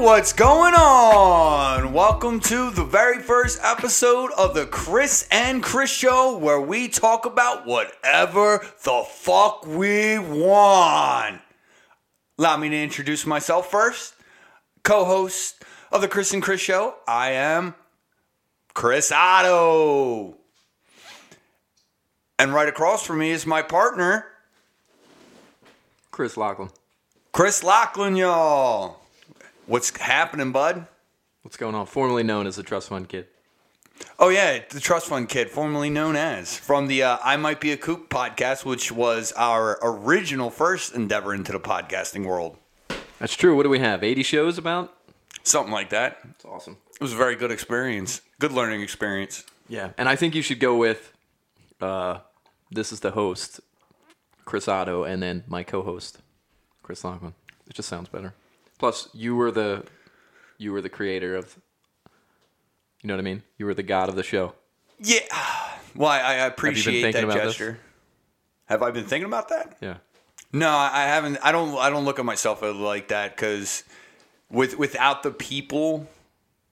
what's 0.00 0.32
going 0.32 0.72
on? 0.72 1.92
Welcome 1.92 2.40
to 2.40 2.70
the 2.70 2.84
very 2.84 3.18
first 3.18 3.58
episode 3.62 4.30
of 4.32 4.54
the 4.54 4.64
Chris 4.64 5.28
and 5.30 5.62
Chris 5.62 5.90
Show, 5.90 6.38
where 6.38 6.58
we 6.58 6.88
talk 6.88 7.26
about 7.26 7.66
whatever 7.66 8.66
the 8.82 9.04
fuck 9.06 9.66
we 9.66 10.18
want. 10.18 11.42
Allow 12.38 12.56
me 12.56 12.70
to 12.70 12.82
introduce 12.82 13.26
myself 13.26 13.70
first. 13.70 14.14
Co 14.84 15.04
host 15.04 15.62
of 15.92 16.00
the 16.00 16.08
Chris 16.08 16.32
and 16.32 16.42
Chris 16.42 16.62
Show, 16.62 16.94
I 17.06 17.32
am 17.32 17.74
Chris 18.72 19.12
Otto. 19.12 20.38
And 22.38 22.54
right 22.54 22.68
across 22.68 23.04
from 23.04 23.18
me 23.18 23.32
is 23.32 23.44
my 23.44 23.60
partner, 23.60 24.24
Chris 26.10 26.38
Lachlan. 26.38 26.70
Chris 27.32 27.62
Lachlan, 27.62 28.16
y'all. 28.16 28.99
What's 29.70 29.96
happening, 29.96 30.50
bud? 30.50 30.88
What's 31.42 31.56
going 31.56 31.76
on? 31.76 31.86
Formerly 31.86 32.24
known 32.24 32.48
as 32.48 32.56
the 32.56 32.64
Trust 32.64 32.88
Fund 32.88 33.08
Kid. 33.08 33.28
Oh 34.18 34.28
yeah, 34.28 34.64
the 34.68 34.80
Trust 34.80 35.06
Fund 35.06 35.28
Kid, 35.28 35.48
formerly 35.48 35.88
known 35.88 36.16
as 36.16 36.56
from 36.56 36.88
the 36.88 37.04
uh, 37.04 37.18
I 37.22 37.36
Might 37.36 37.60
Be 37.60 37.70
a 37.70 37.76
Kook 37.76 38.10
podcast, 38.10 38.64
which 38.64 38.90
was 38.90 39.32
our 39.36 39.78
original 39.80 40.50
first 40.50 40.92
endeavor 40.92 41.32
into 41.32 41.52
the 41.52 41.60
podcasting 41.60 42.26
world. 42.26 42.56
That's 43.20 43.36
true. 43.36 43.54
What 43.54 43.62
do 43.62 43.68
we 43.68 43.78
have? 43.78 44.02
80 44.02 44.24
shows 44.24 44.58
about? 44.58 44.92
Something 45.44 45.72
like 45.72 45.90
that. 45.90 46.18
It's 46.30 46.44
awesome. 46.44 46.76
It 46.92 47.00
was 47.00 47.12
a 47.12 47.16
very 47.16 47.36
good 47.36 47.52
experience, 47.52 48.22
good 48.40 48.50
learning 48.50 48.80
experience. 48.80 49.46
Yeah. 49.68 49.90
And 49.96 50.08
I 50.08 50.16
think 50.16 50.34
you 50.34 50.42
should 50.42 50.58
go 50.58 50.74
with 50.74 51.12
uh, 51.80 52.18
this 52.72 52.90
is 52.90 52.98
the 52.98 53.12
host, 53.12 53.60
Chris 54.44 54.66
Otto, 54.66 55.04
and 55.04 55.22
then 55.22 55.44
my 55.46 55.62
co 55.62 55.82
host, 55.82 56.18
Chris 56.82 57.04
Lachlan. 57.04 57.34
It 57.68 57.74
just 57.74 57.88
sounds 57.88 58.08
better. 58.08 58.34
Plus, 58.80 59.10
you 59.12 59.36
were 59.36 59.50
the 59.50 59.84
you 60.56 60.72
were 60.72 60.80
the 60.80 60.88
creator 60.88 61.36
of 61.36 61.58
you 63.02 63.08
know 63.08 63.14
what 63.14 63.20
I 63.20 63.22
mean? 63.22 63.42
You 63.58 63.66
were 63.66 63.74
the 63.74 63.82
god 63.82 64.08
of 64.08 64.16
the 64.16 64.22
show. 64.22 64.54
Yeah. 64.98 65.20
Well, 65.94 66.08
I, 66.08 66.20
I 66.20 66.32
appreciate 66.46 67.12
that 67.12 67.24
about 67.24 67.34
this? 67.34 67.44
gesture. 67.44 67.78
Have 68.64 68.82
I 68.82 68.90
been 68.90 69.04
thinking 69.04 69.26
about 69.26 69.50
that? 69.50 69.76
Yeah. 69.82 69.98
No, 70.50 70.70
I 70.70 71.02
haven't. 71.02 71.36
I 71.42 71.52
don't. 71.52 71.76
I 71.76 71.90
don't 71.90 72.06
look 72.06 72.18
at 72.18 72.24
myself 72.24 72.62
like 72.62 73.08
that 73.08 73.36
because 73.36 73.84
with 74.50 74.78
without 74.78 75.22
the 75.22 75.30
people, 75.30 76.08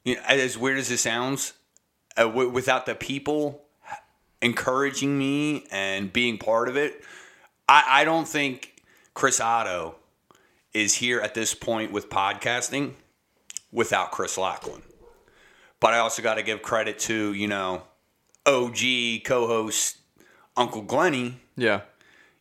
you 0.04 0.14
know, 0.14 0.22
as 0.26 0.56
weird 0.56 0.78
as 0.78 0.90
it 0.90 0.96
sounds, 0.96 1.52
uh, 2.16 2.22
w- 2.22 2.48
without 2.48 2.86
the 2.86 2.94
people 2.94 3.60
encouraging 4.40 5.18
me 5.18 5.66
and 5.70 6.10
being 6.10 6.38
part 6.38 6.70
of 6.70 6.76
it, 6.78 7.04
I, 7.68 7.84
I 7.86 8.04
don't 8.04 8.26
think 8.26 8.82
Chris 9.12 9.40
Otto 9.40 9.96
is 10.82 10.94
here 10.94 11.20
at 11.20 11.34
this 11.34 11.54
point 11.54 11.92
with 11.92 12.08
podcasting 12.08 12.92
without 13.72 14.10
Chris 14.12 14.38
Lachlan. 14.38 14.82
But 15.80 15.94
I 15.94 15.98
also 15.98 16.22
got 16.22 16.34
to 16.34 16.42
give 16.42 16.62
credit 16.62 16.98
to 17.00 17.32
you 17.32 17.48
know 17.48 17.82
OG 18.46 18.78
co-host 19.24 19.98
Uncle 20.56 20.82
Glenny 20.82 21.40
Yeah. 21.56 21.82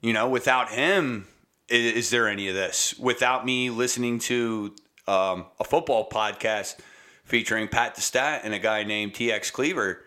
you 0.02 0.13
know, 0.13 0.27
without 0.29 0.69
him, 0.71 1.27
is, 1.69 1.94
is 1.94 2.09
there 2.09 2.27
any 2.27 2.47
of 2.47 2.55
this? 2.55 2.95
Without 2.97 3.45
me 3.45 3.69
listening 3.69 4.19
to 4.19 4.73
um, 5.07 5.45
a 5.59 5.63
football 5.63 6.09
podcast 6.09 6.77
featuring 7.25 7.67
Pat 7.67 7.95
the 7.95 8.01
Stat 8.01 8.41
and 8.44 8.53
a 8.53 8.59
guy 8.59 8.83
named 8.83 9.13
TX 9.13 9.51
Cleaver, 9.51 10.01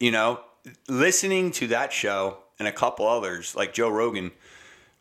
you 0.00 0.10
know, 0.10 0.40
listening 0.88 1.52
to 1.52 1.66
that 1.68 1.92
show 1.92 2.38
and 2.58 2.66
a 2.66 2.72
couple 2.72 3.06
others 3.06 3.54
like 3.54 3.74
Joe 3.74 3.90
Rogan, 3.90 4.32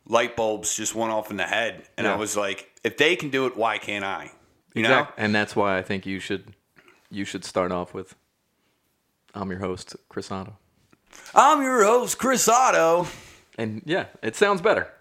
light 0.08 0.36
bulbs 0.36 0.76
just 0.76 0.96
went 0.96 1.12
off 1.12 1.32
in 1.32 1.38
the 1.38 1.44
head, 1.46 1.88
and 1.98 2.08
I 2.08 2.16
was 2.16 2.36
like, 2.38 2.69
if 2.84 2.97
they 2.97 3.16
can 3.16 3.30
do 3.30 3.46
it, 3.47 3.56
why 3.58 3.78
can't 3.78 4.03
I? 4.06 4.31
You 4.75 4.84
know, 4.84 5.08
And 5.18 5.34
that's 5.36 5.56
why 5.56 5.78
I 5.78 5.81
think 5.84 6.06
you 6.06 6.19
should 6.19 6.53
you 7.12 7.25
should 7.25 7.46
start 7.46 7.72
off 7.72 7.94
with 7.94 8.16
I'm 9.36 9.50
your 9.52 9.59
host, 9.59 9.96
Chris 10.09 10.31
Otto. 10.31 10.58
I'm 11.36 11.62
your 11.62 11.84
host, 11.84 12.18
Chris 12.18 12.47
Otto. 12.47 13.08
And 13.58 13.81
yeah, 13.86 14.06
it 14.24 14.36
sounds 14.36 14.62
better. 14.62 14.91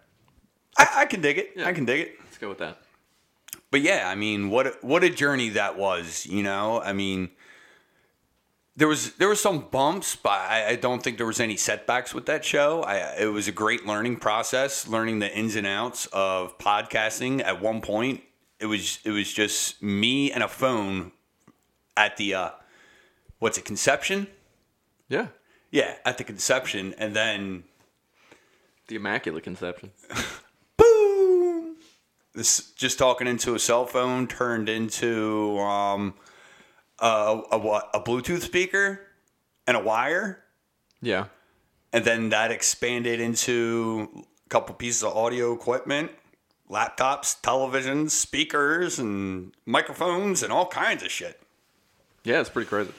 I, 0.78 0.86
I 0.96 1.04
can 1.06 1.20
dig 1.22 1.38
it. 1.38 1.50
Yeah. 1.56 1.66
I 1.66 1.72
can 1.72 1.84
dig 1.86 2.00
it. 2.00 2.16
Let's 2.22 2.38
go 2.38 2.48
with 2.50 2.58
that. 2.58 2.78
but 3.70 3.80
yeah, 3.80 4.08
I 4.08 4.14
mean, 4.14 4.50
what 4.50 4.66
a- 4.66 4.76
what 4.82 5.02
a 5.04 5.10
journey 5.10 5.50
that 5.50 5.76
was. 5.78 6.26
You 6.26 6.42
know, 6.42 6.80
I 6.82 6.92
mean, 6.92 7.30
there 8.76 8.88
was 8.88 9.12
there 9.14 9.28
was 9.28 9.40
some 9.40 9.66
bumps, 9.70 10.16
but 10.16 10.32
I, 10.32 10.68
I 10.70 10.76
don't 10.76 11.02
think 11.02 11.18
there 11.18 11.26
was 11.26 11.40
any 11.40 11.56
setbacks 11.56 12.14
with 12.14 12.26
that 12.26 12.44
show. 12.44 12.82
I, 12.82 13.16
it 13.18 13.26
was 13.26 13.46
a 13.48 13.52
great 13.52 13.86
learning 13.86 14.16
process, 14.16 14.88
learning 14.88 15.18
the 15.18 15.34
ins 15.36 15.56
and 15.56 15.66
outs 15.66 16.06
of 16.12 16.58
podcasting. 16.58 17.42
At 17.42 17.60
one 17.60 17.80
point, 17.82 18.22
it 18.60 18.66
was 18.66 18.98
it 19.04 19.10
was 19.10 19.32
just 19.32 19.82
me 19.82 20.32
and 20.32 20.42
a 20.42 20.48
phone 20.48 21.12
at 21.96 22.16
the 22.16 22.34
uh, 22.34 22.50
what's 23.38 23.58
it 23.58 23.64
conception? 23.64 24.26
Yeah. 25.08 25.28
Yeah, 25.70 25.96
at 26.04 26.18
the 26.18 26.24
conception, 26.24 26.94
and 26.98 27.16
then 27.16 27.64
The 28.88 28.96
Immaculate 28.96 29.42
Conception. 29.42 29.90
boom. 30.76 31.76
This 32.34 32.72
just 32.72 32.98
talking 32.98 33.26
into 33.26 33.54
a 33.54 33.58
cell 33.58 33.86
phone 33.86 34.26
turned 34.26 34.68
into 34.68 35.58
um, 35.58 36.12
a, 37.02 37.42
a 37.52 37.58
what 37.58 37.90
a 37.92 38.00
Bluetooth 38.00 38.40
speaker 38.42 39.00
and 39.66 39.76
a 39.76 39.80
wire, 39.80 40.42
Yeah. 41.00 41.26
and 41.92 42.04
then 42.04 42.30
that 42.30 42.50
expanded 42.50 43.20
into 43.20 44.24
a 44.46 44.48
couple 44.48 44.74
pieces 44.74 45.02
of 45.04 45.14
audio 45.16 45.52
equipment, 45.52 46.10
laptops, 46.70 47.38
televisions, 47.40 48.10
speakers, 48.12 48.98
and 48.98 49.52
microphones, 49.66 50.42
and 50.42 50.52
all 50.52 50.66
kinds 50.66 51.02
of 51.02 51.10
shit. 51.10 51.40
Yeah, 52.24 52.40
it's 52.40 52.50
pretty 52.50 52.68
crazy. 52.68 52.92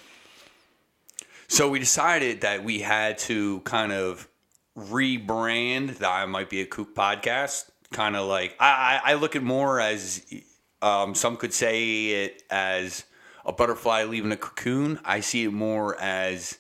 So 1.48 1.70
we 1.70 1.80
decided 1.80 2.42
that 2.42 2.64
we 2.64 2.80
had 2.80 3.18
to 3.20 3.60
kind 3.62 3.92
of 3.92 4.28
rebrand 4.78 5.98
that 5.98 6.10
I 6.10 6.26
Might 6.26 6.50
Be 6.50 6.62
a 6.62 6.66
Kook 6.66 6.96
podcast. 6.96 7.70
Kind 7.92 8.16
of 8.16 8.28
like 8.28 8.56
I, 8.60 9.00
I 9.06 9.12
I 9.12 9.14
look 9.16 9.36
at 9.36 9.44
more 9.44 9.80
as 9.80 10.26
um, 10.82 11.14
some 11.14 11.38
could 11.38 11.54
say 11.54 12.08
it 12.26 12.42
as 12.50 13.04
a 13.46 13.52
butterfly 13.52 14.04
leaving 14.04 14.32
a 14.32 14.38
cocoon. 14.38 15.00
I 15.04 15.20
see 15.20 15.44
it 15.46 15.52
more 15.52 16.00
as 16.00 16.60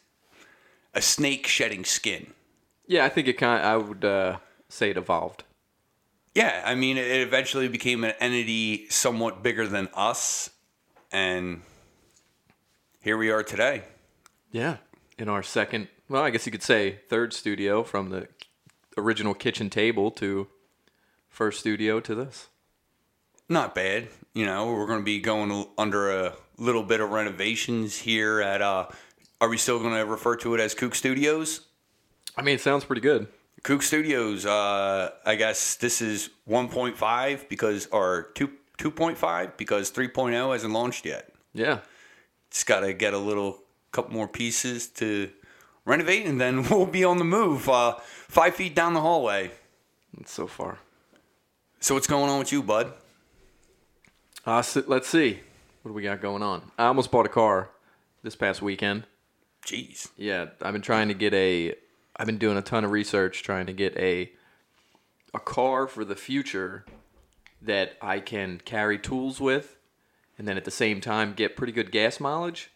a 0.94 1.02
snake 1.02 1.48
shedding 1.48 1.86
skin. 1.86 2.34
Yeah, 2.88 3.06
I 3.06 3.10
think 3.10 3.28
it 3.28 3.34
kind. 3.34 3.64
Of, 3.64 3.66
I 3.66 3.78
would 3.78 4.06
uh, 4.06 4.38
say 4.70 4.90
it 4.90 4.98
evolved. 4.98 5.44
Yeah, 6.36 6.64
I 6.66 6.76
mean, 6.76 6.98
it 6.98 7.22
eventually 7.22 7.68
became 7.68 8.04
an 8.04 8.14
entity 8.20 8.88
somewhat 8.90 9.44
bigger 9.44 9.68
than 9.68 9.88
us, 9.94 10.50
and 11.12 11.62
here 13.02 13.18
we 13.18 13.30
are 13.30 13.44
today. 13.44 13.84
Yeah. 14.52 14.78
In 15.18 15.30
our 15.30 15.44
second, 15.44 15.90
well, 16.10 16.24
I 16.24 16.32
guess 16.32 16.46
you 16.48 16.52
could 16.52 16.64
say 16.64 17.00
third 17.08 17.34
studio 17.34 17.84
from 17.84 18.10
the 18.10 18.28
original 18.98 19.34
kitchen 19.36 19.70
table 19.70 20.10
to 20.12 20.48
first 21.30 21.60
studio 21.60 22.00
to 22.00 22.16
this. 22.16 22.50
not 23.48 23.76
bad. 23.76 24.08
You 24.34 24.46
know, 24.46 24.74
we're 24.74 24.88
going 24.88 25.00
to 25.00 25.06
be 25.06 25.20
going 25.20 25.68
under 25.78 26.12
a 26.12 26.34
little 26.58 26.84
bit 26.84 27.02
of 27.02 27.09
renovations 27.09 27.97
here 27.97 28.41
at. 28.41 28.62
uh 28.62 28.88
Are 29.41 29.50
we 29.50 29.58
still 29.58 29.80
going 29.80 29.94
to 29.96 30.06
refer 30.06 30.36
to 30.38 30.53
it 30.56 30.59
as 30.59 30.74
Kook 30.74 30.96
Studios? 30.96 31.62
I 32.38 32.41
mean, 32.41 32.56
it 32.56 32.62
sounds 32.62 32.86
pretty 32.86 33.02
good. 33.02 33.28
Kook 33.64 33.81
Studios. 33.81 34.46
Uh, 34.46 35.12
I 35.25 35.36
guess 35.36 35.75
this 35.75 36.02
is 36.02 36.30
1.5 36.47 37.50
because 37.50 37.88
or 37.88 38.31
two 38.36 38.52
2.5 38.78 39.58
because 39.58 39.92
3.0 39.92 40.52
hasn't 40.52 40.74
launched 40.74 41.06
yet. 41.06 41.31
Yeah. 41.53 41.80
Just 42.52 42.66
got 42.66 42.81
to 42.81 42.94
get 42.94 43.13
a 43.13 43.18
little 43.18 43.59
couple 43.92 44.13
more 44.13 44.28
pieces 44.28 44.88
to 44.88 45.30
renovate, 45.86 46.25
and 46.25 46.42
then 46.42 46.63
we'll 46.69 46.86
be 46.86 47.04
on 47.04 47.18
the 47.18 47.24
move. 47.24 47.69
Uh, 47.69 47.95
five 48.00 48.56
feet 48.56 48.75
down 48.75 48.94
the 48.94 49.01
hallway. 49.01 49.51
So 50.25 50.48
far. 50.48 50.80
So 51.80 51.95
what's 51.95 52.07
going 52.07 52.30
on 52.30 52.39
with 52.39 52.51
you, 52.51 52.63
bud? 52.63 52.94
Uh, 54.45 54.62
so, 54.62 54.83
let's 54.88 55.07
see. 55.07 55.42
What 55.83 55.89
do 55.89 55.95
we 55.95 56.01
got 56.01 56.21
going 56.21 56.41
on? 56.41 56.71
I 56.77 56.85
almost 56.85 57.12
bought 57.12 57.25
a 57.25 57.30
car 57.30 57.69
this 58.24 58.38
past 58.38 58.62
weekend. 58.62 59.03
Jeez. 59.65 60.09
Yeah, 60.15 60.45
I've 60.62 60.71
been 60.71 60.81
trying 60.81 61.09
to 61.09 61.13
get 61.13 61.33
a. 61.33 61.75
I've 62.15 62.25
been 62.25 62.38
doing 62.38 62.57
a 62.57 62.62
ton 62.62 62.85
of 62.85 62.91
research 62.91 63.44
trying 63.44 63.65
to 63.65 63.74
get 63.74 63.95
a 63.97 64.31
a 65.33 65.39
car 65.39 65.88
for 65.88 66.06
the 66.06 66.15
future 66.15 66.85
that 67.62 67.97
I 68.01 68.21
can 68.21 68.62
carry 68.63 68.97
tools 68.97 69.41
with, 69.41 69.75
and 70.38 70.47
then 70.47 70.56
at 70.56 70.63
the 70.63 70.71
same 70.71 71.01
time 71.01 71.33
get 71.33 71.57
pretty 71.57 71.74
good 71.74 71.91
gas 71.91 72.18
mileage. 72.18 72.71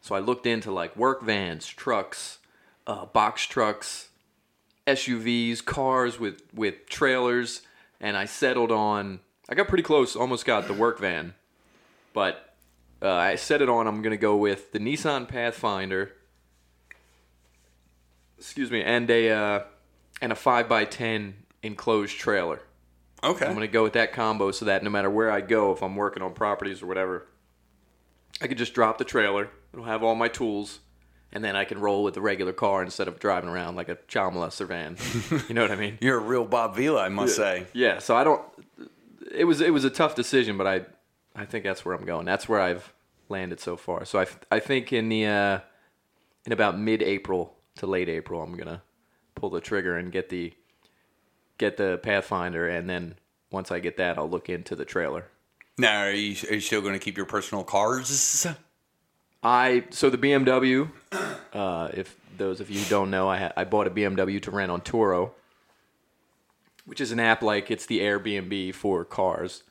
So 0.00 0.14
I 0.14 0.20
looked 0.20 0.46
into 0.46 0.70
like 0.70 0.96
work 0.96 1.20
vans, 1.22 1.66
trucks, 1.66 2.38
uh, 2.86 3.06
box 3.06 3.44
trucks, 3.46 4.10
SUVs, 4.86 5.64
cars 5.64 6.20
with 6.20 6.42
with 6.54 6.86
trailers, 6.88 7.62
and 8.00 8.16
I 8.16 8.26
settled 8.26 8.70
on. 8.70 9.18
I 9.48 9.56
got 9.56 9.66
pretty 9.66 9.82
close, 9.82 10.14
almost 10.14 10.44
got 10.44 10.68
the 10.68 10.74
work 10.74 11.00
van, 11.00 11.34
but 12.12 12.51
uh, 13.02 13.12
I 13.12 13.34
set 13.34 13.60
it 13.60 13.68
on. 13.68 13.86
I'm 13.86 14.00
gonna 14.00 14.16
go 14.16 14.36
with 14.36 14.72
the 14.72 14.78
Nissan 14.78 15.28
Pathfinder. 15.28 16.12
Excuse 18.38 18.70
me, 18.70 18.82
and 18.82 19.10
a 19.10 19.30
uh, 19.30 19.60
and 20.20 20.32
a 20.32 20.36
five 20.36 20.70
x 20.70 20.96
ten 20.96 21.34
enclosed 21.62 22.16
trailer. 22.16 22.60
Okay. 23.24 23.46
I'm 23.46 23.54
gonna 23.54 23.66
go 23.66 23.82
with 23.82 23.94
that 23.94 24.12
combo 24.12 24.50
so 24.52 24.66
that 24.66 24.82
no 24.82 24.90
matter 24.90 25.10
where 25.10 25.30
I 25.30 25.40
go, 25.40 25.72
if 25.72 25.82
I'm 25.82 25.96
working 25.96 26.22
on 26.22 26.32
properties 26.32 26.82
or 26.82 26.86
whatever, 26.86 27.26
I 28.40 28.46
could 28.46 28.58
just 28.58 28.74
drop 28.74 28.98
the 28.98 29.04
trailer. 29.04 29.50
It'll 29.72 29.84
have 29.84 30.02
all 30.02 30.14
my 30.14 30.28
tools, 30.28 30.80
and 31.32 31.42
then 31.42 31.56
I 31.56 31.64
can 31.64 31.80
roll 31.80 32.04
with 32.04 32.14
the 32.14 32.20
regular 32.20 32.52
car 32.52 32.82
instead 32.82 33.08
of 33.08 33.18
driving 33.18 33.48
around 33.48 33.74
like 33.74 33.88
a 33.88 33.98
child 34.06 34.34
molester 34.34 34.66
van. 34.66 34.96
you 35.48 35.54
know 35.54 35.62
what 35.62 35.70
I 35.72 35.76
mean? 35.76 35.98
You're 36.00 36.18
a 36.18 36.22
real 36.22 36.44
Bob 36.44 36.76
Vila, 36.76 37.02
I 37.02 37.08
must 37.08 37.34
say. 37.36 37.66
Yeah. 37.72 37.98
So 37.98 38.16
I 38.16 38.22
don't. 38.22 38.42
It 39.32 39.44
was 39.44 39.60
it 39.60 39.72
was 39.72 39.84
a 39.84 39.90
tough 39.90 40.14
decision, 40.14 40.56
but 40.56 40.66
I 40.66 40.82
I 41.34 41.44
think 41.44 41.64
that's 41.64 41.84
where 41.84 41.94
I'm 41.94 42.04
going. 42.04 42.26
That's 42.26 42.48
where 42.48 42.60
I've 42.60 42.92
landed 43.28 43.60
so 43.60 43.76
far. 43.76 44.04
So 44.04 44.20
I, 44.20 44.26
I 44.50 44.60
think 44.60 44.92
in 44.92 45.08
the 45.08 45.26
uh, 45.26 45.58
in 46.46 46.52
about 46.52 46.78
mid 46.78 47.02
April 47.02 47.56
to 47.76 47.86
late 47.86 48.08
April, 48.08 48.42
I'm 48.42 48.56
gonna 48.56 48.82
pull 49.34 49.50
the 49.50 49.60
trigger 49.60 49.96
and 49.96 50.12
get 50.12 50.28
the 50.28 50.52
get 51.58 51.76
the 51.76 51.98
Pathfinder, 52.02 52.68
and 52.68 52.88
then 52.88 53.14
once 53.50 53.70
I 53.70 53.78
get 53.78 53.96
that, 53.98 54.18
I'll 54.18 54.28
look 54.28 54.48
into 54.48 54.74
the 54.74 54.84
trailer. 54.84 55.26
Now, 55.78 56.02
are 56.02 56.10
you, 56.10 56.36
are 56.50 56.54
you 56.54 56.60
still 56.60 56.80
going 56.80 56.94
to 56.94 56.98
keep 56.98 57.16
your 57.16 57.26
personal 57.26 57.64
cars? 57.64 58.46
I 59.42 59.84
so 59.90 60.10
the 60.10 60.18
BMW. 60.18 60.90
Uh, 61.52 61.90
if 61.92 62.16
those 62.38 62.60
of 62.60 62.70
you 62.70 62.80
who 62.80 62.88
don't 62.88 63.10
know, 63.10 63.28
I 63.28 63.36
ha- 63.36 63.52
I 63.58 63.64
bought 63.64 63.86
a 63.86 63.90
BMW 63.90 64.40
to 64.40 64.50
rent 64.50 64.72
on 64.72 64.80
Turo, 64.80 65.32
which 66.86 66.98
is 66.98 67.12
an 67.12 67.20
app 67.20 67.42
like 67.42 67.70
it's 67.70 67.84
the 67.84 68.00
Airbnb 68.00 68.74
for 68.74 69.04
cars. 69.04 69.62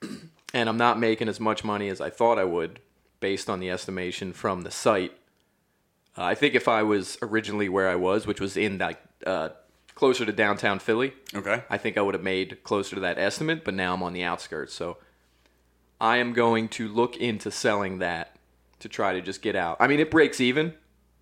and 0.52 0.68
I'm 0.68 0.76
not 0.76 0.98
making 0.98 1.28
as 1.28 1.40
much 1.40 1.64
money 1.64 1.88
as 1.88 2.00
I 2.00 2.10
thought 2.10 2.38
I 2.38 2.44
would, 2.44 2.80
based 3.20 3.48
on 3.50 3.60
the 3.60 3.70
estimation 3.70 4.32
from 4.32 4.62
the 4.62 4.70
site. 4.70 5.12
Uh, 6.16 6.24
I 6.24 6.34
think 6.34 6.54
if 6.54 6.68
I 6.68 6.82
was 6.82 7.18
originally 7.22 7.68
where 7.68 7.88
I 7.88 7.94
was, 7.96 8.26
which 8.26 8.40
was 8.40 8.56
in 8.56 8.78
like 8.78 9.00
uh, 9.26 9.50
closer 9.94 10.24
to 10.24 10.32
downtown 10.32 10.78
Philly, 10.78 11.12
Okay. 11.34 11.62
I 11.70 11.78
think 11.78 11.96
I 11.96 12.02
would 12.02 12.14
have 12.14 12.22
made 12.22 12.64
closer 12.64 12.96
to 12.96 13.00
that 13.02 13.18
estimate, 13.18 13.64
but 13.64 13.74
now 13.74 13.94
I'm 13.94 14.02
on 14.02 14.12
the 14.12 14.24
outskirts. 14.24 14.74
So 14.74 14.96
I 16.00 16.16
am 16.16 16.32
going 16.32 16.68
to 16.70 16.88
look 16.88 17.16
into 17.16 17.50
selling 17.50 17.98
that 17.98 18.36
to 18.80 18.88
try 18.88 19.12
to 19.12 19.20
just 19.20 19.42
get 19.42 19.54
out. 19.54 19.76
I 19.78 19.86
mean, 19.86 20.00
it 20.00 20.10
breaks 20.10 20.40
even, 20.40 20.74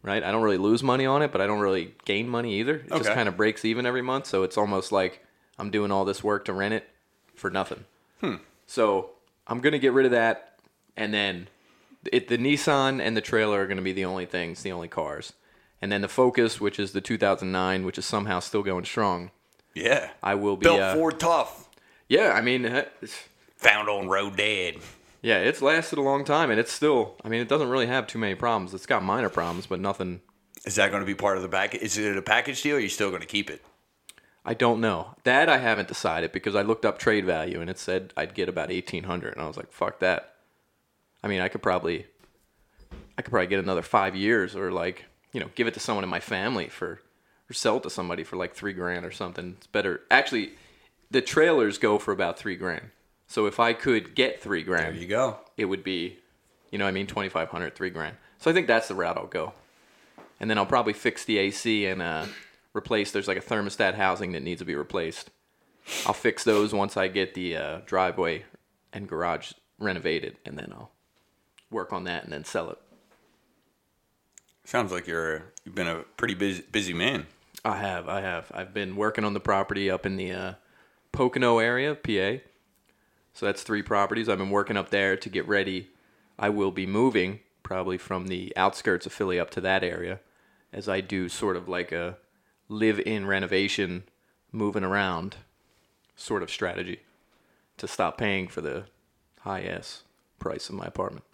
right? 0.03 0.23
I 0.23 0.31
don't 0.31 0.43
really 0.43 0.59
lose 0.59 0.83
money 0.83 1.05
on 1.05 1.23
it, 1.23 1.33
but 1.33 1.41
I 1.41 1.47
don't 1.47 1.59
really 1.61 1.95
gain 2.05 2.29
money 2.29 2.61
either. 2.61 2.77
It 2.77 2.91
just 2.91 3.11
kind 3.13 3.29
of 3.29 3.37
breaks 3.37 3.65
even 3.65 3.85
every 3.85 4.03
month. 4.03 4.27
So 4.27 4.45
it's 4.45 4.57
almost 4.57 4.93
like 4.93 5.25
I'm 5.59 5.71
doing 5.71 5.91
all 5.91 6.05
this 6.05 6.23
work 6.23 6.45
to 6.47 6.53
rent 6.53 6.75
it 6.75 6.89
for 7.35 7.51
nothing. 7.51 7.85
Hmm. 8.21 8.37
So 8.67 9.11
I'm 9.49 9.61
going 9.61 9.73
to 9.73 9.79
get 9.79 9.93
rid 9.93 10.07
of 10.07 10.13
that. 10.13 10.59
And 10.97 11.13
then 11.15 11.49
it, 12.13 12.29
the 12.29 12.39
Nissan 12.39 13.01
and 13.01 13.17
the 13.17 13.21
trailer 13.21 13.63
are 13.63 13.67
going 13.67 13.77
to 13.79 13.83
be 13.83 13.93
the 13.93 14.05
only 14.05 14.27
things, 14.27 14.63
the 14.63 14.73
only 14.73 14.89
cars. 14.89 15.33
And 15.81 15.93
then 15.93 16.01
the 16.01 16.09
Focus, 16.09 16.61
which 16.61 16.79
is 16.79 16.93
the 16.93 17.01
2009, 17.01 17.85
which 17.85 17.99
is 17.99 18.05
somehow 18.05 18.41
still 18.41 18.63
going 18.63 18.85
strong. 18.85 19.31
Yeah. 19.75 20.11
I 20.23 20.35
will 20.35 20.57
be. 20.57 20.65
Built 20.65 20.81
uh, 20.81 20.95
Ford 20.95 21.21
Tough. 21.21 21.69
Yeah, 22.09 22.33
I 22.33 22.41
mean, 22.41 22.65
it's, 22.65 23.29
Found 23.59 23.89
on 23.89 24.09
road 24.09 24.37
dead. 24.37 24.77
yeah, 25.21 25.39
it's 25.39 25.61
lasted 25.61 25.99
a 25.99 26.03
long 26.03 26.25
time, 26.25 26.51
and 26.51 26.59
it's 26.61 26.73
still. 26.73 27.17
I 27.25 27.29
mean, 27.29 27.41
it 27.41 27.49
doesn't 27.49 27.69
really 27.69 27.87
have 27.87 28.07
too 28.07 28.19
many 28.19 28.35
problems. 28.35 28.73
It's 28.73 28.87
got 28.87 29.03
minor 29.03 29.29
problems, 29.29 29.67
but 29.67 29.81
nothing. 29.81 30.21
Is 30.65 30.77
that 30.77 30.91
going 30.91 31.03
to 31.03 31.07
be 31.07 31.15
part 31.15 31.37
of 31.37 31.43
the 31.43 31.49
package? 31.49 31.83
Is 31.83 31.99
it 31.99 32.17
a 32.17 32.23
package 32.23 32.63
deal 32.63 32.77
or 32.77 32.79
are 32.79 32.81
you 32.81 32.89
still 32.89 33.11
going 33.11 33.21
to 33.21 33.27
keep 33.27 33.51
it? 33.51 33.63
I 34.45 34.55
don't 34.55 34.81
know. 34.81 35.15
That 35.25 35.49
I 35.49 35.59
haven't 35.59 35.89
decided 35.89 36.33
because 36.33 36.55
I 36.55 36.63
looked 36.63 36.85
up 36.87 36.99
trade 36.99 37.25
value 37.27 37.61
and 37.61 37.69
it 37.69 37.79
said 37.79 38.13
I'd 38.17 38.35
get 38.35 38.49
about 38.49 38.71
eighteen 38.71 39.05
hundred, 39.05 39.35
and 39.35 39.43
I 39.43 39.47
was 39.47 39.57
like, 39.57 39.73
"Fuck 39.73 39.99
that." 40.01 40.35
I 41.23 41.29
mean, 41.29 41.41
I 41.41 41.49
could 41.49 41.63
probably, 41.63 42.07
I 43.19 43.23
could 43.23 43.31
probably 43.31 43.49
get 43.49 43.59
another 43.59 43.83
five 43.83 44.15
years, 44.15 44.55
or 44.57 44.71
like, 44.71 45.05
you 45.33 45.41
know, 45.41 45.51
give 45.55 45.67
it 45.67 45.75
to 45.75 45.81
someone 45.81 46.05
in 46.05 46.11
my 46.11 46.21
family 46.21 46.69
for, 46.69 47.01
or 47.51 47.53
sell 47.53 47.77
it 47.79 47.83
to 47.83 47.91
somebody 47.91 48.23
for 48.25 48.37
like 48.37 48.55
three 48.55 48.73
grand 48.73 49.05
or 49.05 49.11
something. 49.11 49.55
It's 49.59 49.67
better. 49.67 50.03
Actually, 50.11 50.53
the 51.11 51.21
trailers 51.21 51.77
go 51.79 51.99
for 51.99 52.13
about 52.13 52.39
three 52.39 52.57
grand. 52.57 52.91
So 53.27 53.47
if 53.47 53.59
I 53.61 53.73
could 53.75 54.15
get 54.15 54.41
three 54.41 54.63
grand, 54.63 54.95
There 54.95 55.03
you 55.03 55.09
go. 55.09 55.39
it 55.57 55.67
would 55.67 55.83
be, 55.85 56.19
you 56.71 56.79
know, 56.79 56.85
what 56.85 56.91
I 56.91 56.93
mean, 56.93 57.07
twenty 57.07 57.29
five 57.29 57.49
hundred, 57.49 57.75
three 57.75 57.91
grand. 57.91 58.17
So 58.39 58.51
I 58.51 58.55
think 58.55 58.67
that's 58.69 58.89
the 58.89 58.95
route 58.95 59.19
I'll 59.19 59.27
go, 59.27 59.53
and 60.41 60.49
then 60.49 60.57
I'll 60.57 60.65
probably 60.67 60.93
fix 60.95 61.25
the 61.25 61.37
AC 61.39 61.85
and 61.87 62.01
uh, 62.01 62.27
replace. 62.79 63.11
There's 63.11 63.29
like 63.29 63.37
a 63.37 63.43
thermostat 63.43 63.95
housing 63.95 64.33
that 64.33 64.43
needs 64.43 64.61
to 64.61 64.65
be 64.65 64.75
replaced. 64.75 65.31
I'll 66.07 66.15
fix 66.15 66.45
those 66.45 66.73
once 66.73 66.97
I 66.97 67.09
get 67.09 67.35
the 67.35 67.57
uh, 67.57 67.81
driveway 67.87 68.45
and 68.93 69.09
garage 69.09 69.53
renovated, 69.79 70.37
and 70.45 70.59
then 70.59 70.73
I'll 70.73 70.93
work 71.71 71.93
on 71.93 72.05
that 72.05 72.25
and 72.25 72.33
then 72.33 72.45
sell 72.45 72.71
it. 72.71 72.79
Sounds 74.65 74.93
like 74.93 75.07
you're 75.07 75.53
you've 75.65 75.75
been 75.75 75.89
a 75.89 76.05
pretty 76.17 76.35
busy 76.35 76.63
busy 76.71 76.93
man. 76.93 77.27
I 77.65 77.77
have, 77.79 78.09
I 78.09 78.21
have. 78.21 78.51
I've 78.55 78.73
been 78.73 78.97
working 78.97 79.25
on 79.25 79.35
the 79.35 79.41
property 79.41 79.91
up 79.91 80.07
in 80.07 80.17
the 80.17 80.33
uh, 80.33 80.53
Pocono 81.11 81.59
area, 81.59 81.95
PA. 81.95 82.45
So 83.35 83.47
that's 83.47 83.63
three 83.63 83.83
properties. 83.83 84.29
I've 84.29 84.39
been 84.39 84.51
working 84.51 84.77
up 84.77 84.91
there 84.91 85.17
to 85.17 85.29
get 85.29 85.47
ready. 85.49 85.91
I 86.39 86.51
will 86.51 86.71
be 86.71 86.87
moving 86.87 87.41
probably 87.63 87.99
from 87.99 88.29
the 88.29 88.53
outskirts 88.57 89.07
of 89.07 89.13
Philly 89.13 89.41
up 89.41 89.51
to 89.51 89.61
that 89.63 89.83
area 89.83 90.21
as 90.73 90.89
I 90.89 91.01
do 91.01 91.29
sort 91.29 91.57
of 91.57 91.69
like 91.69 91.93
a 91.93 92.17
live 92.69 93.01
in 93.01 93.27
renovation, 93.27 94.05
moving 94.53 94.85
around 94.85 95.37
sort 96.17 96.43
of 96.43 96.51
strategy 96.51 97.01
to 97.77 97.87
stop 97.87 98.19
paying 98.19 98.49
for 98.49 98.61
the 98.61 98.85
high 99.41 99.63
ass 99.63 100.03
price 100.39 100.69
of 100.69 100.75
my 100.75 100.87
apartment. 100.87 101.25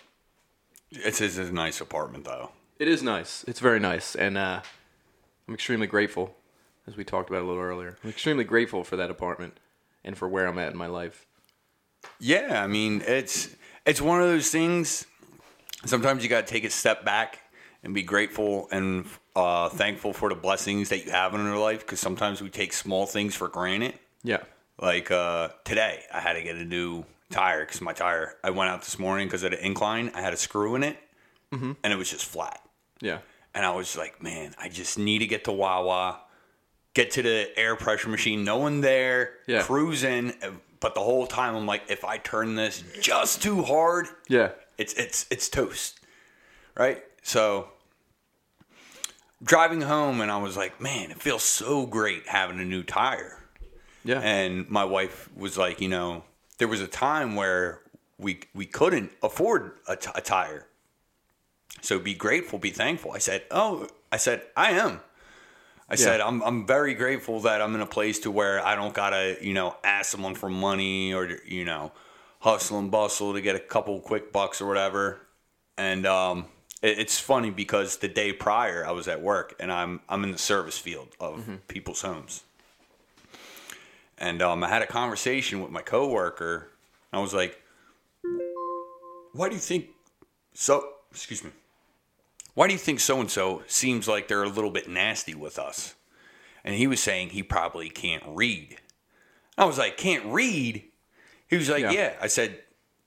It's, 0.91 1.21
it's 1.21 1.39
a 1.39 1.51
nice 1.53 1.81
apartment 1.81 2.25
though. 2.25 2.51
It 2.79 2.89
is 2.89 3.03
nice. 3.03 3.45
It's 3.47 3.61
very 3.61 3.81
nice, 3.81 4.15
and 4.15 4.37
uh, 4.37 4.61
I'm 5.47 5.55
extremely 5.55 5.87
grateful, 5.87 6.35
as 6.87 6.97
we 6.97 7.05
talked 7.05 7.31
about 7.31 7.43
a 7.43 7.47
little 7.47 7.63
earlier. 7.63 7.97
I'm 8.03 8.11
extremely 8.11 8.45
grateful 8.45 8.85
for 8.85 8.97
that 8.97 9.11
apartment 9.11 9.59
and 10.05 10.19
for 10.19 10.29
where 10.29 10.47
I'm 10.47 10.59
at 10.59 10.73
in 10.73 10.79
my 10.79 10.89
life. 10.89 11.27
Yeah, 12.19 12.63
I 12.63 12.67
mean 12.67 13.03
it's 13.07 13.55
it's 13.87 14.01
one 14.01 14.21
of 14.21 14.29
those 14.29 14.51
things. 14.51 15.07
Sometimes 15.87 16.23
you 16.23 16.29
got 16.29 16.47
to 16.47 16.53
take 16.53 16.65
a 16.65 16.71
step 16.71 17.05
back 17.05 17.41
and 17.85 17.95
be 17.95 18.03
grateful 18.03 18.69
and 18.73 19.07
uh, 19.37 19.69
thankful 19.69 20.13
for 20.13 20.29
the 20.29 20.35
blessings 20.35 20.89
that 20.89 21.05
you 21.05 21.11
have 21.13 21.35
in 21.35 21.45
your 21.45 21.59
life. 21.59 21.81
Because 21.81 22.01
sometimes 22.01 22.41
we 22.43 22.49
take 22.51 22.73
small 22.73 23.07
things 23.07 23.35
for 23.37 23.49
granted. 23.49 23.95
Yeah. 24.23 24.43
Like 24.81 25.11
uh, 25.11 25.51
today, 25.65 26.03
I 26.13 26.19
had 26.21 26.33
to 26.33 26.43
get 26.43 26.57
a 26.57 26.65
new 26.65 27.05
tire 27.31 27.65
because 27.65 27.81
my 27.81 27.93
tire. 27.93 28.37
I 28.43 28.51
went 28.51 28.71
out 28.71 28.83
this 28.83 28.99
morning 28.99 29.27
because 29.29 29.43
of 29.45 29.51
the 29.53 29.65
incline. 29.65 30.11
I 30.15 30.21
had 30.23 30.33
a 30.33 30.37
screw 30.37 30.75
in 30.75 30.83
it, 30.83 30.97
and 31.53 31.77
it 31.85 31.97
was 31.97 32.11
just 32.11 32.25
flat. 32.25 32.61
Yeah. 33.01 33.19
And 33.55 33.65
I 33.65 33.71
was 33.71 33.97
like, 33.97 34.21
man, 34.21 34.53
I 34.59 34.69
just 34.69 34.99
need 34.99 35.21
to 35.21 35.27
get 35.29 35.45
to 35.45 35.53
Wawa, 35.53 36.19
get 36.95 37.13
to 37.13 37.23
the 37.23 37.49
air 37.57 37.77
pressure 37.77 38.09
machine, 38.09 38.43
no 38.45 38.57
one 38.57 38.81
there, 38.81 39.35
Yeah. 39.47 39.63
cruising. 39.63 40.33
But 40.81 40.95
the 40.97 41.01
whole 41.01 41.27
time, 41.29 41.55
I'm 41.55 41.65
like, 41.67 41.83
if 41.89 42.05
I 42.05 42.19
turn 42.19 42.57
this 42.57 42.83
just 43.01 43.43
too 43.43 43.63
hard, 43.63 44.09
Yeah. 44.29 44.51
it's 44.77 44.95
it's 44.95 45.27
it's 45.31 45.49
toast, 45.49 46.01
right? 46.77 47.03
So 47.23 47.69
driving 49.45 49.83
home, 49.83 50.21
and 50.21 50.31
I 50.31 50.39
was 50.39 50.57
like, 50.57 50.81
man, 50.81 51.11
it 51.11 51.21
feels 51.21 51.45
so 51.45 51.87
great 51.87 52.27
having 52.27 52.59
a 52.59 52.65
new 52.65 52.83
tire. 52.83 53.39
Yeah. 54.05 54.21
And 54.21 54.69
my 54.69 54.85
wife 54.85 55.29
was 55.37 55.57
like, 55.57 55.81
you 55.81 55.89
know, 55.89 56.25
there 56.59 56.69
was 56.69 56.81
a 56.81 56.87
time 56.87 57.37
where 57.37 57.81
we 58.19 58.41
we 58.55 58.67
couldn't 58.67 59.13
afford 59.23 59.73
a, 59.89 59.97
t- 59.97 60.11
a 60.15 60.21
tire. 60.21 60.67
So 61.81 61.99
be 61.99 62.15
grateful, 62.15 62.59
be 62.59 62.71
thankful. 62.71 63.13
I 63.13 63.19
said, 63.19 63.45
oh, 63.51 63.89
I 64.11 64.17
said 64.17 64.43
I 64.57 64.73
am. 64.73 65.01
I 65.89 65.97
said 65.97 66.21
I'm 66.21 66.43
I'm 66.43 66.67
very 66.67 66.95
grateful 66.95 67.41
that 67.41 67.61
I'm 67.61 67.75
in 67.75 67.81
a 67.81 67.87
place 67.87 68.21
to 68.21 68.31
where 68.31 68.65
I 68.65 68.75
don't 68.75 68.95
gotta 68.95 69.37
you 69.41 69.53
know 69.53 69.77
ask 69.85 70.11
someone 70.11 70.35
for 70.35 70.49
money 70.49 71.13
or 71.13 71.39
you 71.47 71.65
know 71.65 71.93
hustle 72.41 72.79
and 72.79 72.91
bustle 72.91 73.35
to 73.35 73.41
get 73.41 73.55
a 73.55 73.61
couple 73.61 74.01
quick 74.01 74.33
bucks 74.33 74.61
or 74.61 74.67
whatever. 74.67 75.21
And 75.77 76.07
um, 76.07 76.47
it's 76.85 77.19
funny 77.19 77.51
because 77.51 77.99
the 77.99 78.09
day 78.09 78.33
prior 78.33 78.87
I 78.87 78.91
was 78.93 79.09
at 79.09 79.21
work 79.23 79.55
and 79.59 79.73
I'm 79.73 80.01
I'm 80.09 80.23
in 80.25 80.33
the 80.33 80.39
service 80.39 80.79
field 80.79 81.09
of 81.19 81.49
people's 81.69 82.03
homes. 82.03 82.45
And 84.19 84.41
um, 84.43 84.63
I 84.63 84.69
had 84.69 84.83
a 84.83 84.87
conversation 84.87 85.61
with 85.61 85.71
my 85.71 85.83
coworker. 85.83 86.71
I 87.13 87.19
was 87.19 87.35
like, 87.35 87.61
"Why 89.33 89.49
do 89.49 89.55
you 89.55 89.61
think 89.61 89.89
so?" 90.53 90.89
Excuse 91.11 91.43
me. 91.43 91.51
Why 92.55 92.69
do 92.69 92.73
you 92.73 92.79
think 92.79 93.01
so 93.01 93.21
and 93.21 93.31
so 93.31 93.63
seems 93.67 94.07
like 94.07 94.29
they're 94.29 94.45
a 94.45 94.49
little 94.49 94.71
bit 94.71 94.89
nasty 94.89 95.35
with 95.35 95.59
us? 95.59 95.95
And 96.65 96.75
he 96.77 96.87
was 96.87 97.01
saying 97.01 97.31
he 97.31 97.43
probably 97.43 97.89
can't 97.91 98.23
read. 98.27 98.77
I 99.59 99.65
was 99.65 99.79
like, 99.79 99.97
"Can't 99.97 100.27
read?" 100.27 100.85
He 101.49 101.57
was 101.57 101.69
like, 101.69 101.83
Yeah. 101.83 101.91
"Yeah." 101.91 102.15
I 102.21 102.29
said, 102.29 102.61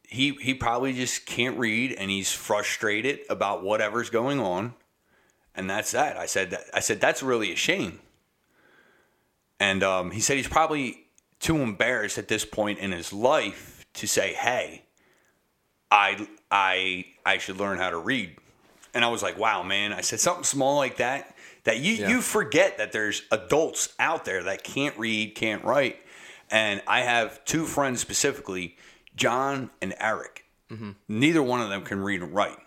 "He 0.07 0.31
he 0.41 0.53
probably 0.53 0.93
just 0.93 1.25
can't 1.25 1.57
read, 1.59 1.91
and 1.93 2.09
he's 2.09 2.31
frustrated 2.31 3.19
about 3.29 3.63
whatever's 3.63 4.09
going 4.09 4.39
on." 4.39 4.73
And 5.53 5.69
that's 5.69 5.91
that. 5.91 6.17
I 6.17 6.25
said 6.25 6.51
that. 6.51 6.65
I 6.73 6.79
said 6.79 6.99
that's 6.99 7.21
really 7.21 7.51
a 7.51 7.55
shame. 7.55 7.99
And 9.59 9.83
um, 9.83 10.11
he 10.11 10.19
said 10.19 10.37
he's 10.37 10.47
probably 10.47 11.05
too 11.39 11.57
embarrassed 11.57 12.17
at 12.17 12.27
this 12.27 12.45
point 12.45 12.79
in 12.79 12.91
his 12.91 13.11
life 13.13 13.85
to 13.95 14.07
say, 14.07 14.33
"Hey, 14.33 14.83
I 15.91 16.27
I 16.51 17.05
I 17.25 17.37
should 17.37 17.57
learn 17.57 17.77
how 17.77 17.89
to 17.89 17.97
read." 17.97 18.35
And 18.93 19.03
I 19.03 19.09
was 19.09 19.21
like, 19.23 19.37
"Wow, 19.37 19.63
man!" 19.63 19.93
I 19.93 20.01
said 20.01 20.19
something 20.19 20.43
small 20.43 20.77
like 20.77 20.97
that 20.97 21.35
that 21.63 21.79
you 21.79 21.93
Yeah. 21.93 22.09
you 22.09 22.21
forget 22.21 22.77
that 22.77 22.91
there's 22.91 23.23
adults 23.31 23.93
out 23.99 24.25
there 24.25 24.43
that 24.43 24.63
can't 24.63 24.97
read, 24.97 25.35
can't 25.35 25.63
write. 25.63 25.99
And 26.49 26.81
I 26.87 27.01
have 27.01 27.43
two 27.43 27.65
friends 27.65 27.99
specifically, 27.99 28.77
John 29.17 29.69
and 29.81 29.93
Eric. 30.00 30.45
Neither 31.09 31.41
one 31.43 31.59
of 31.62 31.69
them 31.69 31.83
can 31.83 32.00
read 32.01 32.21
and 32.21 32.33
write. 32.33 32.57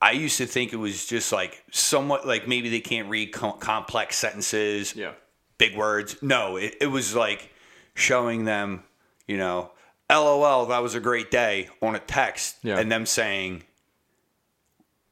I 0.00 0.10
used 0.12 0.38
to 0.38 0.46
think 0.46 0.72
it 0.72 0.76
was 0.76 1.06
just 1.06 1.32
like 1.32 1.64
somewhat 1.70 2.26
like 2.26 2.46
maybe 2.48 2.68
they 2.68 2.80
can't 2.80 3.08
read 3.08 3.32
com- 3.32 3.58
complex 3.58 4.16
sentences, 4.16 4.94
Yeah. 4.96 5.12
big 5.58 5.76
words. 5.76 6.16
No, 6.22 6.56
it, 6.56 6.74
it 6.80 6.86
was 6.88 7.14
like 7.14 7.50
showing 7.94 8.44
them, 8.44 8.82
you 9.28 9.36
know, 9.36 9.70
LOL, 10.10 10.66
that 10.66 10.82
was 10.82 10.94
a 10.96 11.00
great 11.00 11.30
day 11.30 11.68
on 11.80 11.94
a 11.94 12.00
text, 12.00 12.56
Yeah. 12.64 12.78
and 12.78 12.90
them 12.90 13.06
saying, 13.06 13.62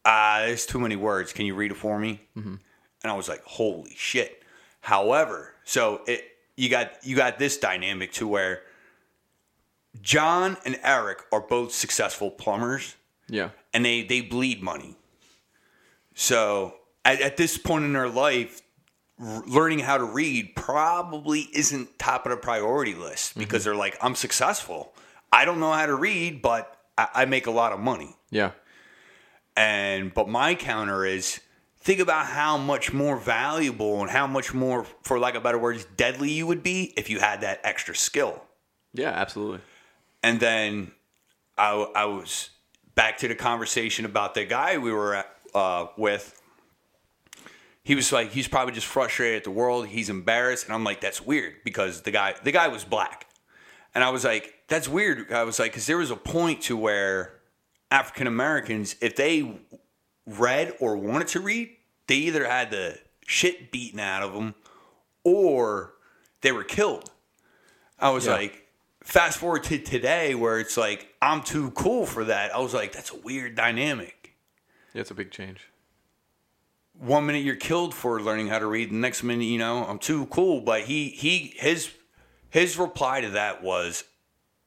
ah, 0.05 0.43
there's 0.45 0.67
too 0.67 0.81
many 0.81 0.97
words. 0.97 1.33
Can 1.33 1.47
you 1.47 1.55
read 1.55 1.71
it 1.71 1.76
for 1.76 1.99
me? 1.99 2.21
And 2.35 2.59
I 3.05 3.12
was 3.14 3.29
like, 3.29 3.43
holy 3.45 3.95
shit. 3.97 4.43
However, 4.81 5.55
so 5.64 6.02
it 6.07 6.25
you 6.57 6.69
got 6.69 6.90
you 7.07 7.14
got 7.17 7.38
this 7.38 7.57
dynamic 7.59 8.12
to 8.14 8.26
where 8.26 8.62
John 10.00 10.56
and 10.64 10.78
Eric 10.82 11.23
are 11.32 11.40
both 11.40 11.73
successful 11.73 12.30
plumbers 12.30 12.97
Yeah. 13.28 13.50
and 13.75 13.85
they 13.85 14.02
they 14.02 14.20
bleed 14.20 14.62
money. 14.62 14.97
So 16.14 16.75
at, 17.04 17.20
at 17.20 17.37
this 17.37 17.56
point 17.59 17.85
in 17.85 17.92
their 17.92 18.09
life, 18.09 18.61
r- 19.18 19.42
learning 19.47 19.80
how 19.80 19.99
to 19.99 20.04
read 20.04 20.54
probably 20.54 21.49
isn't 21.52 21.99
top 21.99 22.26
of 22.26 22.30
the 22.30 22.37
priority 22.37 22.94
list 22.94 23.30
mm-hmm. 23.30 23.40
because 23.40 23.64
they're 23.64 23.75
like, 23.75 23.97
I'm 24.00 24.14
successful. 24.14 24.92
I 25.32 25.44
don't 25.44 25.61
know 25.61 25.73
how 25.73 25.87
to 25.87 25.94
read, 25.94 26.42
but 26.42 26.76
I, 26.99 27.09
I 27.14 27.25
make 27.25 27.47
a 27.47 27.50
lot 27.50 27.73
of 27.73 27.80
money. 27.80 28.16
Yeah. 28.30 28.52
And 29.56 30.14
but 30.14 30.28
my 30.28 30.54
counter 30.54 31.04
is 31.04 31.40
think 31.80 32.00
about 32.00 32.26
how 32.26 32.56
much 32.56 32.92
more 32.92 33.16
valuable 33.16 34.00
and 34.02 34.11
how 34.11 34.26
much 34.26 34.54
more, 34.54 34.85
for 35.02 35.18
lack 35.18 35.35
of 35.35 35.42
better 35.42 35.59
words, 35.59 35.87
deadly 35.97 36.30
you 36.30 36.47
would 36.47 36.62
be 36.62 36.92
if 36.97 37.11
you 37.11 37.18
had 37.18 37.40
that 37.40 37.61
extra 37.64 37.94
skill. 37.94 38.42
Yeah. 38.92 39.11
Absolutely. 39.11 39.61
And 40.23 40.39
then 40.41 40.93
I, 41.57 41.73
I 41.95 42.05
was 42.07 42.50
back 42.95 43.19
to 43.19 43.29
the 43.29 43.35
conversation 43.35 44.05
about 44.05 44.35
the 44.35 44.45
guy 44.45 44.79
we 44.79 44.93
were 44.93 45.15
at, 45.15 45.37
uh, 45.55 45.87
with. 45.97 46.37
He 47.83 47.95
was 47.95 48.12
like, 48.12 48.31
he's 48.33 48.47
probably 48.47 48.75
just 48.75 48.87
frustrated 48.87 49.39
at 49.39 49.45
the 49.45 49.50
world. 49.50 49.87
He's 49.87 50.11
embarrassed, 50.11 50.67
and 50.67 50.75
I'm 50.75 50.85
like, 50.85 51.00
that's 51.00 51.21
weird 51.21 51.55
because 51.65 52.03
the 52.03 52.11
guy, 52.11 52.35
the 52.45 52.53
guy 52.53 52.69
was 52.69 52.85
black, 52.85 53.27
and 53.95 54.05
I 54.05 54.11
was 54.11 54.25
like, 54.25 54.55
that's 54.69 54.87
weird. 54.89 55.33
I 55.33 55.45
was 55.45 55.59
like, 55.59 55.73
because 55.73 55.87
there 55.87 55.97
was 55.97 56.11
a 56.11 56.17
point 56.17 56.61
to 56.62 56.77
where 56.77 57.41
African 57.91 58.27
Americans, 58.27 58.97
if 59.00 59.17
they 59.17 59.61
read 60.27 60.75
or 60.79 60.97
wanted 60.97 61.29
to 61.29 61.41
read, 61.41 61.71
they 62.07 62.17
either 62.17 62.47
had 62.47 62.71
the 62.71 62.99
shit 63.27 63.73
beaten 63.73 63.99
out 63.99 64.23
of 64.23 64.35
them, 64.35 64.55
or 65.25 65.95
they 66.43 66.53
were 66.53 66.65
killed. 66.65 67.11
I 67.99 68.11
was 68.11 68.27
Yeah. 68.27 68.33
like, 68.35 68.60
fast 69.11 69.38
forward 69.38 69.64
to 69.64 69.79
today 69.79 70.35
where 70.35 70.61
it's 70.61 70.76
like, 70.76 71.09
I'm 71.21 71.43
too 71.43 71.73
cool 71.73 72.07
for 72.07 72.25
that. 72.25 72.55
I 72.55 72.61
was 72.61 72.73
like, 72.73 72.93
that's 72.93 73.11
a 73.11 73.17
weird 73.17 73.57
dynamic. 73.57 74.35
Yeah, 74.95 75.00
it's 75.00 75.11
a 75.11 75.14
big 75.14 75.31
change. 75.31 75.69
One 76.99 77.26
minute 77.26 77.43
you're 77.43 77.57
killed 77.57 77.95
for 77.95 78.21
learning 78.21 78.49
how 78.49 78.61
to 78.61 78.67
read, 78.67 78.90
the 78.90 78.95
next 78.95 79.23
minute, 79.23 79.45
you 79.45 79.59
know, 79.59 79.85
I'm 79.85 79.99
too 79.99 80.26
cool. 80.26 80.61
But 80.61 80.83
he 80.83 81.09
he 81.09 81.55
his 81.57 81.90
his 82.50 82.79
reply 82.79 83.23
to 83.23 83.31
that 83.31 83.62
was 83.62 84.05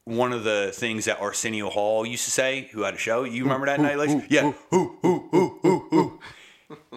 one 0.04 0.32
of 0.32 0.44
the 0.44 0.70
things 0.74 1.06
that 1.06 1.20
Arsenio 1.20 1.70
Hall 1.70 2.04
used 2.04 2.24
to 2.24 2.30
say, 2.30 2.68
who 2.72 2.82
had 2.82 2.94
a 2.94 2.98
show. 2.98 3.24
You 3.24 3.44
remember 3.44 3.66
that 3.66 3.80
night, 3.80 3.96
Lex? 3.96 4.14
Yeah. 4.28 4.52
Who, 4.70 4.96
who, 5.00 5.28
who, 5.30 5.58
who, 5.62 5.78
who. 5.90 6.20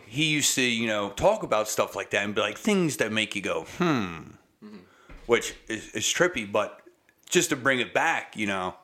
He 0.06 0.26
used 0.26 0.56
to, 0.56 0.62
you 0.62 0.88
know, 0.88 1.12
talk 1.12 1.44
about 1.44 1.70
stuff 1.70 1.96
like 1.96 2.10
that 2.12 2.26
and 2.26 2.36
be 2.36 2.42
like 2.42 2.58
things 2.58 2.98
that 2.98 3.12
make 3.12 3.36
you 3.36 3.42
go, 3.42 3.66
hmm, 3.78 4.32
which 5.28 5.56
is, 5.70 5.92
is 5.92 6.04
trippy. 6.04 6.50
But 6.52 6.82
just 7.30 7.50
to 7.50 7.56
bring 7.56 7.80
it 7.80 7.94
back, 7.94 8.36
you 8.38 8.48
know, 8.48 8.76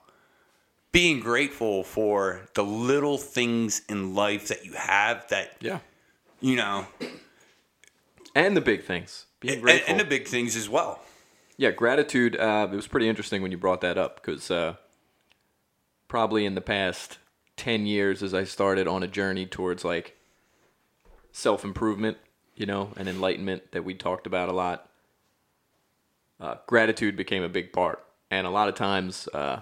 being 0.91 1.19
grateful 1.19 1.83
for 1.83 2.41
the 2.53 2.63
little 2.63 3.17
things 3.17 3.81
in 3.89 4.13
life 4.15 4.47
that 4.49 4.65
you 4.65 4.73
have 4.73 5.27
that, 5.29 5.55
Yeah. 5.59 5.79
you 6.39 6.55
know, 6.55 6.85
And 8.35 8.55
the 8.57 8.61
big 8.61 8.83
things. 8.83 9.25
Being 9.39 9.55
and, 9.55 9.63
grateful. 9.63 9.91
and 9.91 9.99
the 9.99 10.05
big 10.05 10.27
things 10.27 10.55
as 10.55 10.69
well. 10.69 11.01
Yeah, 11.57 11.71
gratitude. 11.71 12.35
Uh, 12.35 12.67
it 12.71 12.75
was 12.75 12.87
pretty 12.87 13.07
interesting 13.07 13.41
when 13.41 13.51
you 13.51 13.57
brought 13.57 13.81
that 13.81 13.97
up 13.97 14.15
because 14.15 14.49
uh, 14.51 14.75
probably 16.07 16.45
in 16.45 16.55
the 16.55 16.61
past 16.61 17.17
10 17.57 17.85
years, 17.85 18.23
as 18.23 18.33
I 18.33 18.43
started 18.43 18.87
on 18.87 19.03
a 19.03 19.07
journey 19.07 19.45
towards 19.45 19.85
like 19.85 20.17
self 21.31 21.63
improvement, 21.63 22.17
you 22.55 22.65
know, 22.65 22.91
and 22.97 23.07
enlightenment 23.07 23.71
that 23.71 23.83
we 23.83 23.93
talked 23.93 24.25
about 24.27 24.49
a 24.49 24.53
lot, 24.53 24.89
uh, 26.39 26.55
gratitude 26.67 27.15
became 27.15 27.43
a 27.43 27.49
big 27.49 27.71
part. 27.71 28.03
And 28.33 28.47
a 28.47 28.49
lot 28.49 28.67
of 28.67 28.73
times, 28.73 29.27
uh, 29.31 29.61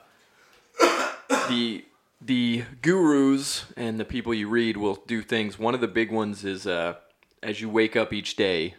the 1.50 1.84
the 2.22 2.64
gurus 2.82 3.66
and 3.76 4.00
the 4.00 4.06
people 4.06 4.34
you 4.34 4.48
read 4.48 4.78
will 4.78 5.04
do 5.08 5.22
things. 5.22 5.60
One 5.60 5.74
of 5.74 5.82
the 5.82 5.90
big 5.90 6.10
ones 6.10 6.46
is 6.46 6.66
uh, 6.66 6.96
as 7.44 7.60
you 7.60 7.68
wake 7.68 7.98
up 7.98 8.14
each 8.14 8.38
day 8.38 8.76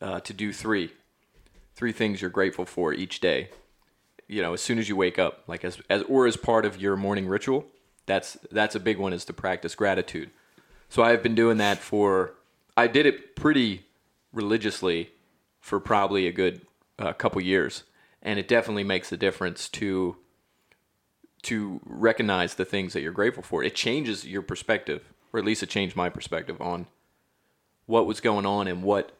uh, 0.00 0.20
to 0.20 0.32
do 0.32 0.52
three 0.52 0.92
three 1.74 1.90
things 1.90 2.20
you're 2.20 2.30
grateful 2.30 2.64
for 2.64 2.94
each 2.94 3.18
day. 3.18 3.50
You 4.28 4.40
know, 4.40 4.52
as 4.52 4.60
soon 4.60 4.78
as 4.78 4.88
you 4.88 4.94
wake 4.94 5.18
up, 5.18 5.42
like 5.48 5.64
as, 5.64 5.78
as 5.90 6.02
or 6.04 6.28
as 6.28 6.36
part 6.36 6.64
of 6.64 6.80
your 6.80 6.96
morning 6.96 7.26
ritual. 7.26 7.66
That's 8.06 8.36
that's 8.52 8.76
a 8.76 8.80
big 8.80 8.98
one 8.98 9.12
is 9.12 9.24
to 9.24 9.32
practice 9.32 9.74
gratitude. 9.74 10.30
So 10.88 11.02
I've 11.02 11.24
been 11.24 11.34
doing 11.34 11.56
that 11.58 11.78
for 11.78 12.34
I 12.76 12.86
did 12.86 13.04
it 13.04 13.34
pretty 13.34 13.84
religiously 14.32 15.10
for 15.60 15.80
probably 15.80 16.28
a 16.28 16.32
good 16.32 16.60
uh, 17.00 17.12
couple 17.14 17.40
years, 17.40 17.82
and 18.22 18.38
it 18.38 18.48
definitely 18.48 18.84
makes 18.84 19.12
a 19.12 19.16
difference 19.16 19.68
to 19.68 20.16
to 21.42 21.80
recognize 21.84 22.54
the 22.54 22.64
things 22.64 22.92
that 22.92 23.00
you're 23.00 23.12
grateful 23.12 23.42
for. 23.42 23.62
It 23.62 23.74
changes 23.74 24.26
your 24.26 24.42
perspective, 24.42 25.12
or 25.32 25.38
at 25.38 25.46
least 25.46 25.62
it 25.62 25.68
changed 25.68 25.94
my 25.94 26.08
perspective 26.08 26.60
on 26.60 26.86
what 27.86 28.06
was 28.06 28.20
going 28.20 28.44
on 28.44 28.68
and 28.68 28.82
what 28.82 29.12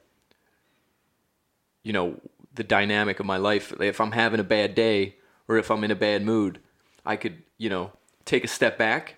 you 1.83 1.93
know 1.93 2.21
the 2.55 2.65
dynamic 2.65 3.21
of 3.21 3.27
my 3.27 3.37
life. 3.37 3.73
If 3.81 4.01
i'm 4.01 4.13
having 4.13 4.41
a 4.41 4.45
bad 4.45 4.75
day 4.75 5.17
or 5.49 5.57
if 5.57 5.71
i'm 5.71 5.83
in 5.85 5.91
a 5.91 5.97
bad 5.97 6.23
mood 6.25 6.61
i 7.07 7.17
could 7.17 7.43
you 7.57 7.71
know 7.71 7.93
take 8.25 8.45
a 8.45 8.49
step 8.49 8.77
back 8.77 9.17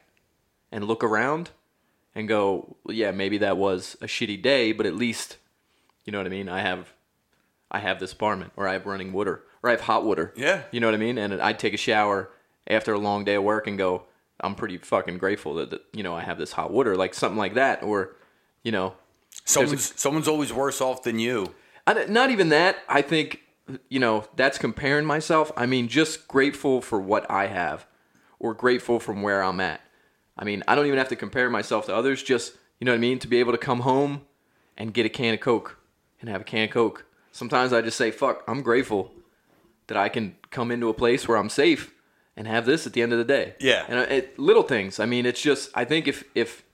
and 0.71 0.85
look 0.85 1.03
around 1.03 1.51
and 2.15 2.29
go 2.29 2.77
well, 2.85 2.95
yeah 2.95 3.11
maybe 3.11 3.39
that 3.39 3.57
was 3.57 3.97
a 4.01 4.07
shitty 4.07 4.41
day 4.41 4.73
but 4.73 4.87
at 4.87 4.95
least 4.95 5.39
you 6.05 6.13
know 6.13 6.19
what 6.19 6.27
i 6.27 6.31
mean? 6.31 6.49
I 6.49 6.61
have 6.61 6.93
i 7.71 7.81
have 7.81 7.99
this 7.99 8.13
apartment 8.13 8.53
or 8.57 8.69
i 8.69 8.75
have 8.75 8.87
running 8.87 9.13
water 9.13 9.43
or 9.63 9.69
i 9.71 9.73
have 9.73 9.81
hot 9.83 10.05
water 10.05 10.33
Yeah. 10.37 10.63
you 10.71 10.81
know 10.81 10.87
what 10.87 10.95
i 10.95 10.99
mean 10.99 11.19
and 11.19 11.41
i'd 11.41 11.59
take 11.59 11.75
a 11.75 11.79
shower 11.79 12.31
after 12.67 12.93
a 12.93 12.99
long 12.99 13.25
day 13.25 13.35
of 13.35 13.43
work 13.45 13.67
and 13.67 13.77
go 13.79 14.05
i'm 14.41 14.55
pretty 14.55 14.79
fucking 14.79 15.19
grateful 15.19 15.55
that, 15.55 15.71
that 15.71 15.83
you 15.93 16.03
know 16.03 16.15
i 16.15 16.23
have 16.23 16.39
this 16.39 16.53
hot 16.53 16.71
water 16.71 16.97
like 16.97 17.15
something 17.15 17.39
like 17.39 17.55
that 17.55 17.83
or 17.83 18.17
you 18.63 18.73
know 18.73 18.95
Someone's 19.45 19.93
someone's 20.01 20.29
always 20.29 20.53
worse 20.53 20.81
off 20.81 21.03
than 21.05 21.19
you. 21.19 21.55
I 21.87 22.05
not 22.07 22.31
even 22.31 22.49
that. 22.51 22.79
I 22.89 23.01
think, 23.01 23.41
you 23.89 23.99
know, 24.01 24.25
that's 24.37 24.59
comparing 24.59 25.07
myself. 25.07 25.51
I 25.57 25.67
mean, 25.67 25.89
just 25.89 26.27
grateful 26.29 26.81
for 26.81 27.01
what 27.01 27.29
I 27.31 27.47
have 27.47 27.87
or 28.39 28.55
grateful 28.55 28.99
from 29.01 29.23
where 29.23 29.43
I'm 29.43 29.61
at. 29.61 29.81
I 30.37 30.45
mean, 30.45 30.63
I 30.67 30.75
don't 30.75 30.87
even 30.87 30.99
have 30.99 31.09
to 31.09 31.17
compare 31.17 31.49
myself 31.49 31.87
to 31.87 31.95
others. 31.95 32.23
Just, 32.23 32.55
you 32.81 32.85
know 32.85 32.93
what 32.93 32.97
I 32.97 33.01
mean? 33.01 33.19
To 33.21 33.29
be 33.29 33.39
able 33.39 33.53
to 33.53 33.59
come 33.59 33.81
home 33.81 34.23
and 34.77 34.93
get 34.93 35.07
a 35.07 35.09
can 35.09 35.35
of 35.35 35.41
Coke 35.41 35.79
and 36.21 36.29
have 36.29 36.41
a 36.41 36.45
can 36.45 36.65
of 36.65 36.71
Coke. 36.71 37.07
Sometimes 37.33 37.73
I 37.73 37.81
just 37.83 37.97
say, 37.97 38.11
fuck, 38.11 38.43
I'm 38.49 38.63
grateful 38.63 39.13
that 39.91 39.99
I 39.99 40.09
can 40.09 40.35
come 40.51 40.71
into 40.71 40.89
a 40.89 40.95
place 40.95 41.29
where 41.29 41.37
I'm 41.37 41.51
safe 41.51 41.93
and 42.37 42.47
have 42.47 42.65
this 42.65 42.87
at 42.87 42.95
the 42.95 43.03
end 43.03 43.13
of 43.13 43.19
the 43.19 43.25
day. 43.25 43.55
Yeah. 43.61 43.85
And 43.89 43.99
uh, 43.99 44.03
it, 44.03 44.39
little 44.39 44.63
things. 44.63 44.99
I 44.99 45.07
mean, 45.07 45.27
it's 45.27 45.43
just, 45.43 45.71
I 45.75 45.85
think 45.85 46.09
if, 46.09 46.25
if, 46.35 46.65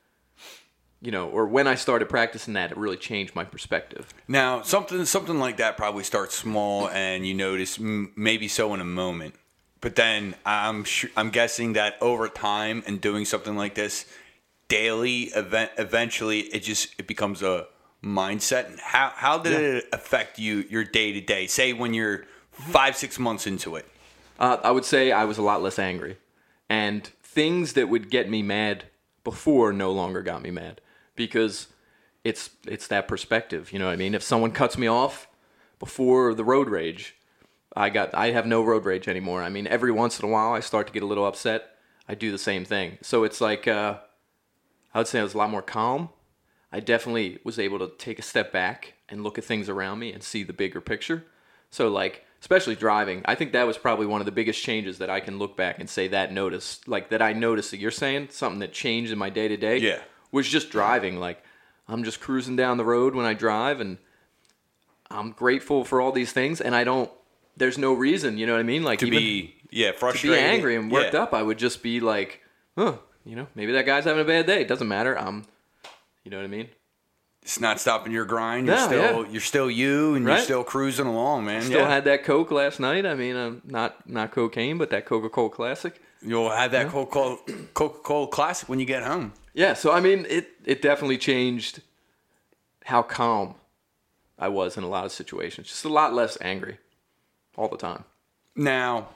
you 1.02 1.10
know, 1.10 1.28
or 1.28 1.46
when 1.46 1.66
I 1.66 1.74
started 1.74 2.08
practicing 2.08 2.54
that, 2.54 2.70
it 2.70 2.76
really 2.76 2.96
changed 2.96 3.34
my 3.34 3.44
perspective. 3.44 4.12
Now, 4.28 4.62
something 4.62 5.04
something 5.04 5.38
like 5.38 5.58
that 5.58 5.76
probably 5.76 6.02
starts 6.04 6.34
small, 6.34 6.88
and 6.88 7.26
you 7.26 7.34
notice 7.34 7.78
m- 7.78 8.12
maybe 8.16 8.48
so 8.48 8.72
in 8.72 8.80
a 8.80 8.84
moment, 8.84 9.34
but 9.80 9.94
then 9.94 10.34
I'm 10.46 10.84
sure, 10.84 11.10
I'm 11.14 11.30
guessing 11.30 11.74
that 11.74 11.96
over 12.00 12.28
time 12.28 12.82
and 12.86 12.98
doing 12.98 13.26
something 13.26 13.56
like 13.56 13.74
this 13.74 14.06
daily, 14.68 15.24
event 15.34 15.70
eventually 15.76 16.40
it 16.40 16.60
just 16.60 16.94
it 16.98 17.06
becomes 17.06 17.42
a 17.42 17.66
mindset. 18.02 18.66
And 18.70 18.80
how 18.80 19.12
how 19.14 19.38
did 19.38 19.52
it 19.52 19.84
affect 19.92 20.38
you 20.38 20.64
your 20.70 20.82
day 20.82 21.12
to 21.12 21.20
day? 21.20 21.46
Say 21.46 21.74
when 21.74 21.92
you're 21.92 22.24
five 22.56 22.96
six 22.96 23.18
months 23.18 23.46
into 23.46 23.76
it. 23.76 23.86
Uh, 24.38 24.58
I 24.62 24.70
would 24.70 24.84
say 24.84 25.12
I 25.12 25.24
was 25.24 25.38
a 25.38 25.42
lot 25.42 25.62
less 25.62 25.78
angry, 25.78 26.18
and 26.68 27.04
things 27.22 27.74
that 27.74 27.88
would 27.88 28.10
get 28.10 28.28
me 28.28 28.42
mad 28.42 28.84
before 29.24 29.72
no 29.72 29.92
longer 29.92 30.22
got 30.22 30.42
me 30.42 30.50
mad 30.50 30.80
because 31.14 31.68
it's 32.24 32.50
it's 32.66 32.86
that 32.88 33.08
perspective. 33.08 33.72
You 33.72 33.78
know 33.78 33.86
what 33.86 33.92
I 33.92 33.96
mean? 33.96 34.14
If 34.14 34.22
someone 34.22 34.52
cuts 34.52 34.76
me 34.76 34.86
off 34.86 35.28
before 35.78 36.34
the 36.34 36.44
road 36.44 36.68
rage, 36.68 37.16
I 37.74 37.90
got 37.90 38.14
I 38.14 38.30
have 38.30 38.46
no 38.46 38.62
road 38.62 38.84
rage 38.84 39.08
anymore. 39.08 39.42
I 39.42 39.48
mean, 39.48 39.66
every 39.66 39.92
once 39.92 40.18
in 40.18 40.28
a 40.28 40.32
while 40.32 40.52
I 40.52 40.60
start 40.60 40.86
to 40.86 40.92
get 40.92 41.02
a 41.02 41.06
little 41.06 41.26
upset. 41.26 41.72
I 42.08 42.14
do 42.14 42.30
the 42.30 42.38
same 42.38 42.64
thing. 42.64 42.98
So 43.02 43.24
it's 43.24 43.40
like 43.40 43.66
uh, 43.66 43.98
I 44.94 44.98
would 44.98 45.08
say 45.08 45.20
I 45.20 45.24
was 45.24 45.34
a 45.34 45.38
lot 45.38 45.50
more 45.50 45.62
calm. 45.62 46.10
I 46.72 46.80
definitely 46.80 47.38
was 47.44 47.58
able 47.58 47.78
to 47.80 47.88
take 47.96 48.18
a 48.18 48.22
step 48.22 48.52
back 48.52 48.94
and 49.08 49.22
look 49.22 49.38
at 49.38 49.44
things 49.44 49.68
around 49.68 49.98
me 49.98 50.12
and 50.12 50.22
see 50.22 50.42
the 50.42 50.52
bigger 50.52 50.80
picture. 50.80 51.24
So 51.70 51.88
like 51.88 52.24
especially 52.46 52.76
driving. 52.76 53.22
I 53.24 53.34
think 53.34 53.50
that 53.54 53.66
was 53.66 53.76
probably 53.76 54.06
one 54.06 54.20
of 54.20 54.24
the 54.24 54.30
biggest 54.30 54.62
changes 54.62 54.98
that 54.98 55.10
I 55.10 55.18
can 55.18 55.36
look 55.36 55.56
back 55.56 55.80
and 55.80 55.90
say 55.90 56.06
that 56.08 56.32
noticed, 56.32 56.86
like 56.86 57.10
that 57.10 57.20
I 57.20 57.32
noticed 57.32 57.72
that 57.72 57.78
you're 57.78 57.90
saying 57.90 58.28
something 58.30 58.60
that 58.60 58.72
changed 58.72 59.10
in 59.10 59.18
my 59.18 59.30
day 59.30 59.48
to 59.48 59.56
day. 59.56 59.78
Yeah. 59.78 59.98
was 60.30 60.46
just 60.48 60.70
driving. 60.70 61.18
Like 61.18 61.42
I'm 61.88 62.04
just 62.04 62.20
cruising 62.20 62.54
down 62.54 62.76
the 62.76 62.84
road 62.84 63.16
when 63.16 63.26
I 63.26 63.34
drive, 63.34 63.80
and 63.80 63.98
I'm 65.10 65.32
grateful 65.32 65.82
for 65.84 66.00
all 66.00 66.12
these 66.12 66.32
things, 66.32 66.60
and 66.60 66.72
I 66.76 66.84
don't. 66.84 67.10
There's 67.56 67.78
no 67.78 67.92
reason, 67.94 68.38
you 68.38 68.46
know 68.46 68.52
what 68.52 68.60
I 68.60 68.64
mean? 68.64 68.84
Like 68.84 69.00
To 69.00 69.06
even 69.06 69.18
be 69.18 69.56
yeah 69.72 69.90
to 69.90 69.98
frustrated, 69.98 70.38
be 70.38 70.44
angry 70.44 70.76
and 70.76 70.88
worked 70.88 71.14
Yeah. 71.14 71.22
up, 71.24 71.34
I 71.34 71.42
would 71.42 71.58
just 71.58 71.82
be 71.82 71.98
like, 71.98 72.42
oh, 72.76 73.00
you 73.24 73.34
know, 73.34 73.48
maybe 73.56 73.72
that 73.72 73.86
guy's 73.86 74.04
having 74.04 74.22
a 74.22 74.24
bad 74.26 74.46
day. 74.46 74.60
It 74.60 74.68
doesn't 74.68 74.86
matter. 74.86 75.18
I'm, 75.18 75.46
you 76.22 76.30
know 76.30 76.36
what 76.36 76.44
I 76.44 76.48
mean? 76.48 76.68
It's 77.46 77.60
not 77.60 77.78
stopping 77.78 78.12
your 78.12 78.24
grind. 78.24 78.66
You're 78.66 78.74
No, 78.74 78.86
still 78.86 79.24
yeah. 79.24 79.30
you're 79.30 79.40
still 79.40 79.70
you, 79.70 80.16
and 80.16 80.26
you're 80.26 80.38
still 80.38 80.64
cruising 80.64 81.06
along, 81.06 81.44
man. 81.44 81.62
Still 81.62 81.82
yeah. 81.82 81.88
had 81.88 82.02
that 82.06 82.24
Coke 82.24 82.50
last 82.50 82.80
night. 82.80 83.06
I 83.06 83.14
mean, 83.14 83.36
um, 83.36 83.62
not 83.64 84.08
not 84.08 84.32
cocaine, 84.32 84.78
but 84.78 84.90
that 84.90 85.06
Coca 85.06 85.28
Cola 85.28 85.50
Classic. 85.50 85.94
You'll 86.20 86.50
have 86.50 86.72
that 86.72 86.88
Coca 86.88 87.36
Coca 87.72 88.00
Cola 88.00 88.26
Classic 88.26 88.68
when 88.68 88.80
you 88.80 88.84
get 88.84 89.04
home. 89.04 89.32
Yeah, 89.54 89.74
so 89.74 89.92
I 89.92 90.00
mean, 90.00 90.26
it 90.28 90.48
it 90.64 90.82
definitely 90.82 91.18
changed 91.18 91.82
how 92.84 93.02
calm 93.02 93.54
I 94.36 94.48
was 94.48 94.76
in 94.76 94.82
a 94.82 94.88
lot 94.88 95.04
of 95.04 95.12
situations. 95.12 95.68
Just 95.68 95.84
a 95.84 95.88
lot 95.88 96.12
less 96.12 96.36
angry 96.40 96.78
all 97.56 97.68
the 97.68 97.76
time. 97.76 98.02
Now, 98.56 99.10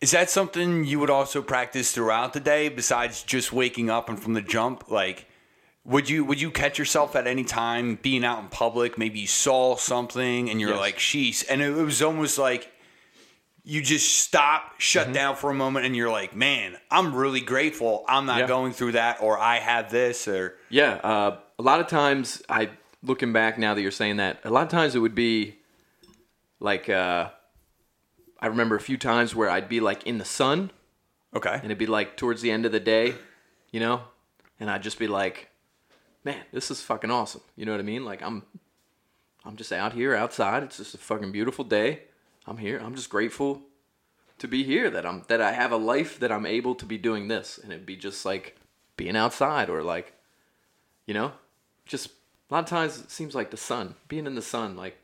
is 0.00 0.12
that 0.12 0.30
something 0.30 0.86
you 0.86 0.98
would 1.00 1.10
also 1.10 1.42
practice 1.42 1.92
throughout 1.92 2.32
the 2.32 2.40
day 2.40 2.70
besides 2.70 3.22
just 3.22 3.52
waking 3.52 3.90
up 3.90 4.08
and 4.08 4.18
from 4.18 4.32
the 4.32 4.40
jump? 4.40 4.90
Like, 4.90 5.26
would 5.90 6.08
you 6.08 6.24
would 6.24 6.40
you 6.40 6.50
catch 6.50 6.78
yourself 6.78 7.14
at 7.16 7.26
any 7.26 7.44
time 7.44 7.98
being 8.00 8.24
out 8.24 8.38
in 8.42 8.48
public? 8.48 8.96
Maybe 8.96 9.18
you 9.20 9.26
saw 9.26 9.76
something 9.76 10.48
and 10.48 10.60
you're 10.60 10.70
Yes. 10.70 10.78
like, 10.78 10.98
"Sheesh!" 10.98 11.44
And 11.50 11.60
it 11.60 11.70
was 11.72 12.00
almost 12.00 12.38
like 12.38 12.70
you 13.62 13.82
just 13.82 14.18
stop, 14.20 14.80
shut 14.80 15.04
Mm-hmm. 15.04 15.12
down 15.12 15.36
for 15.36 15.50
a 15.50 15.54
moment, 15.54 15.84
and 15.84 15.94
you're 15.94 16.10
like, 16.10 16.34
"Man, 16.34 16.76
I'm 16.90 17.14
really 17.14 17.40
grateful. 17.40 18.04
I'm 18.08 18.24
not 18.24 18.38
Yeah. 18.40 18.46
going 18.46 18.72
through 18.72 18.92
that, 18.92 19.18
or 19.20 19.38
I 19.38 19.58
have 19.58 19.90
this, 19.90 20.26
or 20.28 20.56
Yeah, 20.70 20.94
uh, 21.04 21.36
a 21.58 21.62
lot 21.62 21.80
of 21.80 21.86
times 21.86 22.42
I 22.48 22.70
looking 23.02 23.32
back 23.32 23.58
now 23.58 23.74
that 23.74 23.82
you're 23.82 23.90
saying 23.90 24.16
that, 24.16 24.40
a 24.44 24.50
lot 24.50 24.62
of 24.62 24.68
times 24.70 24.94
it 24.94 24.98
would 25.00 25.14
be 25.14 25.56
like 26.58 26.88
uh, 26.88 27.28
I 28.40 28.46
remember 28.46 28.76
a 28.76 28.80
few 28.80 28.96
times 28.96 29.34
where 29.34 29.50
I'd 29.50 29.68
be 29.68 29.80
like 29.80 30.06
in 30.06 30.18
the 30.18 30.24
sun 30.24 30.70
okay." 31.34 31.54
and 31.54 31.64
it'd 31.66 31.78
be 31.78 31.86
like 31.86 32.16
towards 32.16 32.40
the 32.42 32.50
end 32.50 32.64
of 32.64 32.72
the 32.72 32.80
day, 32.80 33.14
you 33.72 33.80
know, 33.80 34.02
and 34.58 34.70
I'd 34.70 34.82
just 34.82 34.98
be 34.98 35.06
like, 35.08 35.49
man, 36.24 36.42
this 36.52 36.70
is 36.70 36.82
fucking 36.82 37.10
awesome. 37.10 37.42
You 37.56 37.66
know 37.66 37.72
what 37.72 37.80
I 37.80 37.84
mean? 37.84 38.04
Like 38.04 38.22
I'm, 38.22 38.44
I'm 39.44 39.56
just 39.56 39.72
out 39.72 39.92
here 39.92 40.14
outside. 40.14 40.62
It's 40.62 40.76
just 40.76 40.94
a 40.94 40.98
fucking 40.98 41.32
beautiful 41.32 41.64
day. 41.64 42.02
I'm 42.46 42.58
here. 42.58 42.80
I'm 42.82 42.94
just 42.94 43.10
grateful 43.10 43.62
to 44.38 44.48
be 44.48 44.64
here. 44.64 44.90
That 44.90 45.06
I'm 45.06 45.24
that 45.28 45.40
I 45.40 45.52
have 45.52 45.72
a 45.72 45.76
life 45.76 46.18
that 46.20 46.32
I'm 46.32 46.46
able 46.46 46.74
to 46.76 46.84
be 46.84 46.98
doing 46.98 47.28
this, 47.28 47.58
and 47.58 47.72
it'd 47.72 47.86
be 47.86 47.96
just 47.96 48.24
like 48.24 48.56
being 48.96 49.16
outside 49.16 49.70
or 49.70 49.82
like, 49.82 50.12
you 51.06 51.14
know, 51.14 51.32
just 51.86 52.08
a 52.08 52.54
lot 52.54 52.64
of 52.64 52.66
times 52.66 53.00
it 53.00 53.10
seems 53.10 53.34
like 53.34 53.50
the 53.50 53.56
sun, 53.56 53.94
being 54.08 54.26
in 54.26 54.34
the 54.34 54.42
sun. 54.42 54.76
Like 54.76 54.98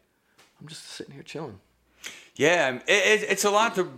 I'm 0.60 0.68
just 0.68 0.84
sitting 0.84 1.14
here 1.14 1.22
chilling. 1.22 1.60
Yeah, 2.34 2.74
it, 2.74 2.82
it, 2.88 3.30
it's 3.30 3.44
a 3.44 3.50
lot 3.50 3.74
to 3.76 3.90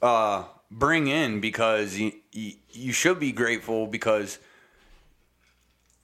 uh, 0.00 0.44
bring 0.70 1.08
in 1.08 1.40
because 1.40 1.96
you, 1.96 2.12
you 2.32 2.54
you 2.70 2.92
should 2.92 3.18
be 3.18 3.32
grateful 3.32 3.86
because 3.86 4.38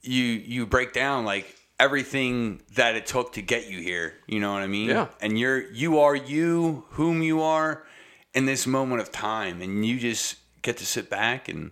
you 0.01 0.23
you 0.23 0.65
break 0.65 0.93
down 0.93 1.25
like 1.25 1.55
everything 1.79 2.61
that 2.75 2.95
it 2.95 3.05
took 3.05 3.33
to 3.33 3.41
get 3.41 3.69
you 3.69 3.79
here. 3.79 4.13
You 4.27 4.39
know 4.39 4.51
what 4.51 4.61
I 4.61 4.67
mean? 4.67 4.89
Yeah. 4.89 5.07
And 5.21 5.39
you're 5.39 5.71
you 5.71 5.99
are 5.99 6.15
you 6.15 6.85
whom 6.91 7.21
you 7.21 7.41
are 7.41 7.85
in 8.33 8.45
this 8.45 8.67
moment 8.67 9.01
of 9.01 9.11
time, 9.11 9.61
and 9.61 9.85
you 9.85 9.99
just 9.99 10.37
get 10.61 10.77
to 10.77 10.85
sit 10.85 11.09
back 11.09 11.47
and 11.47 11.71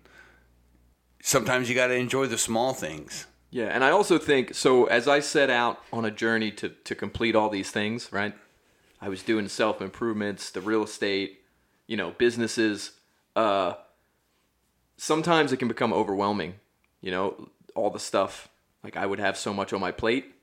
sometimes 1.21 1.67
you 1.67 1.75
got 1.75 1.87
to 1.87 1.93
enjoy 1.93 2.25
the 2.25 2.37
small 2.37 2.73
things. 2.73 3.27
Yeah, 3.49 3.65
and 3.65 3.83
I 3.83 3.91
also 3.91 4.17
think 4.17 4.53
so. 4.53 4.85
As 4.85 5.07
I 5.07 5.19
set 5.19 5.49
out 5.49 5.81
on 5.93 6.05
a 6.05 6.11
journey 6.11 6.51
to 6.51 6.69
to 6.69 6.95
complete 6.95 7.35
all 7.35 7.49
these 7.49 7.71
things, 7.71 8.11
right? 8.11 8.33
I 9.01 9.09
was 9.09 9.23
doing 9.23 9.47
self 9.47 9.81
improvements, 9.81 10.51
the 10.51 10.61
real 10.61 10.83
estate, 10.83 11.41
you 11.85 11.95
know, 11.95 12.11
businesses. 12.17 12.91
Uh, 13.35 13.75
sometimes 14.97 15.53
it 15.53 15.57
can 15.57 15.67
become 15.67 15.93
overwhelming, 15.93 16.55
you 17.01 17.11
know, 17.11 17.49
all 17.77 17.89
the 17.89 17.99
stuff. 17.99 18.49
Like 18.83 18.97
I 18.97 19.05
would 19.05 19.19
have 19.19 19.37
so 19.37 19.53
much 19.53 19.73
on 19.73 19.79
my 19.79 19.91
plate, 19.91 20.33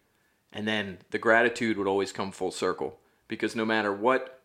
and 0.52 0.66
then 0.66 0.98
the 1.10 1.18
gratitude 1.18 1.76
would 1.78 1.86
always 1.86 2.12
come 2.12 2.32
full 2.32 2.50
circle 2.50 2.98
because 3.28 3.56
no 3.56 3.64
matter 3.64 3.92
what, 3.92 4.40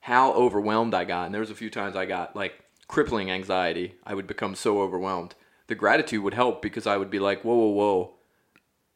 how 0.00 0.32
overwhelmed 0.32 0.94
I 0.94 1.04
got, 1.04 1.26
and 1.26 1.34
there 1.34 1.40
was 1.40 1.50
a 1.50 1.56
few 1.56 1.70
times 1.70 1.96
I 1.96 2.06
got 2.06 2.36
like 2.36 2.54
crippling 2.88 3.30
anxiety. 3.30 3.94
I 4.04 4.14
would 4.14 4.26
become 4.26 4.54
so 4.54 4.80
overwhelmed. 4.80 5.34
The 5.66 5.74
gratitude 5.74 6.22
would 6.22 6.34
help 6.34 6.60
because 6.60 6.86
I 6.86 6.96
would 6.96 7.10
be 7.10 7.18
like, 7.18 7.42
whoa, 7.42 7.54
whoa, 7.54 7.68
whoa, 7.68 8.14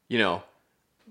you 0.09 0.19
know, 0.19 0.43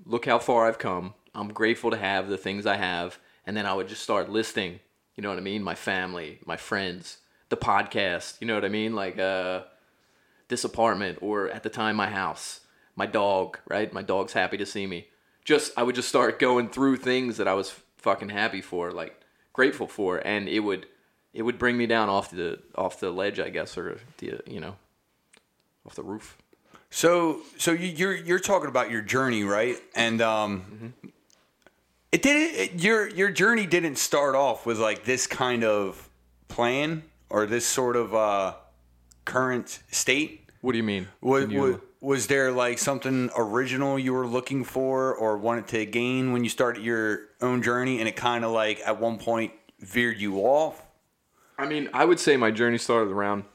look 0.06 0.26
how 0.26 0.40
far 0.40 0.68
I've 0.68 0.80
come. 0.80 1.14
I'm 1.34 1.50
grateful 1.50 1.92
to 1.92 1.98
have 1.98 2.28
the 2.28 2.38
things 2.38 2.66
I 2.66 2.78
have. 2.78 3.20
And 3.46 3.56
then 3.56 3.66
I 3.66 3.74
would 3.74 3.88
just 3.88 4.04
start 4.04 4.30
listing, 4.30 4.80
you 5.16 5.22
know 5.22 5.30
what 5.30 5.38
I 5.38 5.42
mean? 5.42 5.64
My 5.64 5.76
family, 5.76 6.40
my 6.46 6.58
friends, 6.58 7.20
the 7.50 7.58
podcast, 7.58 8.42
you 8.42 8.48
know 8.48 8.56
what 8.56 8.66
I 8.66 8.70
mean? 8.70 8.96
Like 8.96 9.20
uh, 9.20 9.64
this 10.48 10.64
apartment, 10.64 11.20
or 11.22 11.50
at 11.50 11.64
the 11.64 11.70
time, 11.70 11.96
my 11.96 12.10
house, 12.10 12.62
my 12.96 13.06
dog, 13.06 13.58
right? 13.68 13.92
My 13.92 14.02
dog's 14.02 14.34
happy 14.34 14.58
to 14.58 14.66
see 14.66 14.86
me. 14.88 15.08
Just, 15.44 15.72
I 15.78 15.84
would 15.84 15.96
just 15.96 16.10
start 16.10 16.40
going 16.48 16.70
through 16.70 16.98
things 16.98 17.38
that 17.38 17.48
I 17.48 17.54
was 17.54 17.74
fucking 17.98 18.30
happy 18.30 18.62
for, 18.62 18.92
like 18.92 19.20
grateful 19.54 19.88
for. 19.88 20.18
And 20.26 20.48
it 20.48 20.60
would, 20.62 20.86
it 21.34 21.42
would 21.42 21.58
bring 21.58 21.78
me 21.78 21.88
down 21.88 22.10
off 22.10 22.32
the, 22.32 22.60
off 22.76 23.00
the 23.00 23.10
ledge, 23.12 23.40
I 23.40 23.50
guess, 23.50 23.78
or 23.78 24.00
the, 24.20 24.40
you 24.46 24.60
know, 24.60 24.76
off 25.86 25.96
the 25.96 26.04
roof. 26.04 26.38
So, 26.92 27.42
so 27.58 27.72
you, 27.72 27.88
you're 27.88 28.16
you're 28.16 28.40
talking 28.40 28.70
about 28.70 28.90
your 28.90 29.02
journey, 29.02 29.44
right? 29.44 29.76
And 29.96 30.22
um, 30.22 30.62
Mm-hmm. 30.62 31.08
it 32.14 32.22
didn't. 32.22 32.60
It, 32.60 32.84
your 32.84 33.10
your 33.10 33.32
journey 33.32 33.66
didn't 33.66 33.98
start 33.98 34.34
off 34.36 34.66
with 34.66 34.80
like 34.80 35.04
this 35.04 35.28
kind 35.28 35.64
of 35.66 36.10
plan 36.48 37.04
or 37.30 37.46
this 37.48 37.66
sort 37.66 37.98
of 37.98 38.16
uh, 38.16 38.54
current 39.26 39.80
state. 39.92 40.50
What 40.62 40.72
do 40.72 40.78
you 40.78 40.84
mean? 40.84 41.08
Was, 41.22 41.50
you- 41.50 41.62
was, 41.62 41.76
was 42.02 42.28
there 42.28 42.52
like 42.52 42.78
something 42.78 43.30
original 43.36 43.98
you 44.00 44.14
were 44.14 44.28
looking 44.28 44.64
for 44.64 45.14
or 45.16 45.38
wanted 45.38 45.68
to 45.70 45.86
gain 45.86 46.32
when 46.32 46.44
you 46.44 46.50
started 46.50 46.84
your 46.84 47.22
own 47.42 47.62
journey, 47.64 48.00
and 48.00 48.08
it 48.08 48.16
kind 48.16 48.46
of 48.46 48.52
like 48.52 48.80
at 48.86 49.00
one 49.00 49.18
point 49.18 49.52
veered 49.80 50.20
you 50.20 50.38
off? 50.40 50.82
I 51.58 51.66
mean, 51.66 51.90
I 51.94 52.06
would 52.06 52.20
say 52.20 52.38
my 52.38 52.52
journey 52.52 52.78
started 52.78 53.12
around. 53.12 53.46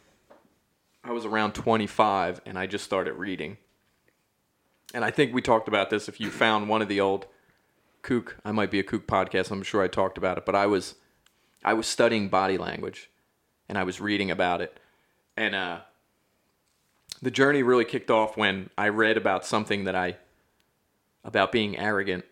I 1.05 1.13
was 1.13 1.25
around 1.25 1.53
25 1.55 2.41
and 2.45 2.59
I 2.59 2.67
just 2.67 2.85
started 2.85 3.15
reading. 3.15 3.57
And 4.93 5.05
I 5.05 5.11
think 5.11 5.33
we 5.33 5.41
talked 5.43 5.69
about 5.69 5.91
this. 5.91 6.09
If 6.09 6.21
you 6.21 6.31
found 6.31 6.69
one 6.69 6.83
of 6.83 6.89
the 6.89 7.01
old 7.01 7.27
kook, 8.03 8.37
I 8.45 8.53
might 8.53 8.71
be 8.71 8.81
a 8.81 8.83
kook 8.83 9.07
podcast. 9.07 9.51
I'm 9.51 9.63
sure 9.63 9.83
I 9.83 9.89
talked 9.89 10.19
about 10.19 10.37
it, 10.39 10.45
but 10.45 10.55
I 10.55 10.67
was, 10.67 10.97
I 11.65 11.75
was 11.75 11.87
studying 11.87 12.29
body 12.29 12.59
language, 12.59 13.11
and 13.69 13.79
I 13.79 13.85
was 13.85 14.01
reading 14.01 14.31
about 14.31 14.61
it, 14.61 14.80
and 15.41 15.55
uh, 15.55 15.79
the 17.23 17.31
journey 17.31 17.63
really 17.63 17.85
kicked 17.87 18.11
off 18.11 18.37
when 18.37 18.69
I 18.77 18.89
read 18.89 19.17
about 19.17 19.47
something 19.47 19.85
that 19.85 19.95
I, 19.95 20.17
about 21.25 21.51
being 21.51 21.79
arrogant, 21.79 22.25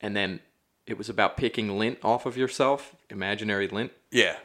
and 0.00 0.14
then 0.14 0.38
it 0.86 0.96
was 0.96 1.08
about 1.08 1.36
picking 1.36 1.76
lint 1.78 1.98
off 2.02 2.24
of 2.26 2.36
yourself, 2.36 2.94
imaginary 3.10 3.66
lint 3.68 3.92
Yeah. 4.10 4.36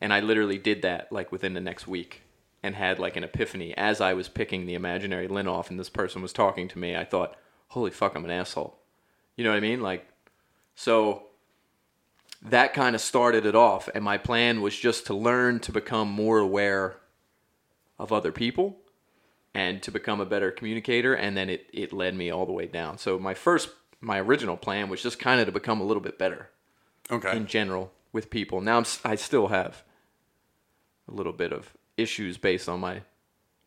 and 0.00 0.12
I 0.12 0.20
literally 0.20 0.58
did 0.58 0.82
that 0.82 1.10
like 1.12 1.30
within 1.32 1.54
the 1.54 1.60
next 1.60 1.86
week 1.86 2.22
and 2.62 2.74
had 2.74 2.98
like 2.98 3.16
an 3.16 3.24
epiphany 3.24 3.74
as 3.76 4.00
I 4.00 4.12
was 4.14 4.28
picking 4.28 4.66
the 4.66 4.74
imaginary 4.74 5.28
lint 5.28 5.48
off 5.48 5.70
and 5.70 5.78
this 5.78 5.88
person 5.90 6.20
was 6.22 6.32
talking 6.32 6.68
to 6.68 6.78
me. 6.78 6.96
I 6.96 7.04
thought, 7.04 7.34
holy 7.68 7.90
fuck, 7.90 8.14
I'm 8.14 8.24
an 8.24 8.30
asshole. 8.30 8.78
You 9.36 9.44
know 9.44 9.50
what 9.50 9.56
I 9.56 9.60
mean? 9.60 9.80
Like, 9.80 10.06
so 10.74 11.24
that 12.42 12.74
kind 12.74 12.94
of 12.94 13.00
started 13.00 13.46
it 13.46 13.54
off. 13.54 13.88
And 13.94 14.02
my 14.04 14.18
plan 14.18 14.60
was 14.62 14.76
just 14.76 15.06
to 15.06 15.14
learn 15.14 15.60
to 15.60 15.72
become 15.72 16.08
more 16.10 16.38
aware 16.38 16.96
of 17.98 18.12
other 18.12 18.32
people 18.32 18.76
and 19.54 19.82
to 19.82 19.90
become 19.90 20.20
a 20.20 20.26
better 20.26 20.50
communicator. 20.50 21.14
And 21.14 21.36
then 21.36 21.48
it, 21.48 21.68
it 21.72 21.92
led 21.92 22.14
me 22.14 22.30
all 22.30 22.46
the 22.46 22.52
way 22.52 22.66
down. 22.66 22.98
So 22.98 23.18
my 23.18 23.34
first, 23.34 23.70
my 24.00 24.20
original 24.20 24.56
plan 24.56 24.88
was 24.88 25.02
just 25.02 25.18
kind 25.18 25.40
of 25.40 25.46
to 25.46 25.52
become 25.52 25.80
a 25.80 25.84
little 25.84 26.02
bit 26.02 26.18
better 26.18 26.50
Okay. 27.10 27.36
in 27.36 27.46
general 27.46 27.92
with 28.12 28.30
people. 28.30 28.60
Now 28.60 28.78
I'm, 28.78 28.84
I 29.04 29.14
still 29.14 29.48
have 29.48 29.82
a 31.08 31.12
little 31.14 31.32
bit 31.32 31.52
of 31.52 31.72
issues 31.96 32.36
based 32.36 32.68
on 32.68 32.80
my 32.80 33.02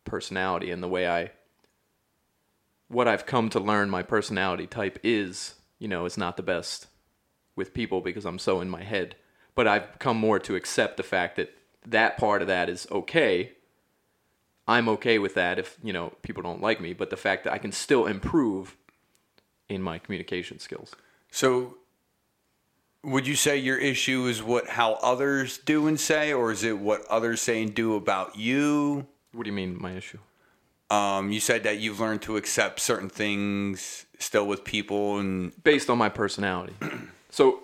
personality 0.04 0.70
and 0.70 0.82
the 0.82 0.88
way 0.88 1.08
I 1.08 1.30
what 2.88 3.06
I've 3.06 3.24
come 3.26 3.48
to 3.50 3.60
learn 3.60 3.88
my 3.88 4.02
personality 4.02 4.66
type 4.66 4.98
is, 5.04 5.54
you 5.78 5.86
know, 5.86 6.06
is 6.06 6.18
not 6.18 6.36
the 6.36 6.42
best 6.42 6.88
with 7.54 7.72
people 7.72 8.00
because 8.00 8.24
I'm 8.24 8.38
so 8.38 8.60
in 8.60 8.68
my 8.68 8.82
head. 8.82 9.14
But 9.54 9.68
I've 9.68 9.98
come 10.00 10.16
more 10.16 10.40
to 10.40 10.56
accept 10.56 10.96
the 10.96 11.04
fact 11.04 11.36
that 11.36 11.54
that 11.86 12.16
part 12.16 12.42
of 12.42 12.48
that 12.48 12.68
is 12.68 12.88
okay. 12.90 13.52
I'm 14.74 14.88
okay 14.96 15.18
with 15.18 15.34
that 15.34 15.58
if, 15.58 15.76
you 15.82 15.92
know, 15.92 16.12
people 16.22 16.42
don't 16.42 16.62
like 16.62 16.80
me, 16.80 16.92
but 16.94 17.10
the 17.10 17.16
fact 17.16 17.44
that 17.44 17.52
I 17.52 17.58
can 17.58 17.72
still 17.72 18.06
improve 18.06 18.76
in 19.68 19.82
my 19.82 19.98
communication 19.98 20.58
skills. 20.60 20.90
So 21.30 21.76
Would 23.02 23.26
you 23.26 23.36
say 23.36 23.56
your 23.56 23.78
issue 23.78 24.26
is 24.26 24.42
what 24.42 24.68
how 24.68 24.94
others 25.02 25.58
do 25.58 25.86
and 25.88 25.98
say, 25.98 26.32
or 26.32 26.52
is 26.52 26.64
it 26.64 26.78
what 26.78 27.00
others 27.08 27.40
say 27.40 27.62
and 27.62 27.74
do 27.74 27.94
about 27.96 28.36
you? 28.36 29.06
What 29.32 29.44
do 29.44 29.50
you 29.50 29.56
mean, 29.56 29.80
my 29.80 29.92
issue? 29.92 30.18
Um, 30.90 31.30
you 31.32 31.40
said 31.40 31.62
that 31.64 31.78
you've 31.78 32.00
learned 32.00 32.22
to 32.22 32.36
accept 32.36 32.80
certain 32.80 33.08
things 33.08 34.06
still 34.18 34.46
with 34.46 34.64
people, 34.64 35.18
and 35.18 35.52
Based 35.64 35.88
on 35.88 35.98
my 35.98 36.08
personality. 36.10 36.74
so, 37.30 37.60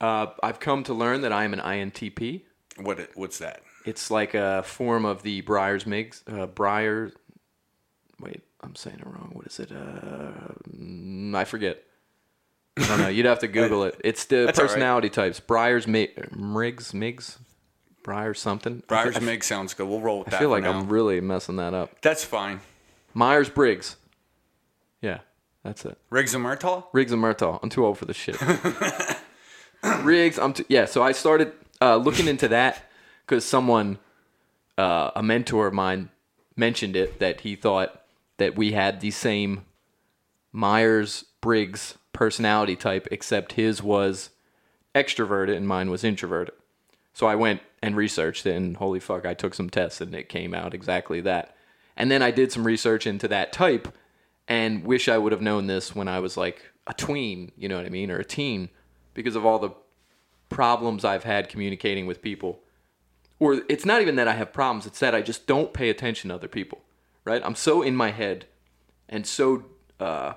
uh, 0.00 0.26
I've 0.42 0.58
come 0.58 0.82
to 0.84 0.94
learn 0.94 1.20
that 1.22 1.32
I 1.32 1.44
am 1.44 1.52
an 1.52 1.60
INTP. 1.60 2.42
what 2.78 2.98
what's 3.14 3.38
that? 3.38 3.62
It's 3.84 4.10
like 4.10 4.34
a 4.34 4.62
form 4.62 5.04
of 5.04 5.22
the 5.22 5.42
Breyers 5.42 5.86
Miggs. 5.86 6.22
Uh, 6.26 6.46
Breyer. 6.46 7.12
Wait, 8.20 8.42
I'm 8.60 8.74
saying 8.76 8.98
it 9.00 9.06
wrong. 9.06 9.30
What 9.32 9.46
is 9.46 9.58
it? 9.58 9.72
Uh, 9.72 11.36
I 11.36 11.44
forget. 11.44 11.82
I 12.78 12.86
don't 12.86 12.98
know. 13.00 13.08
You'd 13.08 13.26
have 13.26 13.40
to 13.40 13.48
Google 13.48 13.84
it. 13.84 14.00
It's 14.04 14.24
the 14.26 14.36
That's 14.46 14.58
all 14.58 14.64
right. 14.64 14.70
personality 14.70 15.10
types. 15.10 15.40
Breyers 15.40 15.86
Mi- 15.86 16.10
Miggs, 16.34 16.94
Miggs, 16.94 17.38
Breyer 18.02 18.36
something. 18.36 18.82
I 18.84 18.86
Briar's 18.86 19.16
fe- 19.16 19.22
I, 19.22 19.26
Mig 19.26 19.44
sounds 19.44 19.74
good. 19.74 19.88
We'll 19.88 20.00
roll 20.00 20.20
with 20.20 20.28
that. 20.28 20.34
I 20.34 20.38
that. 20.38 20.42
feel 20.42 20.48
for 20.48 20.54
like 20.54 20.64
now. 20.64 20.78
I'm 20.78 20.88
really 20.88 21.20
messing 21.20 21.56
that 21.56 21.74
up. 21.74 22.00
That's 22.00 22.24
fine. 22.24 22.60
Myers 23.14 23.50
Briggs. 23.50 23.96
Yeah, 25.02 25.18
that's 25.64 25.84
it. 25.84 25.98
Riggs 26.10 26.34
and 26.34 26.44
Murtaugh. 26.44 26.84
Riggs 26.92 27.12
and 27.12 27.22
Murtaugh. 27.22 27.58
I'm 27.62 27.68
too 27.68 27.84
old 27.84 27.98
for 27.98 28.04
this 28.06 28.16
shit. 28.16 28.36
Riggs. 30.02 30.38
I'm 30.38 30.52
too, 30.52 30.64
yeah. 30.68 30.84
So 30.86 31.02
I 31.02 31.12
started 31.12 31.52
uh, 31.80 31.96
looking 31.96 32.28
into 32.28 32.48
that 32.48 32.88
because 33.26 33.44
someone, 33.44 33.98
uh, 34.78 35.10
a 35.14 35.22
mentor 35.22 35.66
of 35.66 35.74
mine, 35.74 36.10
mentioned 36.56 36.96
it 36.96 37.18
that 37.18 37.40
he 37.40 37.56
thought 37.56 38.02
that 38.36 38.56
we 38.56 38.72
had 38.72 39.00
the 39.00 39.10
same 39.10 39.64
Myers 40.52 41.24
Briggs 41.40 41.96
personality 42.12 42.76
type, 42.76 43.08
except 43.10 43.52
his 43.52 43.82
was 43.82 44.30
extroverted 44.94 45.56
and 45.56 45.66
mine 45.66 45.90
was 45.90 46.04
introverted. 46.04 46.54
So 47.14 47.26
I 47.26 47.34
went 47.34 47.60
and 47.82 47.96
researched 47.96 48.46
it, 48.46 48.54
and 48.54 48.76
holy 48.76 49.00
fuck, 49.00 49.26
I 49.26 49.34
took 49.34 49.54
some 49.54 49.70
tests 49.70 50.00
and 50.00 50.14
it 50.14 50.28
came 50.28 50.54
out 50.54 50.74
exactly 50.74 51.20
that. 51.22 51.56
And 51.96 52.10
then 52.10 52.22
I 52.22 52.30
did 52.30 52.52
some 52.52 52.66
research 52.66 53.06
into 53.06 53.28
that 53.28 53.52
type, 53.52 53.88
and 54.48 54.84
wish 54.84 55.08
I 55.08 55.18
would 55.18 55.32
have 55.32 55.42
known 55.42 55.66
this 55.66 55.94
when 55.94 56.08
I 56.08 56.20
was 56.20 56.36
like 56.36 56.62
a 56.86 56.94
tween, 56.94 57.52
you 57.56 57.68
know 57.68 57.76
what 57.76 57.86
I 57.86 57.90
mean, 57.90 58.10
or 58.10 58.18
a 58.18 58.24
teen, 58.24 58.70
because 59.14 59.36
of 59.36 59.44
all 59.44 59.58
the 59.58 59.70
problems 60.48 61.04
I've 61.04 61.24
had 61.24 61.48
communicating 61.48 62.06
with 62.06 62.22
people. 62.22 62.60
Or 63.42 63.62
it's 63.68 63.84
not 63.84 64.00
even 64.02 64.14
that 64.16 64.28
I 64.28 64.34
have 64.34 64.52
problems, 64.52 64.86
it's 64.86 65.00
that 65.00 65.16
I 65.16 65.20
just 65.20 65.48
don't 65.48 65.72
pay 65.72 65.90
attention 65.90 66.28
to 66.28 66.36
other 66.36 66.46
people, 66.46 66.78
right? 67.24 67.42
I'm 67.44 67.56
so 67.56 67.82
in 67.82 67.96
my 67.96 68.12
head 68.12 68.46
and 69.08 69.26
so 69.26 69.64
uh, 69.98 70.34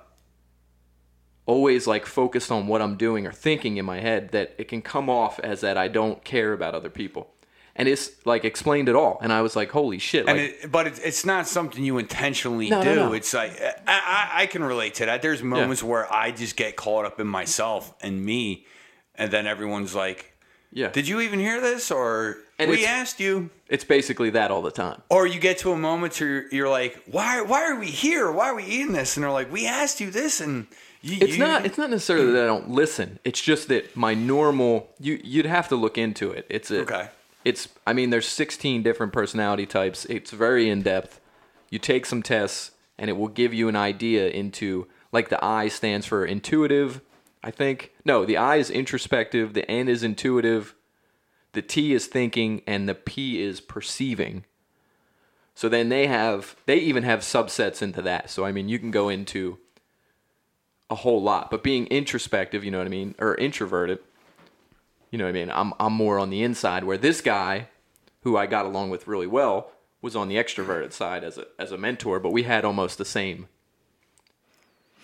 always 1.46 1.86
like 1.86 2.08
focused 2.08 2.52
on 2.52 2.65
what 2.65 2.82
I'm 2.82 2.96
doing 2.98 3.28
or 3.28 3.32
thinking 3.32 3.78
in 3.78 3.86
my 3.86 4.00
head 4.00 4.30
that 4.32 4.56
it 4.58 4.68
can 4.68 4.82
come 4.82 5.08
off 5.08 5.39
as 5.39 5.62
that 5.62 5.78
I 5.78 5.88
don't 5.88 6.24
care 6.24 6.52
about 6.52 6.74
other 6.74 6.89
people. 6.89 7.32
And 7.76 7.88
it's 7.88 8.26
like 8.26 8.44
explained 8.44 8.89
it 8.89 8.96
all. 8.96 9.20
And 9.22 9.32
I 9.32 9.41
was 9.41 9.56
like, 9.56 9.70
holy 9.70 10.00
shit. 10.00 10.26
Like, 10.26 10.38
And 10.38 10.46
it, 10.46 10.72
but 10.72 10.88
it's, 10.88 11.00
it's 11.00 11.26
not 11.26 11.46
something 11.48 11.84
you 11.84 12.00
intentionally 12.00 12.70
No, 12.72 12.82
no, 12.82 12.94
do. 12.94 12.96
no. 12.96 13.13
It's 13.13 13.34
like 13.36 13.62
I, 13.62 13.76
I, 13.86 14.30
I 14.41 14.46
can 14.48 14.63
relate 14.63 14.96
to 14.96 15.06
that. 15.06 15.22
There's 15.22 15.44
moments 15.44 15.84
where 15.84 16.12
I 16.12 16.32
just 16.32 16.56
get 16.56 16.76
caught 16.76 17.06
up 17.06 17.20
in 17.20 17.28
myself 17.28 17.94
and 18.02 18.26
me, 18.26 18.65
and 19.13 19.30
then 19.30 19.46
everyone's 19.46 19.94
like, 19.94 20.32
yeah. 20.76 20.90
"Did 20.90 21.08
you 21.08 21.20
even 21.22 21.40
hear 21.40 21.60
this?" 21.60 21.90
Or 21.90 22.38
And 22.60 22.70
we 22.70 22.86
asked 22.86 23.20
you. 23.20 23.50
it's 23.68 23.84
basically 23.84 24.30
that 24.32 24.52
all 24.52 24.62
the 24.62 24.72
time. 24.72 25.02
Or 25.10 25.26
you 25.26 25.40
get 25.40 25.58
to 25.60 25.72
a 25.72 25.78
moment 25.78 26.20
where 26.20 26.30
you're, 26.30 26.48
you're 26.54 26.70
like, 26.70 27.02
"Why? 27.08 27.42
Why 27.42 27.64
are 27.66 27.80
we 27.80 27.88
here? 27.88 28.32
Why 28.32 28.50
are 28.50 28.56
we 28.56 28.66
eating 28.66 28.94
this?" 28.94 29.18
And 29.18 29.24
they're 29.24 29.32
like, 29.32 29.52
"We 29.52 29.66
asked 29.66 30.00
you 30.00 30.12
this," 30.12 30.40
and 30.40 30.68
you, 31.02 31.18
It's 31.22 31.34
you- 31.34 31.40
not. 31.40 31.66
It's 31.66 31.78
not 31.80 31.90
necessarily 31.90 32.32
that 32.34 32.44
I 32.44 32.48
don't 32.48 32.70
listen. 32.70 33.18
It's 33.24 33.42
just 33.42 33.68
that 33.70 33.96
my 33.96 34.14
normal. 34.14 34.90
You 35.00 35.20
you'd 35.24 35.46
have 35.48 35.68
to 35.70 35.76
look 35.76 35.98
into 35.98 36.32
it. 36.32 36.46
It's 36.50 36.70
a, 36.70 36.82
Okay. 36.82 37.10
It's. 37.44 37.68
I 37.88 37.94
mean, 37.94 38.10
there's 38.12 38.28
16 38.28 38.84
different 38.84 39.14
personality 39.14 39.66
types. 39.66 40.06
It's 40.06 40.32
very 40.32 40.70
in 40.70 40.82
depth. 40.82 41.20
You 41.70 41.80
take 41.80 42.06
some 42.06 42.22
tests, 42.24 42.72
and 42.98 43.10
it 43.10 43.14
will 43.18 43.28
give 43.28 43.54
you 43.54 43.68
an 43.70 43.76
idea 43.76 44.30
into 44.30 44.88
like 45.12 45.30
the 45.30 45.44
I 45.44 45.68
stands 45.68 46.06
for 46.06 46.26
intuitive. 46.26 47.02
I 47.46 47.52
think 47.52 47.94
no, 48.04 48.26
the 48.26 48.38
I 48.38 48.56
is 48.56 48.72
introspective. 48.72 49.54
The 49.54 49.70
N 49.70 49.88
is 49.88 50.02
intuitive. 50.02 50.74
The 51.54 51.62
T 51.62 51.94
is 51.94 52.08
thinking, 52.08 52.64
and 52.66 52.90
the 52.90 52.96
P 52.96 53.40
is 53.40 53.62
perceiving. 53.62 54.46
So 55.54 55.70
then 55.70 55.90
they 55.90 56.08
have. 56.08 56.56
They 56.66 56.78
even 56.78 57.04
have 57.04 57.20
subsets 57.20 57.84
into 57.84 58.02
that. 58.02 58.32
So 58.32 58.46
I 58.46 58.52
mean, 58.52 58.68
you 58.68 58.80
can 58.80 58.90
go 58.90 59.10
into 59.10 59.60
a 60.90 60.96
whole 60.96 61.22
lot. 61.22 61.52
But 61.52 61.62
being 61.62 61.86
introspective, 61.88 62.64
you 62.64 62.72
know 62.72 62.80
what 62.80 62.88
I 62.88 62.90
mean, 62.90 63.14
or 63.20 63.36
introverted, 63.36 64.00
you 65.12 65.20
know 65.20 65.26
what 65.26 65.30
I 65.30 65.34
mean. 65.34 65.52
I'm 65.52 65.72
I'm 65.80 65.94
more 65.94 66.18
on 66.18 66.32
the 66.32 66.42
inside. 66.42 66.84
Where 66.84 66.98
this 66.98 67.22
guy, 67.22 67.68
who 68.22 68.36
I 68.36 68.48
got 68.48 68.66
along 68.66 68.90
with 68.90 69.08
really 69.08 69.28
well, 69.28 69.72
was 70.02 70.16
on 70.16 70.30
the 70.30 70.36
extroverted 70.36 70.94
side 70.94 71.24
as 71.24 71.38
a 71.38 71.46
as 71.60 71.72
a 71.72 71.78
mentor. 71.78 72.20
But 72.20 72.32
we 72.32 72.42
had 72.42 72.66
almost 72.66 72.98
the 72.98 73.06
same. 73.06 73.50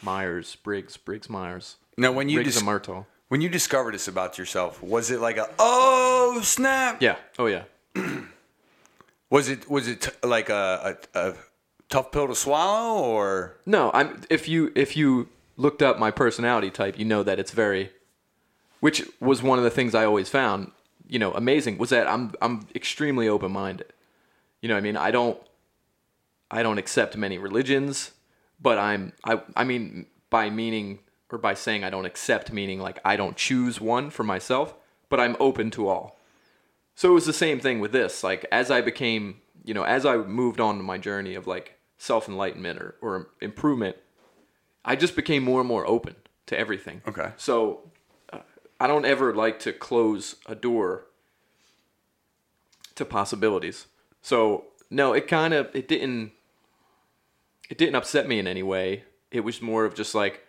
Myers 0.01 0.55
Briggs 0.55 0.97
Briggs 0.97 1.29
Myers 1.29 1.75
Now, 1.97 2.11
when 2.11 2.29
you 2.29 2.43
dis- 2.43 2.57
and 2.57 2.65
Myrtle. 2.65 3.07
when 3.27 3.41
you 3.41 3.49
discovered 3.49 3.93
this 3.93 4.07
about 4.07 4.37
yourself, 4.37 4.81
was 4.81 5.11
it 5.11 5.19
like 5.19 5.37
a 5.37 5.47
oh 5.59 6.39
snap? 6.43 7.01
Yeah. 7.01 7.17
Oh 7.37 7.47
yeah. 7.47 7.63
Was 9.29 9.47
it 9.47 9.69
was 9.69 9.87
it 9.87 10.01
t- 10.01 10.11
like 10.27 10.49
a, 10.49 10.97
a, 11.13 11.19
a 11.29 11.33
tough 11.89 12.11
pill 12.11 12.27
to 12.27 12.35
swallow 12.35 13.01
or 13.01 13.55
No, 13.65 13.89
I'm 13.93 14.23
if 14.29 14.49
you 14.49 14.73
if 14.75 14.97
you 14.97 15.29
looked 15.55 15.81
up 15.81 15.97
my 15.97 16.11
personality 16.11 16.69
type, 16.69 16.99
you 16.99 17.05
know 17.05 17.23
that 17.23 17.39
it's 17.39 17.51
very 17.51 17.91
which 18.81 19.03
was 19.21 19.41
one 19.41 19.57
of 19.57 19.63
the 19.63 19.69
things 19.69 19.95
I 19.95 20.03
always 20.03 20.27
found, 20.27 20.71
you 21.07 21.17
know, 21.17 21.31
amazing 21.31 21.77
was 21.77 21.91
that 21.91 22.07
I'm 22.07 22.33
I'm 22.41 22.67
extremely 22.75 23.29
open-minded. 23.29 23.93
You 24.61 24.67
know 24.67 24.75
what 24.75 24.79
I 24.79 24.81
mean? 24.81 24.97
I 24.97 25.11
don't 25.11 25.37
I 26.49 26.61
don't 26.61 26.77
accept 26.77 27.15
many 27.15 27.37
religions, 27.37 28.11
but 28.61 28.77
I'm 28.77 29.13
I 29.23 29.39
I 29.55 29.63
mean 29.63 30.07
by 30.29 30.49
meaning 30.49 30.99
or 31.31 31.37
by 31.37 31.53
saying 31.53 31.83
I 31.83 31.89
don't 31.89 32.05
accept 32.05 32.51
meaning 32.51 32.79
like 32.79 32.99
I 33.05 33.15
don't 33.15 33.37
choose 33.37 33.79
one 33.79 34.09
for 34.09 34.23
myself, 34.23 34.75
but 35.09 35.19
I'm 35.19 35.37
open 35.39 35.71
to 35.71 35.87
all. 35.87 36.19
So 36.95 37.09
it 37.09 37.13
was 37.13 37.25
the 37.25 37.33
same 37.33 37.59
thing 37.59 37.79
with 37.79 37.93
this. 37.93 38.23
Like 38.23 38.45
as 38.51 38.69
I 38.69 38.81
became, 38.81 39.37
you 39.63 39.73
know, 39.73 39.83
as 39.83 40.05
I 40.05 40.17
moved 40.17 40.59
on 40.59 40.77
to 40.77 40.83
my 40.83 40.97
journey 40.97 41.35
of 41.35 41.47
like 41.47 41.79
self 41.97 42.27
enlightenment 42.27 42.79
or, 42.79 42.95
or 43.01 43.29
improvement, 43.39 43.95
I 44.83 44.95
just 44.95 45.15
became 45.15 45.43
more 45.43 45.61
and 45.61 45.67
more 45.67 45.87
open 45.87 46.15
to 46.47 46.59
everything. 46.59 47.01
Okay. 47.07 47.31
So 47.37 47.91
uh, 48.33 48.39
I 48.79 48.87
don't 48.87 49.05
ever 49.05 49.33
like 49.33 49.59
to 49.59 49.71
close 49.71 50.35
a 50.45 50.55
door 50.55 51.05
to 52.95 53.05
possibilities. 53.05 53.87
So 54.21 54.65
no, 54.89 55.13
it 55.13 55.27
kind 55.27 55.53
of 55.53 55.69
it 55.73 55.87
didn't 55.87 56.33
it 57.69 57.77
didn't 57.77 57.95
upset 57.95 58.27
me 58.27 58.37
in 58.37 58.47
any 58.47 58.63
way. 58.63 59.05
It 59.31 59.45
was 59.45 59.61
more 59.61 59.85
of 59.85 59.95
just 59.95 60.13
like 60.13 60.45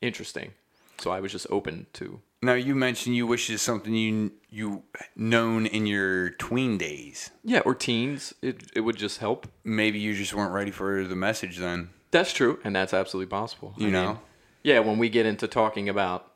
interesting. 0.00 0.52
So 0.98 1.10
I 1.10 1.20
was 1.20 1.30
just 1.32 1.46
open 1.48 1.86
to 1.94 2.20
Now 2.42 2.54
you 2.54 2.74
mentioned 2.74 3.14
you 3.14 3.26
wish 3.26 3.48
it's 3.50 3.62
something 3.62 3.94
you 3.94 4.32
you 4.50 4.82
known 5.14 5.66
in 5.66 5.86
your 5.86 6.30
tween 6.30 6.76
days. 6.78 7.30
yeah, 7.44 7.60
or 7.60 7.74
teens. 7.74 8.34
It 8.42 8.64
it 8.74 8.80
would 8.80 8.96
just 8.96 9.18
help. 9.18 9.46
Maybe 9.64 9.98
you 9.98 10.14
just 10.14 10.34
weren't 10.34 10.52
ready 10.52 10.70
for 10.72 11.04
the 11.04 11.16
message 11.16 11.58
then. 11.58 11.90
That's 12.10 12.32
true, 12.32 12.58
and 12.64 12.74
that's 12.74 12.94
absolutely 12.94 13.28
possible. 13.30 13.74
You 13.76 13.90
know? 13.90 14.20
yeah. 14.62 14.78
When 14.80 14.98
we 14.98 15.08
get 15.10 15.26
into 15.26 15.46
talking 15.46 15.88
about, 15.88 16.32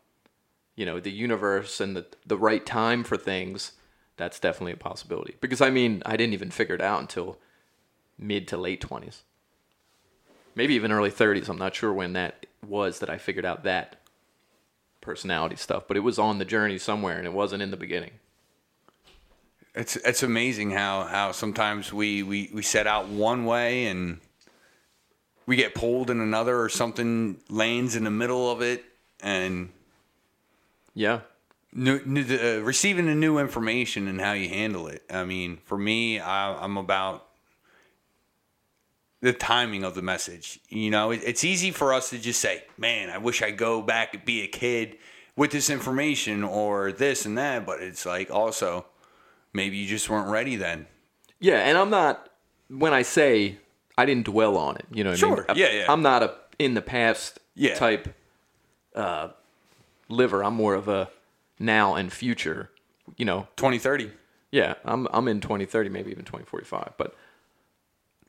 you 0.77 0.85
know, 0.87 1.01
the 1.01 1.11
universe 1.11 1.81
and 1.81 1.97
the 1.97 2.07
the 2.27 2.37
right 2.37 2.65
time 2.65 3.03
for 3.05 3.17
things, 3.17 3.73
that's 4.17 4.39
definitely 4.39 4.73
a 4.73 4.77
possibility. 4.77 5.37
Because 5.41 5.61
I 5.61 5.71
mean, 5.71 6.03
I 6.07 6.17
didn't 6.17 6.35
even 6.35 6.51
figure 6.51 6.75
it 6.75 6.83
out 6.83 7.01
until 7.01 7.39
mid 8.19 8.47
to 8.49 8.57
late 8.57 8.81
twenties, 8.81 9.23
maybe 10.55 10.75
even 10.75 10.93
early 10.93 11.11
thirties. 11.11 11.49
I'm 11.49 11.59
not 11.59 11.75
sure 11.75 11.93
when 11.93 12.13
that 12.15 12.47
was 12.67 13.01
that 13.01 13.11
I 13.11 13.19
figured 13.19 13.45
out 13.45 13.65
that 13.65 13.97
personality 15.01 15.57
stuff, 15.57 15.85
but 15.89 15.97
it 15.97 16.01
was 16.01 16.19
on 16.19 16.39
the 16.39 16.45
journey 16.45 16.79
somewhere, 16.79 17.19
and 17.19 17.27
it 17.27 17.33
wasn't 17.33 17.63
in 17.63 17.71
the 17.71 17.77
beginning. 17.77 18.13
It's 19.75 19.97
it's 19.97 20.23
amazing 20.23 20.73
how 20.73 21.05
how 21.05 21.33
sometimes 21.33 21.93
we 21.93 22.23
we 22.23 22.51
we 22.53 22.63
set 22.63 22.87
out 22.87 23.09
one 23.09 23.45
way 23.45 23.87
and 23.87 24.21
we 25.47 25.57
get 25.57 25.75
pulled 25.75 26.11
in 26.11 26.21
another 26.21 26.61
or 26.61 26.69
something 26.69 27.39
lands 27.49 27.97
in 27.97 28.05
the 28.05 28.11
middle 28.11 28.51
of 28.51 28.63
it 28.63 28.85
and 29.21 29.71
Yeah, 30.95 31.21
new, 31.73 32.01
new, 32.05 32.23
uh, 32.23 32.61
receiving 32.61 33.07
the 33.07 33.15
new 33.15 33.39
information 33.39 34.09
and 34.09 34.21
how 34.21 34.33
you 34.33 34.49
handle 34.49 34.87
it. 34.89 35.03
I 35.11 35.25
mean, 35.25 35.59
for 35.65 35.79
me, 35.79 36.21
I, 36.21 36.63
I'm 36.63 36.77
about 36.77 37.27
the 39.23 39.33
timing 39.33 39.83
of 39.85 39.95
the 39.95 40.03
message. 40.03 40.61
You 40.69 40.91
know, 40.91 41.11
it, 41.13 41.23
it's 41.25 41.43
easy 41.45 41.71
for 41.71 41.95
us 41.95 42.11
to 42.11 42.19
just 42.19 42.41
say, 42.41 42.65
"Man, 42.77 43.09
I 43.09 43.17
wish 43.19 43.41
I 43.41 43.51
go 43.53 43.81
back 43.81 44.13
and 44.15 44.25
be 44.25 44.43
a 44.43 44.47
kid 44.49 44.99
with 45.37 45.51
this 45.53 45.71
information 45.71 46.45
or 46.45 46.93
this 46.93 47.25
and 47.25 47.39
that," 47.39 47.65
but 47.65 47.81
it's 47.83 48.05
like 48.05 48.31
also 48.31 48.85
maybe 49.55 49.77
you 49.79 49.87
just 49.89 50.11
weren't 50.11 50.29
ready 50.29 50.57
then. 50.57 50.87
Yeah, 51.41 51.59
and 51.61 51.79
I'm 51.79 51.89
not 51.91 52.29
when 52.69 52.93
I 52.93 53.03
say 53.03 53.59
I 53.97 54.05
didn't 54.07 54.27
dwell 54.27 54.57
on 54.57 54.77
it, 54.77 54.87
you 54.91 55.05
know 55.05 55.11
what 55.11 55.17
I 55.17 55.21
Sure, 55.21 55.37
mean? 55.49 55.57
yeah, 55.57 55.71
yeah. 55.73 55.87
I'm 55.93 56.03
not 56.03 56.23
a 56.23 56.35
in 56.59 56.75
the 56.75 56.83
past 56.83 57.39
Yeah. 57.55 57.75
type 57.75 58.15
uh 58.95 59.29
liver. 60.09 60.43
I'm 60.45 60.55
more 60.55 60.75
of 60.75 60.89
a 60.89 61.11
now 61.59 61.95
and 61.95 62.13
future. 62.13 62.71
You 63.17 63.25
know, 63.25 63.47
2030. 63.57 64.11
yeah, 64.51 64.75
I'm 64.85 65.07
I'm 65.13 65.29
in 65.29 65.41
2030, 65.41 65.91
maybe 65.91 66.11
even 66.11 66.25
2045. 66.25 66.93
But 66.97 67.15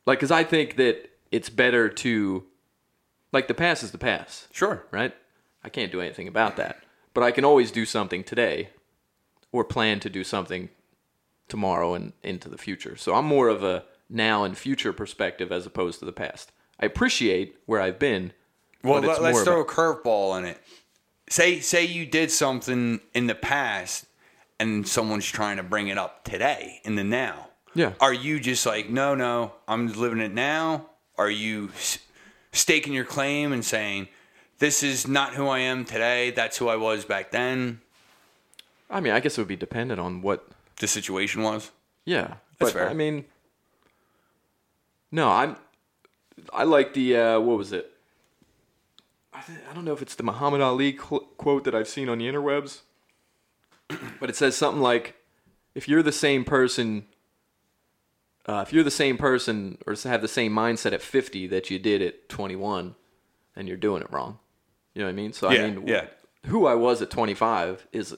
like, 0.06 0.20
cause 0.20 0.30
I 0.30 0.44
think 0.44 0.76
that 0.76 1.10
it's 1.30 1.48
better 1.48 1.88
to 1.88 2.44
like 3.32 3.48
the 3.48 3.54
past 3.54 3.82
is 3.82 3.90
the 3.90 3.98
past, 3.98 4.46
Sure. 4.52 4.84
right? 4.90 5.14
I 5.62 5.68
can't 5.68 5.90
do 5.90 6.00
anything 6.00 6.28
about 6.28 6.56
that, 6.56 6.84
but 7.14 7.24
I 7.24 7.30
can 7.30 7.44
always 7.44 7.72
do 7.72 7.84
something 7.84 8.22
today, 8.22 8.68
or 9.50 9.64
plan 9.64 9.98
to 10.00 10.10
do 10.10 10.22
something 10.24 10.68
tomorrow 11.48 11.94
and 11.94 12.12
into 12.22 12.48
the 12.48 12.58
future. 12.58 12.96
So 12.96 13.14
I'm 13.14 13.24
more 13.24 13.48
of 13.48 13.62
a 13.64 13.84
now 14.08 14.44
and 14.44 14.56
future 14.56 14.92
perspective 14.92 15.50
as 15.50 15.66
opposed 15.66 15.98
to 16.00 16.04
the 16.04 16.12
past. 16.12 16.52
I 16.78 16.86
appreciate 16.86 17.56
where 17.66 17.80
I've 17.80 17.98
been. 17.98 18.32
Well, 18.82 19.00
let, 19.00 19.18
us 19.18 19.32
more 19.34 19.44
throw 19.44 19.60
a 19.60 19.64
curveball 19.66 20.38
in 20.38 20.44
it. 20.44 20.60
Say 21.30 21.60
say 21.60 21.84
you 21.84 22.04
did 22.04 22.30
something 22.30 23.00
in 23.14 23.26
the 23.26 23.34
past, 23.34 24.06
and 24.60 24.86
someone's 24.86 25.26
trying 25.26 25.56
to 25.56 25.62
bring 25.62 25.88
it 25.88 25.96
up 25.98 26.24
today 26.24 26.80
in 26.84 26.96
the 26.96 27.04
now. 27.04 27.48
Yeah. 27.74 27.92
Are 28.00 28.12
you 28.12 28.38
just 28.40 28.64
like, 28.66 28.88
no, 28.88 29.14
no, 29.14 29.52
I'm 29.66 29.92
living 29.92 30.20
it 30.20 30.32
now? 30.32 30.86
Are 31.18 31.30
you 31.30 31.70
staking 32.52 32.92
your 32.92 33.04
claim 33.04 33.52
and 33.52 33.64
saying, 33.64 34.08
this 34.58 34.82
is 34.82 35.08
not 35.08 35.34
who 35.34 35.48
I 35.48 35.58
am 35.60 35.84
today. 35.84 36.30
That's 36.30 36.56
who 36.56 36.68
I 36.68 36.76
was 36.76 37.04
back 37.04 37.30
then. 37.32 37.80
I 38.88 39.00
mean, 39.00 39.12
I 39.12 39.20
guess 39.20 39.36
it 39.36 39.40
would 39.40 39.48
be 39.48 39.56
dependent 39.56 40.00
on 40.00 40.22
what 40.22 40.46
The 40.78 40.86
situation 40.86 41.42
was. 41.42 41.70
Yeah, 42.04 42.34
That's 42.58 42.72
but 42.72 42.72
fair. 42.72 42.88
I 42.88 42.94
mean, 42.94 43.24
no, 45.10 45.28
I'm. 45.30 45.56
I 46.52 46.64
like 46.64 46.94
the 46.94 47.16
uh, 47.16 47.40
what 47.40 47.56
was 47.58 47.72
it? 47.72 47.90
I, 49.32 49.40
th- 49.40 49.58
I 49.70 49.74
don't 49.74 49.84
know 49.84 49.92
if 49.92 50.02
it's 50.02 50.14
the 50.14 50.22
Muhammad 50.22 50.60
Ali 50.60 50.92
cl- 50.92 51.26
quote 51.38 51.64
that 51.64 51.74
I've 51.74 51.88
seen 51.88 52.08
on 52.08 52.18
the 52.18 52.26
interwebs, 52.26 52.80
but 54.20 54.28
it 54.28 54.36
says 54.36 54.56
something 54.56 54.82
like, 54.82 55.14
"If 55.74 55.88
you're 55.88 56.02
the 56.02 56.12
same 56.12 56.44
person, 56.44 57.06
uh, 58.46 58.64
if 58.66 58.72
you're 58.72 58.84
the 58.84 58.90
same 58.90 59.16
person 59.16 59.78
or 59.86 59.94
have 60.04 60.20
the 60.22 60.28
same 60.28 60.52
mindset 60.52 60.92
at 60.92 61.02
50 61.02 61.46
that 61.48 61.70
you 61.70 61.78
did 61.78 62.02
at 62.02 62.28
21, 62.28 62.94
then 63.54 63.66
you're 63.66 63.76
doing 63.76 64.02
it 64.02 64.10
wrong." 64.12 64.38
You 64.94 65.00
know 65.00 65.06
what 65.06 65.12
I 65.12 65.14
mean? 65.16 65.32
So 65.32 65.50
Yeah, 65.50 65.64
I 65.64 65.70
mean, 65.70 65.86
yeah. 65.86 66.06
who 66.46 66.66
I 66.66 66.74
was 66.74 67.02
at 67.02 67.10
25 67.10 67.86
is 67.92 68.16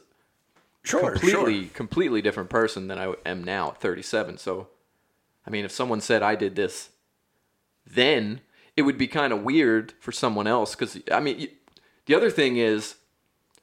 Sure, 0.85 1.11
completely 1.13 1.63
sure. 1.65 1.71
completely 1.75 2.23
different 2.23 2.51
person 2.51 2.87
than 2.89 2.99
I 2.99 3.15
am 3.25 3.43
now 3.43 3.71
at 3.71 3.81
37. 3.81 4.39
So, 4.39 4.69
I 5.47 5.51
mean, 5.51 5.65
if 5.65 5.73
someone 5.73 6.01
said 6.01 6.23
I 6.23 6.35
did 6.37 6.55
this 6.55 6.91
then, 7.87 8.41
it 8.77 8.83
would 8.83 8.99
be 8.99 9.07
kind 9.09 9.33
of 9.33 9.43
weird 9.43 9.95
for 10.01 10.13
someone 10.13 10.47
else 10.47 10.75
because 10.75 10.99
I 11.11 11.21
mean, 11.21 11.39
y- 11.39 11.49
the 12.07 12.15
other 12.15 12.31
thing 12.31 12.57
is, 12.57 12.97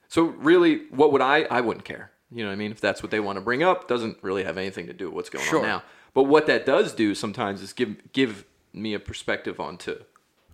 so 0.07 0.23
really, 0.23 0.85
what 0.89 1.11
would 1.11 1.21
I? 1.21 1.43
I 1.43 1.61
wouldn't 1.61 1.85
care. 1.85 2.11
You 2.31 2.43
know 2.43 2.49
what 2.49 2.53
I 2.53 2.57
mean? 2.57 2.71
If 2.71 2.81
that's 2.81 3.01
what 3.03 3.11
they 3.11 3.19
want 3.19 3.37
to 3.37 3.41
bring 3.41 3.63
up, 3.63 3.87
doesn't 3.87 4.17
really 4.21 4.43
have 4.43 4.57
anything 4.57 4.87
to 4.87 4.93
do 4.93 5.05
with 5.05 5.13
what's 5.15 5.29
going 5.29 5.45
Sure. 5.45 5.59
on 5.59 5.65
now. 5.67 5.83
But 6.13 6.23
what 6.23 6.45
that 6.47 6.65
does 6.65 6.93
do 6.93 7.15
sometimes 7.15 7.61
is 7.61 7.73
give 7.73 7.95
give 8.13 8.45
me 8.71 8.93
a 8.93 8.99
perspective 8.99 9.59
onto 9.59 10.03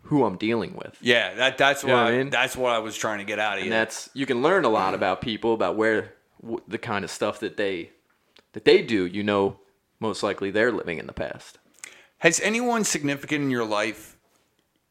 who 0.03 0.25
I'm 0.25 0.37
dealing 0.37 0.73
with. 0.75 0.97
Yeah, 1.01 1.33
that 1.35 1.57
that's 1.57 1.83
what 1.83 1.89
know 1.89 2.03
what 2.03 2.13
I, 2.13 2.17
mean? 2.17 2.29
that's 2.29 2.55
what 2.55 2.71
I 2.71 2.79
was 2.79 2.95
trying 2.97 3.19
to 3.19 3.25
get 3.25 3.39
out 3.39 3.53
of 3.53 3.59
and 3.59 3.65
you. 3.65 3.71
that's 3.71 4.09
you 4.13 4.25
can 4.25 4.41
learn 4.41 4.65
a 4.65 4.69
lot 4.69 4.93
mm. 4.93 4.95
about 4.95 5.21
people 5.21 5.53
about 5.53 5.75
where 5.75 6.15
w- 6.41 6.61
the 6.67 6.77
kind 6.77 7.03
of 7.05 7.11
stuff 7.11 7.39
that 7.41 7.57
they 7.57 7.91
that 8.53 8.65
they 8.65 8.81
do 8.81 9.05
you 9.05 9.23
know 9.23 9.59
most 9.99 10.23
likely 10.23 10.49
they're 10.51 10.71
living 10.71 10.97
in 10.97 11.07
the 11.07 11.13
past 11.13 11.59
Has 12.19 12.39
anyone 12.39 12.83
significant 12.83 13.43
in 13.43 13.51
your 13.51 13.65
life, 13.65 14.17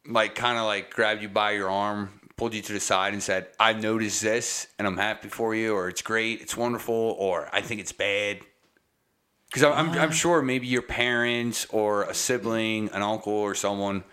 like, 0.07 0.35
kind 0.35 0.59
of 0.59 0.64
like 0.64 0.94
grabbed 0.94 1.22
you 1.22 1.28
by 1.28 1.52
your 1.52 1.68
arm, 1.68 2.20
pulled 2.37 2.54
you 2.54 2.62
to 2.62 2.72
the 2.72 2.81
side, 2.81 3.12
and 3.12 3.22
said, 3.22 3.48
"I've 3.59 3.83
noticed 3.83 4.22
this, 4.22 4.68
and 4.78 4.87
I'm 4.87 4.96
happy 4.96 5.28
for 5.28 5.54
you," 5.54 5.74
or 5.74 5.88
"It's 5.88 6.02
great, 6.02 6.40
it's 6.40 6.57
wonderful," 6.57 7.16
or 7.18 7.48
"I 7.52 7.61
think 7.61 7.81
it's 7.81 7.92
bad"? 7.92 8.40
Because 9.49 9.63
I'm, 9.63 9.91
I'm, 9.91 9.99
I'm 9.99 10.11
sure 10.13 10.43
maybe 10.43 10.67
your 10.67 10.83
parents 10.83 11.67
or 11.71 12.03
a 12.05 12.15
sibling, 12.15 12.91
an 12.93 13.03
uncle, 13.03 13.33
or 13.33 13.55
someone 13.55 14.05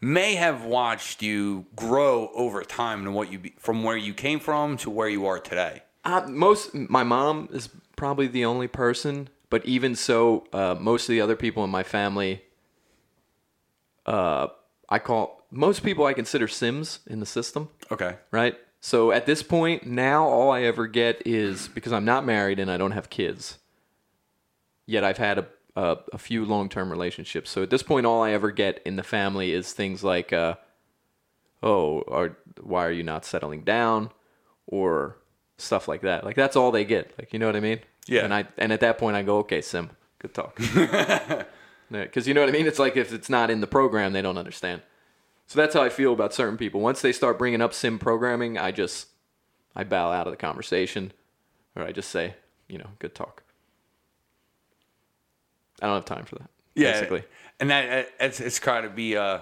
may 0.00 0.34
have 0.34 0.64
watched 0.64 1.22
you 1.22 1.66
grow 1.76 2.30
over 2.34 2.62
time 2.64 3.06
and 3.06 3.14
what 3.14 3.30
you 3.30 3.38
be, 3.38 3.54
from 3.58 3.84
where 3.84 3.96
you 3.96 4.12
came 4.12 4.40
from 4.40 4.76
to 4.78 4.90
where 4.90 5.08
you 5.08 5.24
are 5.26 5.38
today. 5.38 5.82
uh, 6.04 6.26
most 6.28 6.74
my 6.74 7.04
mom 7.04 7.48
is 7.52 7.68
probably 7.94 8.26
the 8.26 8.44
only 8.44 8.66
person 8.66 9.28
but 9.48 9.64
even 9.64 9.94
so 9.94 10.44
uh, 10.52 10.74
most 10.80 11.04
of 11.04 11.12
the 11.12 11.20
other 11.20 11.36
people 11.36 11.62
in 11.62 11.70
my 11.70 11.84
family 11.84 12.42
uh, 14.06 14.48
i 14.88 14.98
call 14.98 15.46
most 15.52 15.84
people 15.84 16.04
i 16.04 16.12
consider 16.12 16.48
sims 16.48 16.98
in 17.06 17.20
the 17.20 17.26
system 17.26 17.68
Okay. 17.92 18.16
right? 18.32 18.56
So 18.80 19.12
at 19.12 19.26
this 19.26 19.44
point, 19.44 19.86
now 19.86 20.26
all 20.26 20.50
I 20.50 20.62
ever 20.62 20.88
get 20.88 21.22
is 21.24 21.68
because 21.68 21.92
I'm 21.92 22.04
not 22.04 22.26
married 22.26 22.58
and 22.58 22.68
I 22.68 22.76
don't 22.78 22.90
have 22.90 23.10
kids. 23.10 23.58
Yet 24.86 25.04
I've 25.04 25.18
had 25.18 25.38
a 25.38 25.46
a, 25.74 25.98
a 26.12 26.18
few 26.18 26.44
long 26.44 26.68
term 26.68 26.90
relationships. 26.90 27.50
So 27.50 27.62
at 27.62 27.70
this 27.70 27.82
point, 27.82 28.06
all 28.06 28.22
I 28.22 28.32
ever 28.32 28.50
get 28.50 28.82
in 28.84 28.96
the 28.96 29.02
family 29.02 29.52
is 29.52 29.72
things 29.72 30.04
like, 30.04 30.32
uh, 30.32 30.56
"Oh, 31.62 32.02
are, 32.08 32.36
why 32.60 32.86
are 32.86 32.92
you 32.92 33.02
not 33.02 33.24
settling 33.24 33.62
down?" 33.62 34.10
or 34.66 35.16
stuff 35.58 35.88
like 35.88 36.02
that. 36.02 36.24
Like 36.24 36.36
that's 36.36 36.56
all 36.56 36.70
they 36.70 36.84
get. 36.84 37.14
Like 37.18 37.32
you 37.32 37.38
know 37.38 37.46
what 37.46 37.56
I 37.56 37.60
mean? 37.60 37.80
Yeah. 38.06 38.24
And 38.24 38.34
I 38.34 38.46
and 38.58 38.72
at 38.72 38.80
that 38.80 38.98
point, 38.98 39.16
I 39.16 39.22
go, 39.22 39.38
"Okay, 39.38 39.60
Sim, 39.62 39.90
good 40.18 40.34
talk." 40.34 40.60
Because 41.90 42.26
you 42.26 42.32
know 42.32 42.40
what 42.40 42.48
I 42.48 42.52
mean? 42.52 42.66
It's 42.66 42.78
like 42.78 42.96
if 42.96 43.12
it's 43.12 43.28
not 43.28 43.50
in 43.50 43.60
the 43.60 43.66
program, 43.66 44.14
they 44.14 44.22
don't 44.22 44.38
understand. 44.38 44.80
So 45.46 45.58
that's 45.60 45.74
how 45.74 45.82
I 45.82 45.90
feel 45.90 46.14
about 46.14 46.32
certain 46.32 46.56
people. 46.56 46.80
Once 46.80 47.02
they 47.02 47.12
start 47.12 47.38
bringing 47.38 47.60
up 47.60 47.74
sim 47.74 47.98
programming, 47.98 48.56
I 48.56 48.70
just 48.72 49.08
I 49.76 49.84
bow 49.84 50.10
out 50.10 50.26
of 50.26 50.32
the 50.32 50.38
conversation, 50.38 51.12
or 51.76 51.82
I 51.82 51.92
just 51.92 52.08
say, 52.08 52.36
you 52.66 52.78
know, 52.78 52.88
good 52.98 53.14
talk. 53.14 53.41
I 55.82 55.86
don't 55.86 55.96
have 55.96 56.04
time 56.06 56.24
for 56.24 56.36
that. 56.36 56.48
Yeah. 56.74 56.92
Basically, 56.92 57.24
And 57.60 57.70
that 57.70 58.08
it's 58.20 58.40
it's 58.40 58.58
got 58.58 58.80
to 58.82 58.88
be. 58.88 59.16
Uh, 59.16 59.40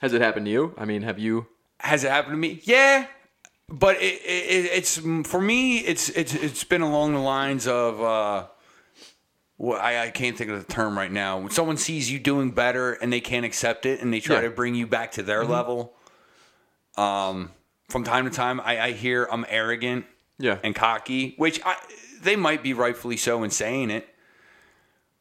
has 0.00 0.12
it 0.12 0.20
happened 0.20 0.44
to 0.46 0.52
you? 0.52 0.74
I 0.76 0.84
mean, 0.84 1.02
have 1.02 1.18
you? 1.18 1.46
Has 1.80 2.04
it 2.04 2.10
happened 2.10 2.34
to 2.34 2.36
me? 2.38 2.60
Yeah, 2.64 3.06
but 3.70 3.96
it, 3.96 4.20
it, 4.24 4.70
it's 4.74 4.98
for 5.24 5.40
me. 5.40 5.78
It's 5.78 6.08
it's 6.10 6.34
it's 6.34 6.64
been 6.64 6.82
along 6.82 7.14
the 7.14 7.20
lines 7.20 7.66
of. 7.66 8.02
Uh, 8.02 8.46
well, 9.56 9.80
I, 9.80 10.04
I 10.06 10.10
can't 10.10 10.36
think 10.36 10.50
of 10.50 10.58
the 10.64 10.72
term 10.72 10.96
right 10.96 11.10
now. 11.10 11.38
When 11.38 11.50
someone 11.50 11.78
sees 11.78 12.08
you 12.10 12.20
doing 12.20 12.52
better 12.52 12.92
and 12.92 13.12
they 13.12 13.20
can't 13.20 13.44
accept 13.44 13.86
it 13.86 14.00
and 14.00 14.12
they 14.14 14.20
try 14.20 14.36
Yeah. 14.36 14.42
to 14.42 14.50
bring 14.50 14.76
you 14.76 14.86
back 14.86 15.12
to 15.12 15.22
their 15.24 15.44
level. 15.44 15.94
Um, 16.96 17.50
from 17.88 18.04
time 18.04 18.24
to 18.24 18.30
time, 18.30 18.60
I, 18.60 18.80
I 18.80 18.92
hear 18.92 19.26
I'm 19.32 19.44
arrogant 19.48 20.04
Yeah. 20.38 20.58
and 20.62 20.74
cocky, 20.76 21.34
which 21.38 21.60
I, 21.64 21.76
they 22.22 22.36
might 22.36 22.62
be 22.62 22.72
rightfully 22.72 23.16
so 23.16 23.42
in 23.42 23.50
saying 23.50 23.90
it. 23.90 24.08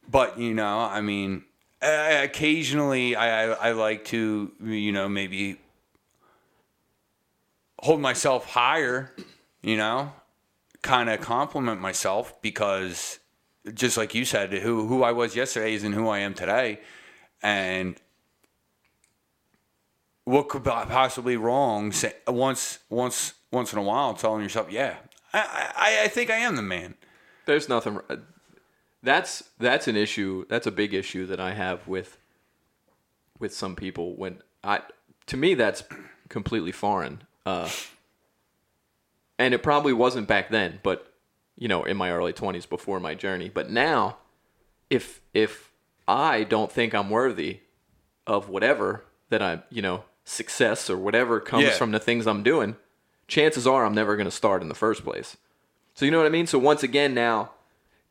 But 0.09 0.39
you 0.39 0.53
know, 0.53 0.79
I 0.79 1.01
mean, 1.01 1.43
occasionally 1.81 3.15
I, 3.15 3.51
I 3.51 3.69
I 3.69 3.71
like 3.73 4.05
to 4.05 4.51
you 4.61 4.91
know 4.91 5.09
maybe 5.09 5.59
hold 7.79 8.01
myself 8.01 8.45
higher, 8.45 9.13
you 9.61 9.77
know, 9.77 10.11
kind 10.81 11.09
of 11.09 11.21
compliment 11.21 11.81
myself 11.81 12.41
because 12.41 13.19
just 13.73 13.97
like 13.97 14.15
you 14.15 14.25
said, 14.25 14.53
who 14.53 14.87
who 14.87 15.03
I 15.03 15.11
was 15.11 15.35
yesterday 15.35 15.73
isn't 15.73 15.93
who 15.93 16.07
I 16.07 16.19
am 16.19 16.33
today, 16.33 16.79
and 17.41 17.99
what 20.23 20.49
could 20.49 20.63
possibly 20.63 21.37
wrong 21.37 21.91
say, 21.91 22.13
once 22.27 22.79
once 22.89 23.33
once 23.51 23.73
in 23.73 23.79
a 23.79 23.83
while 23.83 24.13
telling 24.13 24.41
yourself, 24.41 24.71
yeah, 24.71 24.95
I, 25.33 25.71
I 25.75 26.03
I 26.03 26.07
think 26.07 26.29
I 26.29 26.37
am 26.37 26.55
the 26.55 26.61
man. 26.61 26.95
There's 27.45 27.69
nothing. 27.69 27.99
That's 29.03 29.43
that's 29.59 29.87
an 29.87 29.95
issue. 29.95 30.45
That's 30.49 30.67
a 30.67 30.71
big 30.71 30.93
issue 30.93 31.25
that 31.27 31.39
I 31.39 31.53
have 31.53 31.87
with 31.87 32.17
with 33.39 33.53
some 33.53 33.75
people. 33.75 34.15
When 34.15 34.41
I 34.63 34.81
to 35.27 35.37
me, 35.37 35.53
that's 35.53 35.83
completely 36.29 36.71
foreign. 36.71 37.21
Uh, 37.45 37.69
and 39.39 39.53
it 39.53 39.63
probably 39.63 39.93
wasn't 39.93 40.27
back 40.27 40.49
then, 40.49 40.79
but 40.83 41.13
you 41.55 41.67
know, 41.67 41.83
in 41.83 41.97
my 41.97 42.11
early 42.11 42.33
20s 42.33 42.67
before 42.69 42.99
my 42.99 43.15
journey. 43.15 43.49
But 43.49 43.69
now, 43.69 44.17
if 44.89 45.21
if 45.33 45.71
I 46.07 46.43
don't 46.43 46.71
think 46.71 46.93
I'm 46.93 47.09
worthy 47.09 47.59
of 48.25 48.49
whatever 48.49 49.03
that 49.29 49.41
I, 49.41 49.61
you 49.69 49.81
know, 49.81 50.03
success 50.23 50.89
or 50.89 50.97
whatever 50.97 51.39
comes 51.39 51.63
Yeah. 51.65 51.71
from 51.71 51.91
the 51.91 51.99
things 51.99 52.27
I'm 52.27 52.43
doing, 52.43 52.75
chances 53.27 53.65
are 53.67 53.85
I'm 53.85 53.95
never 53.95 54.15
going 54.15 54.25
to 54.25 54.31
start 54.31 54.61
in 54.61 54.69
the 54.69 54.75
first 54.75 55.03
place. 55.03 55.37
So 55.93 56.05
you 56.05 56.11
know 56.11 56.17
what 56.17 56.27
I 56.27 56.29
mean? 56.29 56.47
So 56.47 56.59
once 56.59 56.83
again 56.83 57.13
now, 57.13 57.51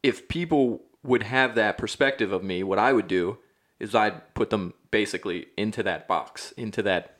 if 0.02 0.28
people 0.28 0.82
would 1.02 1.22
have 1.22 1.54
that 1.54 1.78
perspective 1.78 2.32
of 2.32 2.42
me, 2.42 2.62
what 2.62 2.78
I 2.78 2.92
would 2.92 3.08
do 3.08 3.38
is 3.78 3.94
I'd 3.94 4.34
put 4.34 4.50
them 4.50 4.74
basically 4.90 5.46
into 5.56 5.82
that 5.82 6.08
box, 6.08 6.52
into 6.52 6.82
that 6.82 7.16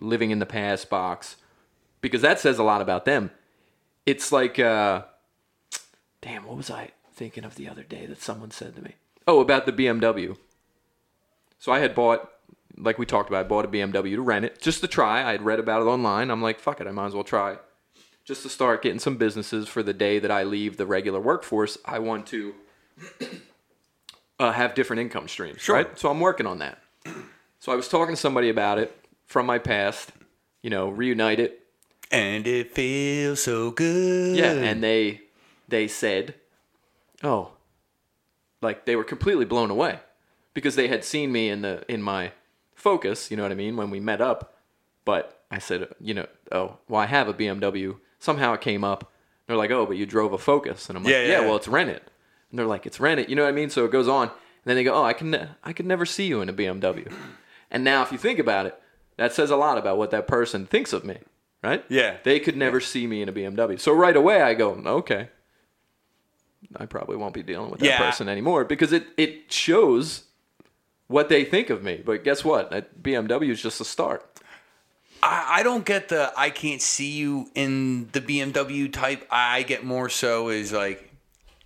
living 0.00 0.30
in 0.30 0.38
the 0.38 0.46
past 0.46 0.88
box, 0.88 1.36
because 2.00 2.22
that 2.22 2.38
says 2.38 2.58
a 2.58 2.62
lot 2.62 2.80
about 2.80 3.04
them. 3.04 3.30
It's 4.04 4.30
like, 4.30 4.58
uh, 4.58 5.02
damn, 6.20 6.44
what 6.44 6.56
was 6.56 6.70
I 6.70 6.90
thinking 7.12 7.44
of 7.44 7.56
the 7.56 7.68
other 7.68 7.82
day 7.82 8.06
that 8.06 8.22
someone 8.22 8.50
said 8.50 8.76
to 8.76 8.82
me? 8.82 8.94
Oh, 9.26 9.40
about 9.40 9.66
the 9.66 9.72
BMW. 9.72 10.36
So 11.58 11.72
I 11.72 11.80
had 11.80 11.94
bought, 11.94 12.30
like 12.76 12.98
we 12.98 13.06
talked 13.06 13.28
about, 13.28 13.44
I 13.44 13.48
bought 13.48 13.64
a 13.64 13.68
BMW 13.68 14.14
to 14.14 14.22
rent 14.22 14.44
it 14.44 14.60
just 14.60 14.80
to 14.82 14.88
try. 14.88 15.26
I 15.26 15.32
had 15.32 15.42
read 15.42 15.58
about 15.58 15.82
it 15.82 15.86
online. 15.86 16.30
I'm 16.30 16.42
like, 16.42 16.60
fuck 16.60 16.80
it, 16.80 16.86
I 16.86 16.92
might 16.92 17.06
as 17.06 17.14
well 17.14 17.24
try. 17.24 17.56
Just 18.26 18.42
to 18.42 18.48
start 18.50 18.82
getting 18.82 18.98
some 18.98 19.16
businesses 19.16 19.68
for 19.68 19.82
the 19.82 19.94
day 19.94 20.18
that 20.18 20.30
I 20.30 20.42
leave 20.42 20.76
the 20.76 20.84
regular 20.84 21.20
workforce. 21.20 21.78
I 21.84 21.98
want 22.00 22.26
to 22.26 22.54
uh, 24.38 24.52
have 24.52 24.74
different 24.74 25.00
income 25.00 25.28
streams, 25.28 25.60
Sure. 25.60 25.76
right? 25.76 25.98
So 25.98 26.10
I'm 26.10 26.20
working 26.20 26.46
on 26.46 26.58
that. 26.58 26.78
So 27.58 27.72
I 27.72 27.74
was 27.74 27.88
talking 27.88 28.14
to 28.14 28.20
somebody 28.20 28.48
about 28.48 28.78
it 28.78 28.96
from 29.24 29.44
my 29.44 29.58
past, 29.58 30.12
you 30.62 30.70
know, 30.70 30.88
reunite 30.88 31.40
it. 31.40 31.66
And 32.12 32.46
it 32.46 32.72
feels 32.74 33.42
so 33.42 33.72
good. 33.72 34.36
Yeah, 34.36 34.52
and 34.52 34.80
they 34.84 35.22
they 35.66 35.88
said, 35.88 36.34
"Oh, 37.24 37.52
like 38.62 38.84
they 38.84 38.94
were 38.94 39.02
completely 39.02 39.46
blown 39.46 39.70
away 39.70 39.98
because 40.54 40.76
they 40.76 40.86
had 40.86 41.02
seen 41.04 41.32
me 41.32 41.48
in 41.48 41.62
the 41.62 41.84
in 41.88 42.02
my 42.02 42.30
focus, 42.76 43.32
you 43.32 43.36
know 43.36 43.42
what 43.42 43.50
I 43.52 43.56
mean, 43.56 43.74
when 43.76 43.90
we 43.90 43.98
met 43.98 44.20
up. 44.20 44.58
But 45.04 45.42
I 45.50 45.58
said, 45.58 45.88
you 45.98 46.14
know, 46.14 46.26
oh, 46.52 46.76
well, 46.88 47.00
I 47.00 47.06
have 47.06 47.26
a 47.26 47.34
BMW. 47.34 47.96
Somehow 48.18 48.52
it 48.54 48.60
came 48.60 48.84
up. 48.84 49.12
They're 49.46 49.56
like, 49.56 49.70
oh, 49.70 49.86
but 49.86 49.96
you 49.96 50.06
drove 50.06 50.32
a 50.32 50.38
Focus, 50.38 50.88
and 50.88 50.98
I'm 50.98 51.04
like, 51.04 51.12
Yeah, 51.12 51.22
yeah, 51.22 51.28
yeah. 51.28 51.40
well, 51.40 51.56
it's 51.56 51.68
rented. 51.68 52.00
And 52.50 52.58
they're 52.58 52.66
like, 52.66 52.86
it's 52.86 52.98
rented. 53.00 53.28
You 53.28 53.36
know 53.36 53.42
what 53.44 53.48
I 53.48 53.52
mean? 53.52 53.70
So 53.70 53.84
it 53.84 53.92
goes 53.92 54.08
on, 54.08 54.28
and 54.28 54.32
then 54.64 54.76
they 54.76 54.84
go, 54.84 54.94
oh, 54.94 55.04
I 55.04 55.12
can 55.12 55.30
ne- 55.30 55.48
I 55.62 55.72
could 55.72 55.86
never 55.86 56.04
see 56.06 56.26
you 56.26 56.40
in 56.40 56.48
a 56.48 56.52
BMW. 56.52 57.12
And 57.68 57.82
now, 57.82 58.02
if 58.02 58.12
you 58.12 58.16
think 58.18 58.38
about 58.38 58.66
it, 58.66 58.80
that 59.16 59.32
says 59.32 59.50
a 59.50 59.56
lot 59.56 59.76
about 59.76 59.98
what 59.98 60.12
that 60.12 60.28
person 60.28 60.66
thinks 60.66 60.92
of 60.92 61.04
me, 61.04 61.18
right? 61.64 61.84
Yeah. 61.88 62.18
They 62.22 62.38
could 62.38 62.56
never 62.56 62.80
see 62.80 63.08
me 63.08 63.22
in 63.22 63.28
a 63.28 63.32
BMW. 63.32 63.78
So 63.80 63.92
right 63.92 64.14
away, 64.16 64.40
I 64.40 64.54
go, 64.54 64.70
okay. 64.86 65.30
I 66.76 66.86
probably 66.86 67.16
won't 67.16 67.34
be 67.34 67.42
dealing 67.42 67.70
with 67.72 67.80
that 67.80 67.86
Yeah. 67.86 67.98
person 67.98 68.28
anymore 68.28 68.64
because 68.64 68.92
it, 68.92 69.06
it 69.16 69.50
shows 69.52 70.26
what 71.08 71.28
they 71.28 71.44
think 71.44 71.68
of 71.68 71.82
me. 71.82 72.02
But 72.06 72.22
guess 72.22 72.44
what? 72.44 72.70
That 72.70 73.02
BMW 73.02 73.50
is 73.50 73.60
just 73.60 73.80
a 73.80 73.84
start. 73.84 74.24
I, 75.22 75.58
I 75.58 75.62
don't 75.62 75.84
get 75.84 76.08
the 76.08 76.32
I 76.36 76.50
can't 76.50 76.82
see 76.82 77.12
you 77.12 77.50
in 77.54 78.08
the 78.12 78.20
BMW 78.20 78.92
type. 78.92 79.26
I 79.30 79.62
get 79.62 79.84
more 79.84 80.08
so 80.08 80.48
is 80.48 80.72
like, 80.72 81.10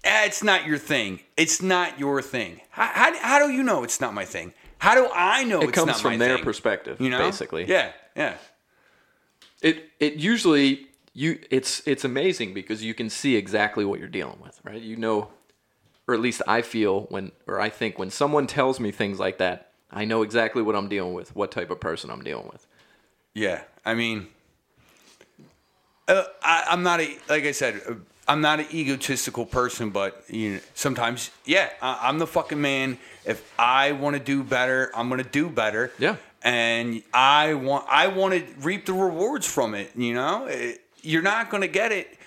eh, 0.04 0.24
it's 0.26 0.42
not 0.42 0.66
your 0.66 0.78
thing. 0.78 1.20
It's 1.36 1.60
not 1.62 1.98
your 1.98 2.22
thing. 2.22 2.60
How, 2.70 2.86
how, 2.92 3.18
how 3.18 3.46
do 3.46 3.52
you 3.52 3.62
know 3.62 3.82
it's 3.84 4.00
not 4.00 4.14
my 4.14 4.24
thing? 4.24 4.52
How 4.78 4.94
do 4.94 5.08
I 5.14 5.44
know 5.44 5.60
It 5.60 5.68
it's 5.70 5.72
comes 5.72 5.86
not 5.88 6.00
from 6.00 6.18
their 6.18 6.36
thing? 6.36 6.44
perspective, 6.44 7.00
You 7.00 7.10
know, 7.10 7.18
basically. 7.18 7.66
Yeah, 7.66 7.92
yeah. 8.16 8.36
It 9.62 9.90
it 9.98 10.14
usually 10.14 10.86
you 11.12 11.38
it's 11.50 11.82
it's 11.86 12.04
amazing 12.04 12.54
because 12.54 12.82
you 12.82 12.94
can 12.94 13.10
see 13.10 13.36
exactly 13.36 13.84
what 13.84 13.98
you're 13.98 14.08
dealing 14.08 14.38
with, 14.42 14.58
right? 14.64 14.80
You 14.80 14.96
know, 14.96 15.28
or 16.08 16.14
at 16.14 16.20
least 16.20 16.40
I 16.46 16.62
feel 16.62 17.02
when 17.10 17.32
or 17.46 17.60
I 17.60 17.68
think 17.68 17.98
when 17.98 18.10
someone 18.10 18.46
tells 18.46 18.80
me 18.80 18.90
things 18.90 19.18
like 19.18 19.36
that, 19.36 19.72
I 19.90 20.06
know 20.06 20.22
exactly 20.22 20.62
what 20.62 20.74
I'm 20.74 20.88
dealing 20.88 21.12
with, 21.12 21.36
what 21.36 21.50
type 21.50 21.70
of 21.70 21.78
person 21.78 22.10
I'm 22.10 22.22
dealing 22.24 22.48
with. 22.50 22.66
Yeah, 23.34 23.62
I 23.84 23.94
mean, 23.94 24.26
uh, 26.08 26.24
I, 26.42 26.66
I'm 26.70 26.82
not 26.82 27.00
a 27.00 27.16
like 27.28 27.44
I 27.44 27.52
said, 27.52 27.80
uh, 27.88 27.94
I'm 28.28 28.40
not 28.40 28.60
an 28.60 28.66
egotistical 28.72 29.46
person, 29.46 29.90
but 29.90 30.24
you 30.28 30.54
know, 30.54 30.60
sometimes, 30.74 31.30
yeah, 31.44 31.70
I, 31.80 32.00
I'm 32.08 32.18
the 32.18 32.26
fucking 32.26 32.60
man. 32.60 32.98
If 33.24 33.52
I 33.58 33.92
want 33.92 34.16
to 34.16 34.22
do 34.22 34.42
better, 34.42 34.90
I'm 34.94 35.08
gonna 35.08 35.22
do 35.24 35.48
better. 35.48 35.92
Yeah. 35.98 36.16
and 36.42 37.02
I 37.14 37.54
want 37.54 37.86
I 37.88 38.08
want 38.08 38.34
to 38.34 38.44
reap 38.60 38.86
the 38.86 38.92
rewards 38.94 39.46
from 39.46 39.74
it. 39.74 39.92
You 39.96 40.14
know, 40.14 40.46
It- 40.46 40.80
you're 41.02 41.22
not 41.22 41.48
gonna 41.50 41.66
get 41.68 41.92
it 41.92 42.18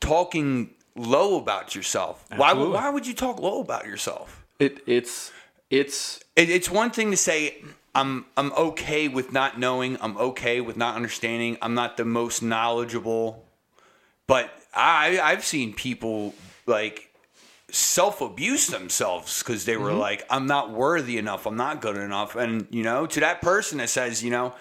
talking 0.00 0.70
low 0.96 1.38
about 1.38 1.74
yourself. 1.76 2.24
Why 2.30 2.36
would 2.52 2.60
Absolutely. 2.62 2.74
why 2.74 2.90
would 2.90 3.06
you 3.06 3.14
talk 3.14 3.38
low 3.40 3.60
about 3.60 3.86
yourself? 3.86 4.44
It 4.58 4.82
it's 4.86 5.30
it's 5.70 6.18
It, 6.34 6.50
it's 6.50 6.68
one 6.70 6.90
thing 6.90 7.10
to 7.12 7.16
say 7.16 7.62
I'm 7.98 8.26
I'm 8.36 8.52
okay 8.52 9.08
with 9.08 9.32
not 9.32 9.58
knowing. 9.58 9.98
I'm 10.00 10.16
okay 10.16 10.60
with 10.60 10.76
not 10.76 10.94
understanding. 10.94 11.58
I'm 11.60 11.74
not 11.74 11.96
the 11.96 12.04
most 12.04 12.42
knowledgeable, 12.42 13.44
but 14.26 14.50
I 14.72 15.18
I've 15.20 15.44
seen 15.44 15.74
people 15.74 16.34
like 16.66 17.12
self 17.70 18.20
abuse 18.20 18.68
themselves 18.68 19.40
because 19.42 19.64
they 19.64 19.76
were 19.76 19.92
like 19.92 20.24
I'm 20.30 20.46
not 20.46 20.70
worthy 20.70 21.18
enough. 21.18 21.44
I'm 21.46 21.56
not 21.56 21.80
good 21.80 21.96
enough. 21.96 22.36
And 22.36 22.66
you 22.70 22.82
know, 22.84 23.06
to 23.06 23.20
that 23.20 23.42
person 23.42 23.78
that 23.78 23.88
says 23.90 24.22
you 24.22 24.30
know. 24.30 24.54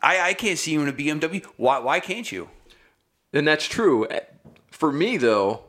I, 0.00 0.20
I 0.20 0.34
can't 0.34 0.56
see 0.56 0.70
you 0.70 0.82
in 0.82 0.88
a 0.88 0.92
BMW. 0.92 1.44
Why 1.56 1.80
why 1.80 1.98
can't 1.98 2.30
you? 2.30 2.48
And 3.32 3.48
that's 3.48 3.66
true. 3.66 4.06
Eh, 4.06 4.20
For 4.70 4.92
me, 4.92 5.16
though, 5.16 5.62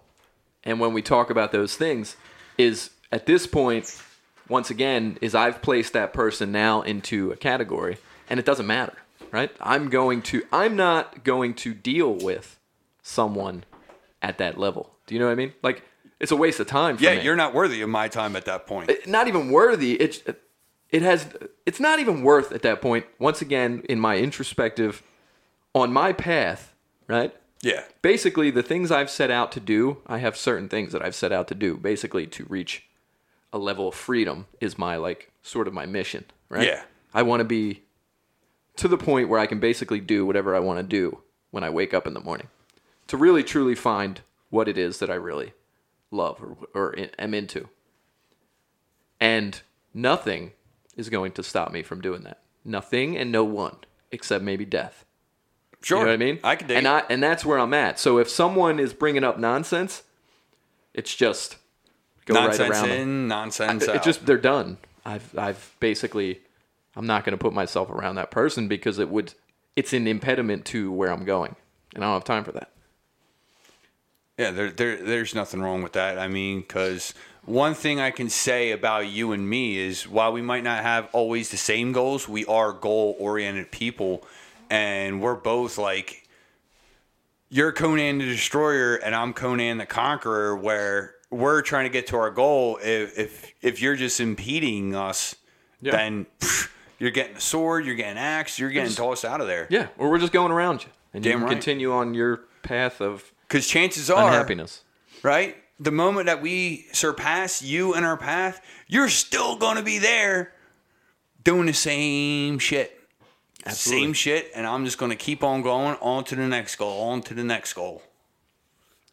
and 0.64 0.80
when 0.80 0.94
we 0.94 1.02
talk 1.02 1.32
about 1.32 1.52
those 1.52 1.76
things, 1.76 2.16
is 2.56 2.92
at 3.12 3.26
this 3.26 3.48
point, 3.48 4.00
once 4.50 4.70
again, 4.70 5.18
is 5.22 5.34
I've 5.36 5.62
placed 5.62 5.94
that 5.94 6.14
person 6.14 6.52
now 6.52 6.82
into 6.82 7.32
a 7.32 7.36
category, 7.36 7.98
and 8.30 8.40
it 8.40 8.46
doesn't 8.46 8.68
matter, 8.68 8.94
right? 9.32 9.52
I'm 9.60 9.90
going 9.90 10.22
to, 10.24 10.44
I'm 10.52 10.76
not 10.76 11.24
going 11.24 11.54
to 11.56 11.74
deal 11.74 12.14
with 12.14 12.60
someone 13.02 13.64
at 14.22 14.38
that 14.38 14.58
level. 14.58 14.92
Do 15.08 15.16
you 15.16 15.20
know 15.20 15.28
what 15.28 15.34
I 15.34 15.36
mean? 15.36 15.54
Like, 15.64 15.84
it's 16.20 16.32
a 16.32 16.36
waste 16.36 16.60
of 16.60 16.68
time 16.68 16.98
for 16.98 17.04
Yeah, 17.04 17.16
me. 17.16 17.24
you're 17.24 17.36
not 17.36 17.54
worthy 17.54 17.82
of 17.82 17.90
my 17.90 18.08
time 18.08 18.36
at 18.36 18.46
that 18.46 18.66
point. 18.68 18.90
Uh, 18.90 18.94
not 19.06 19.28
even 19.28 19.52
worthy. 19.52 19.94
It's 19.96 20.22
it 20.90 21.02
has 21.02 21.28
it's 21.66 21.80
not 21.80 22.00
even 22.00 22.24
worth 22.24 22.52
at 22.54 22.62
that 22.62 22.82
point. 22.82 23.06
Once 23.20 23.42
again, 23.42 23.84
in 23.90 24.00
my 24.00 24.18
introspective, 24.18 25.04
on 25.74 25.92
my 25.92 26.14
path, 26.14 26.74
right? 27.08 27.36
yeah. 27.62 27.84
Basically, 28.02 28.50
the 28.50 28.64
things 28.64 28.92
I've 28.92 29.10
set 29.10 29.30
out 29.30 29.52
to 29.54 29.60
do, 29.60 29.98
I 30.08 30.20
have 30.20 30.38
certain 30.38 30.70
things 30.70 30.94
that 30.94 31.04
I've 31.04 31.16
set 31.16 31.32
out 31.34 31.48
to 31.50 31.56
do. 31.56 31.76
Basically, 31.78 32.26
to 32.28 32.46
reach 32.48 32.86
a 33.56 33.58
level 33.58 33.88
of 33.88 33.96
freedom 33.96 34.48
is 34.60 34.78
my 34.78 34.98
like 34.98 35.32
sort 35.42 35.66
of 35.66 35.74
my 35.74 35.86
mission, 35.86 36.26
right? 36.50 36.68
Yeah. 36.68 36.84
I 37.14 37.24
want 37.24 37.40
to 37.40 37.46
be 37.46 37.84
to 38.76 38.90
the 38.90 38.98
point 38.98 39.30
where 39.30 39.40
I 39.40 39.48
can 39.48 39.62
basically 39.62 40.02
do 40.02 40.26
whatever 40.26 40.54
I 40.54 40.60
want 40.60 40.80
to 40.80 40.84
do 40.84 41.22
when 41.52 41.64
I 41.64 41.70
wake 41.70 41.94
up 41.94 42.06
in 42.06 42.14
the 42.14 42.20
morning, 42.20 42.48
to 43.08 43.16
really 43.16 43.44
truly 43.44 43.74
find 43.74 44.20
what 44.50 44.68
it 44.68 44.78
is 44.78 45.00
that 45.00 45.10
I 45.10 45.16
really 45.16 45.54
love 46.12 46.44
or, 46.44 46.58
or 46.74 46.94
in- 46.94 47.12
am 47.18 47.34
into. 47.34 47.70
And 49.22 49.62
nothing 49.94 50.52
is 50.98 51.08
going 51.08 51.32
to 51.32 51.42
stop 51.42 51.72
me 51.72 51.82
from 51.82 52.02
doing 52.02 52.24
that. 52.24 52.42
Nothing 52.66 53.16
and 53.16 53.32
no 53.32 53.46
one, 53.46 53.78
except 54.12 54.44
maybe 54.44 54.66
death. 54.66 55.06
Sure. 55.82 56.00
You 56.00 56.04
know 56.04 56.10
what 56.10 56.14
I 56.14 56.18
mean? 56.18 56.40
I 56.44 56.56
can 56.58 56.68
dig 56.68 56.78
and 56.78 56.88
it. 56.88 56.90
I 56.90 57.04
and 57.10 57.24
that's 57.24 57.46
where 57.46 57.58
I'm 57.58 57.74
at. 57.74 58.00
So 58.00 58.18
if 58.18 58.28
someone 58.28 58.82
is 58.82 58.94
bringing 58.94 59.24
up 59.24 59.40
nonsense, 59.40 60.04
it's 60.94 61.16
just 61.16 61.56
go 62.26 62.34
nonsense 62.34 62.60
right 62.60 62.72
around 62.72 62.90
them. 62.90 63.00
in, 63.00 63.28
nonsense 63.28 63.84
It 63.84 64.04
just 64.04 64.26
they're 64.26 64.38
done. 64.38 64.78
I've 65.06 65.38
I've 65.38 65.76
basically 65.80 66.42
I'm 66.96 67.08
not 67.08 67.24
going 67.24 67.38
to 67.38 67.42
put 67.42 67.54
myself 67.54 67.90
around 67.90 68.16
that 68.16 68.32
person 68.32 68.68
because 68.68 69.00
it 69.00 69.10
would 69.10 69.34
it's 69.76 69.94
an 69.94 70.08
impediment 70.08 70.66
to 70.66 70.92
where 70.92 71.12
I'm 71.12 71.26
going, 71.26 71.56
and 71.94 72.04
I 72.04 72.08
don't 72.08 72.14
have 72.16 72.24
time 72.24 72.44
for 72.44 72.52
that. 72.54 72.72
Yeah, 74.38 74.52
there, 74.52 74.70
there, 74.70 74.98
there's 74.98 75.34
nothing 75.34 75.62
wrong 75.62 75.82
with 75.82 75.94
that. 75.94 76.20
I 76.20 76.28
mean, 76.28 76.60
because 76.60 77.14
one 77.46 77.74
thing 77.74 78.00
I 78.00 78.12
can 78.12 78.30
say 78.30 78.72
about 78.72 79.08
you 79.08 79.32
and 79.32 79.50
me 79.50 79.78
is 79.78 80.08
while 80.08 80.34
we 80.34 80.42
might 80.42 80.64
not 80.64 80.84
have 80.84 81.08
always 81.14 81.52
the 81.52 81.58
same 81.58 81.94
goals, 81.94 82.28
we 82.28 82.46
are 82.46 82.74
goal 82.74 83.16
oriented 83.18 83.72
people. 83.72 84.26
And 84.70 85.22
we're 85.22 85.36
both 85.36 85.78
like, 85.78 86.28
you're 87.50 87.72
Conan 87.72 88.18
the 88.18 88.26
Destroyer 88.26 88.96
and 88.96 89.16
I'm 89.16 89.32
Conan 89.32 89.78
the 89.78 89.86
Conqueror, 89.86 90.56
where 90.58 91.15
we're 91.36 91.62
trying 91.62 91.86
to 91.86 91.90
get 91.90 92.08
to 92.08 92.18
our 92.18 92.32
goal. 92.32 92.80
If, 92.82 93.18
if, 93.18 93.54
if 93.62 93.82
you're 93.82 93.96
just 93.96 94.20
impeding 94.20 94.96
us, 94.96 95.36
Yeah. 95.82 95.92
then 95.92 96.26
pff, 96.40 96.70
you're 97.00 97.12
getting 97.12 97.36
a 97.36 97.42
sword, 97.42 97.86
you're 97.86 97.96
getting 97.96 98.18
axed, 98.18 98.58
you're 98.60 98.70
getting 98.72 98.94
tossed 98.94 99.26
out 99.26 99.42
of 99.42 99.48
there. 99.48 99.68
Yeah, 99.70 99.88
or 99.98 100.10
we're 100.10 100.20
just 100.20 100.32
going 100.34 100.52
around 100.52 100.84
you, 100.84 100.90
and 101.14 101.26
you 101.26 101.32
Damn 101.32 101.40
can 101.42 101.48
right. 101.48 101.54
continue 101.54 101.92
on 101.92 102.14
your 102.14 102.42
path 102.64 103.02
of 103.02 103.32
Because 103.48 103.68
chances 103.68 104.10
are, 104.10 104.28
unhappiness. 104.28 104.84
right? 105.24 105.56
The 105.80 105.92
moment 105.92 106.28
that 106.28 106.42
we 106.42 106.86
surpass 106.94 107.62
you 107.62 107.96
in 107.96 108.04
our 108.06 108.16
path, 108.18 108.62
you're 108.88 109.10
still 109.10 109.58
going 109.58 109.76
to 109.76 109.84
be 109.84 110.00
there 110.00 110.54
doing 111.44 111.66
the 111.66 111.74
same 111.74 112.60
shit. 112.60 112.98
Absolutely. 113.66 114.04
Same 114.06 114.14
shit. 114.14 114.52
And 114.56 114.66
I'm 114.66 114.86
just 114.86 114.98
going 114.98 115.10
to 115.10 115.18
keep 115.18 115.44
on 115.44 115.62
going 115.64 115.98
on 116.00 116.24
to 116.26 116.36
the 116.36 116.48
next 116.48 116.76
goal, 116.78 117.02
on 117.10 117.22
to 117.24 117.34
the 117.34 117.44
next 117.44 117.74
goal. 117.74 118.04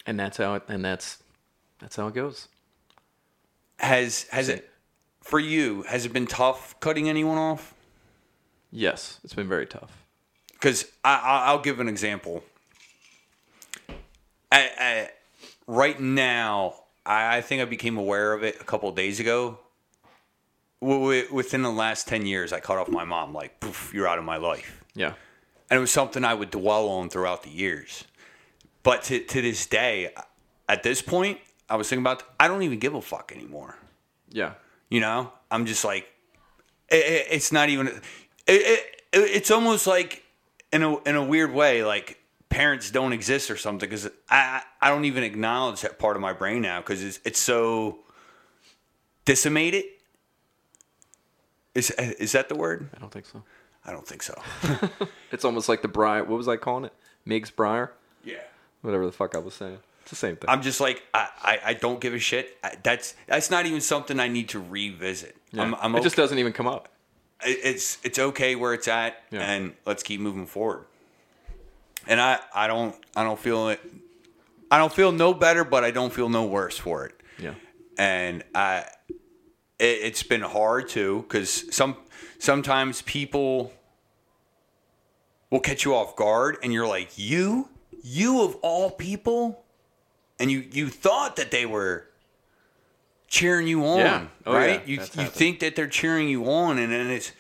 And 0.07 0.19
that's 0.21 0.37
how 0.37 0.55
it. 0.55 0.63
And 0.69 0.85
that's 0.85 1.22
that's 1.83 1.97
how 1.97 2.07
it 2.07 2.15
goes. 2.15 2.49
Has, 3.79 4.25
has 4.31 4.49
it, 4.49 4.71
for 5.21 5.39
you, 5.39 5.83
has 5.83 6.07
it 6.07 6.13
been 6.13 6.27
tough 6.27 6.79
cutting 6.81 7.09
anyone 7.09 7.37
off? 7.37 7.75
Yes, 8.71 9.19
it's 9.25 9.35
been 9.35 9.49
very 9.49 9.67
tough. 9.67 10.05
Because 10.53 10.87
I, 11.05 11.15
I, 11.17 11.45
I'll 11.49 11.61
give 11.61 11.81
an 11.81 11.89
example. 11.89 12.43
I, 14.51 14.71
I, 14.79 15.11
right 15.67 15.99
now, 16.01 16.75
I, 17.05 17.39
I 17.39 17.41
think 17.41 17.61
I 17.63 17.65
became 17.65 17.97
aware 17.99 18.33
of 18.33 18.43
it 18.45 18.61
a 18.61 18.65
couple 18.65 18.89
of 18.89 18.95
days 18.95 19.19
ago. 19.21 19.59
W- 20.81 21.27
Within 21.33 21.63
the 21.63 21.71
last 21.71 22.07
10 22.09 22.27
years, 22.27 22.53
I 22.53 22.61
cut 22.61 22.79
off 22.79 22.89
my 22.89 23.05
mom, 23.05 23.35
like, 23.35 23.61
poof, 23.61 23.93
you're 23.95 24.07
out 24.09 24.19
of 24.19 24.25
my 24.25 24.37
life. 24.37 24.85
Yeah, 24.95 25.15
And 25.71 25.79
it 25.79 25.81
was 25.81 25.91
something 25.91 26.25
I 26.25 26.35
would 26.35 26.51
dwell 26.51 26.89
on 26.89 27.09
throughout 27.09 27.43
the 27.43 27.51
years. 27.51 28.05
But 28.83 29.03
to, 29.05 29.19
to 29.25 29.43
this 29.43 29.65
day, 29.67 30.13
at 30.69 30.83
this 30.83 31.01
point, 31.03 31.39
I 31.73 31.77
was 31.77 31.89
thinking 31.89 32.03
about, 32.03 32.23
I 32.39 32.49
don't 32.49 32.63
even 32.65 32.79
give 32.79 32.95
a 32.95 33.01
fuck 33.01 33.33
anymore. 33.35 33.77
yeah, 34.31 34.53
You 34.91 35.01
know, 35.01 35.33
I'm 35.51 35.65
just 35.65 35.85
like, 35.85 36.07
it, 36.91 36.97
it, 36.97 37.27
it's 37.31 37.51
not 37.51 37.71
even. 37.71 37.87
It, 37.89 38.03
it, 38.47 38.85
it's 39.13 39.51
almost 39.51 39.87
like 39.87 40.23
in 40.73 40.83
a 40.83 40.99
in 41.05 41.17
a 41.17 41.25
weird 41.25 41.53
way, 41.55 41.83
like 41.83 42.19
parents 42.51 42.91
don't 42.91 43.13
exist 43.15 43.51
or 43.51 43.57
something 43.57 43.89
because 43.89 44.11
I 44.29 44.63
I 44.83 44.91
don't 44.91 45.07
even 45.07 45.23
acknowledge 45.23 45.81
that 45.81 45.99
part 45.99 46.17
of 46.17 46.21
my 46.23 46.35
brain 46.35 46.61
now 46.61 46.81
because 46.81 47.03
it's 47.03 47.21
it's 47.25 47.41
so 47.41 48.01
decimated. 49.25 49.85
Is 51.75 51.91
is 51.91 52.33
that 52.33 52.49
the 52.51 52.55
word? 52.55 52.91
I 52.95 52.99
don't 53.01 53.11
think 53.13 53.27
so. 53.27 53.43
I 53.85 53.93
don't 53.93 54.07
think 54.07 54.23
so. 54.23 54.35
It's 55.33 55.45
almost 55.47 55.69
like 55.71 55.81
the 55.81 55.89
Briar. 55.89 56.25
What 56.25 56.37
was 56.37 56.49
I 56.49 56.57
calling 56.57 56.85
it? 56.85 56.93
Miggs 57.25 57.51
Briar? 57.51 57.93
yeah. 58.23 58.43
Whatever 58.83 59.07
the 59.07 59.13
fuck 59.13 59.35
I 59.35 59.39
was 59.39 59.55
saying. 59.55 59.79
It's 60.03 60.11
the 60.11 60.17
same 60.17 60.37
thing. 60.37 60.51
I'm 60.51 60.63
just 60.63 60.81
like 60.81 61.03
I, 61.15 61.29
I, 61.43 61.59
I 61.67 61.75
don't 61.75 62.01
give 62.01 62.13
a 62.15 62.19
shit. 62.19 62.57
I, 62.63 62.75
that's 62.83 63.15
that's 63.27 63.51
not 63.51 63.67
even 63.67 63.81
something 63.81 64.19
I 64.21 64.29
need 64.29 64.49
to 64.51 64.61
revisit. 64.61 65.37
Yeah. 65.53 65.63
I'm, 65.63 65.75
I'm 65.77 65.97
it 65.97 66.03
just 66.03 66.17
doesn't 66.17 66.39
even 66.39 66.53
come 66.53 66.67
up. 66.67 66.89
it- 67.45 67.59
it's 67.63 67.99
it's 68.05 68.19
okay 68.19 68.55
where 68.57 68.75
it's 68.75 68.89
at, 68.89 69.23
Yeah. 69.31 69.41
and 69.43 69.75
let's 69.87 70.03
keep 70.03 70.21
moving 70.21 70.47
forward. 70.47 70.85
And 72.07 72.21
I 72.21 72.39
I 72.55 72.67
don't 72.67 72.95
I 73.17 73.23
don't 73.25 73.39
feel 73.39 73.69
it. 73.69 73.81
I 74.71 74.79
don't 74.79 74.93
feel 74.93 75.13
no 75.13 75.35
better, 75.35 75.65
but 75.65 75.85
I 75.85 75.91
don't 75.91 76.13
feel 76.13 76.29
no 76.29 76.45
worse 76.47 76.77
for 76.79 77.05
it. 77.07 77.15
Yeah. 77.39 77.55
And 77.99 78.43
I 78.55 78.87
it, 79.79 79.85
it's 80.03 80.23
been 80.25 80.41
hard 80.41 80.89
too 80.89 81.23
because 81.29 81.73
some 81.75 81.97
sometimes 82.39 83.03
people 83.03 83.73
will 85.51 85.61
catch 85.61 85.85
you 85.85 85.95
off 85.95 86.17
guard, 86.17 86.57
and 86.63 86.73
you're 86.73 86.87
like 86.89 87.11
you 87.17 87.69
you 88.03 88.43
of 88.43 88.57
all 88.63 88.91
people, 88.91 89.62
and 90.43 90.51
you 90.51 90.65
you 90.73 90.89
thought 90.91 91.37
that 91.37 91.51
they 91.51 91.65
were 91.65 92.07
cheering 93.29 93.67
you 93.67 93.87
on, 93.87 93.99
Yeah. 93.99 94.27
Oh, 94.45 94.53
right? 94.53 94.81
yeah. 94.81 94.87
You 94.87 94.97
That's 94.99 95.15
you 95.17 95.23
happened. 95.23 95.39
think 95.39 95.61
that 95.61 95.77
they're 95.77 95.87
cheering 95.87 96.29
you 96.29 96.45
on, 96.51 96.79
and 96.79 96.93
then 96.93 97.07
it's 97.09 97.33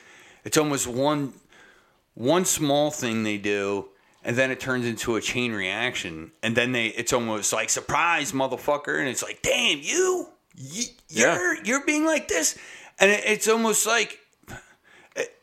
it's 0.45 0.57
almost 0.57 0.87
one 0.87 1.35
one 2.15 2.45
small 2.45 2.91
thing 2.91 3.23
they 3.25 3.37
do, 3.39 3.89
and 4.25 4.37
then 4.37 4.51
it 4.51 4.61
turns 4.61 4.87
into 4.87 5.17
a 5.17 5.21
chain 5.21 5.53
reaction, 5.53 6.33
and 6.43 6.57
then 6.57 6.73
they 6.73 6.87
it's 6.87 7.13
almost 7.13 7.53
like 7.53 7.69
surprise, 7.71 8.33
motherfucker, 8.33 8.99
and 8.99 9.09
it's 9.09 9.23
like, 9.23 9.43
damn, 9.43 9.79
you, 9.83 10.29
you 10.57 10.85
Yeah. 11.09 11.35
you're 11.35 11.65
you're 11.65 11.85
being 11.87 12.05
like 12.07 12.29
this, 12.29 12.57
and 12.99 13.11
it, 13.11 13.25
it's 13.27 13.49
almost 13.49 13.87
like. 13.87 14.19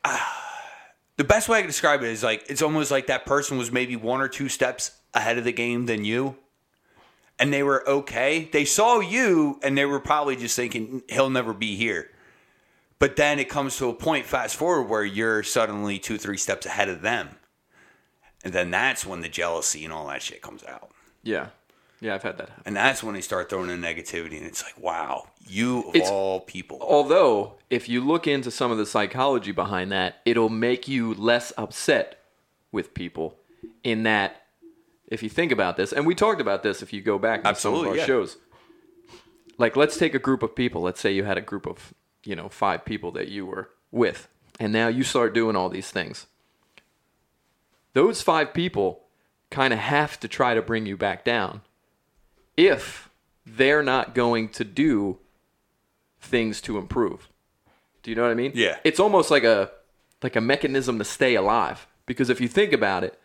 The 1.17 1.25
best 1.25 1.49
way 1.49 1.57
I 1.57 1.61
can 1.61 1.67
describe 1.67 2.01
it 2.01 2.07
is 2.07 2.23
like 2.23 2.45
it's 2.47 2.61
almost 2.61 2.91
like 2.91 3.07
that 3.07 3.25
person 3.25 3.57
was 3.57 3.73
maybe 3.73 3.97
one 3.97 4.21
or 4.21 4.29
two 4.29 4.47
steps 4.47 4.91
ahead 5.13 5.37
of 5.37 5.43
the 5.43 5.51
game 5.51 5.85
than 5.85 6.05
you, 6.05 6.37
and 7.39 7.53
they 7.53 7.63
were 7.63 7.87
okay. 7.87 8.49
They 8.51 8.65
saw 8.65 8.99
you, 8.99 9.59
and 9.63 9.77
they 9.77 9.85
were 9.85 9.99
probably 9.99 10.35
just 10.35 10.55
thinking 10.55 11.01
he'll 11.09 11.29
never 11.29 11.53
be 11.53 11.75
here. 11.75 12.09
But 12.99 13.15
then 13.15 13.39
it 13.39 13.47
comes 13.49 13.77
to 13.77 13.87
a 13.89 13.93
point, 13.93 14.25
fast 14.25 14.55
forward, 14.57 14.89
where 14.89 15.05
you're 15.05 15.41
suddenly 15.43 15.99
two, 15.99 16.17
three 16.17 16.37
steps 16.37 16.65
ahead 16.65 16.89
of 16.89 17.01
them, 17.01 17.29
and 18.43 18.53
then 18.53 18.71
that's 18.71 19.05
when 19.05 19.21
the 19.21 19.29
jealousy 19.29 19.83
and 19.85 19.93
all 19.93 20.07
that 20.07 20.21
shit 20.21 20.41
comes 20.41 20.63
out, 20.63 20.91
Yeah. 21.23 21.47
Yeah, 22.01 22.15
I've 22.15 22.23
had 22.23 22.37
that 22.37 22.47
happen. 22.47 22.63
and 22.65 22.75
that's 22.77 23.03
when 23.03 23.13
they 23.13 23.19
start 23.19 23.49
throwing 23.49 23.69
in 23.69 23.81
negativity, 23.81 24.37
and 24.37 24.45
it's 24.45 24.63
like, 24.63 24.77
wow, 24.79 25.27
you 25.45 25.79
of 25.89 25.95
It's- 25.95 26.09
all 26.09 26.39
people, 26.39 26.77
Although, 26.81 27.55
if 27.69 27.89
you 27.89 27.99
look 27.99 28.25
into 28.25 28.51
some 28.51 28.71
of 28.71 28.77
the 28.77 28.85
psychology 28.85 29.51
behind 29.51 29.91
that, 29.91 30.21
it'll 30.25 30.47
make 30.49 30.87
you 30.87 31.13
less 31.13 31.51
upset 31.57 32.23
with 32.71 32.93
people. 32.93 33.35
In 33.83 34.03
that, 34.03 34.43
if 35.09 35.23
you 35.23 35.29
think 35.29 35.51
about 35.51 35.75
this, 35.75 35.91
and 35.91 36.05
we 36.05 36.15
talked 36.15 36.39
about 36.39 36.63
this 36.63 36.81
if 36.81 36.93
you 36.93 37.01
go 37.01 37.19
back 37.19 37.43
to 37.43 37.55
some 37.55 37.73
of 37.73 37.87
our 37.87 37.97
yeah. 37.97 38.05
shows. 38.05 38.37
Like, 39.57 39.75
let's 39.75 39.97
take 39.97 40.13
a 40.13 40.19
group 40.19 40.41
of 40.41 40.55
people. 40.55 40.81
Let's 40.81 41.01
say 41.01 41.11
you 41.11 41.25
had 41.25 41.37
a 41.37 41.41
group 41.41 41.67
of, 41.67 41.93
you 42.23 42.35
know, 42.35 42.47
five 42.47 42.85
people 42.85 43.11
that 43.11 43.27
you 43.27 43.45
were 43.45 43.69
with, 43.91 44.29
and 44.59 44.71
now 44.71 44.87
you 44.87 45.03
start 45.03 45.33
doing 45.33 45.55
all 45.55 45.67
these 45.67 45.91
things. 45.91 46.27
Those 47.93 48.21
five 48.21 48.53
people 48.53 49.01
kind 49.49 49.73
of 49.73 49.79
have 49.79 50.19
to 50.19 50.27
try 50.27 50.53
to 50.53 50.61
bring 50.61 50.85
you 50.85 50.95
back 50.95 51.25
down 51.25 51.61
if 52.55 53.09
they're 53.45 53.83
not 53.83 54.13
going 54.13 54.49
to 54.49 54.63
do 54.63 55.17
things 56.21 56.61
to 56.61 56.77
improve. 56.77 57.27
Do 58.03 58.11
you 58.11 58.15
know 58.15 58.21
what 58.21 58.31
I 58.31 58.35
mean? 58.35 58.51
Yeah. 58.53 58.77
It's 58.83 58.99
almost 58.99 59.31
like 59.31 59.43
a 59.43 59.71
like 60.21 60.35
a 60.35 60.41
mechanism 60.41 60.99
to 60.99 61.05
stay 61.05 61.35
alive 61.35 61.87
because 62.05 62.29
if 62.29 62.39
you 62.41 62.47
think 62.47 62.73
about 62.73 63.03
it, 63.03 63.19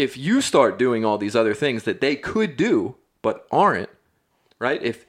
if 0.00 0.16
you 0.16 0.40
start 0.40 0.78
doing 0.78 1.04
all 1.04 1.18
these 1.18 1.36
other 1.36 1.54
things 1.54 1.82
that 1.84 2.00
they 2.00 2.16
could 2.16 2.56
do 2.56 2.96
but 3.22 3.46
aren't, 3.52 3.90
right? 4.58 4.82
If 4.82 5.04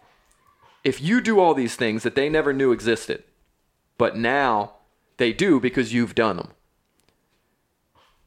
if 0.84 1.00
you 1.02 1.22
do 1.22 1.40
all 1.40 1.54
these 1.54 1.76
things 1.76 2.04
that 2.04 2.16
they 2.16 2.28
never 2.28 2.52
knew 2.54 2.72
existed, 2.72 3.24
but 3.98 4.18
now 4.18 4.74
they 5.18 5.32
do 5.32 5.60
because 5.60 5.94
you've 5.94 6.16
done 6.16 6.38
them. 6.38 6.50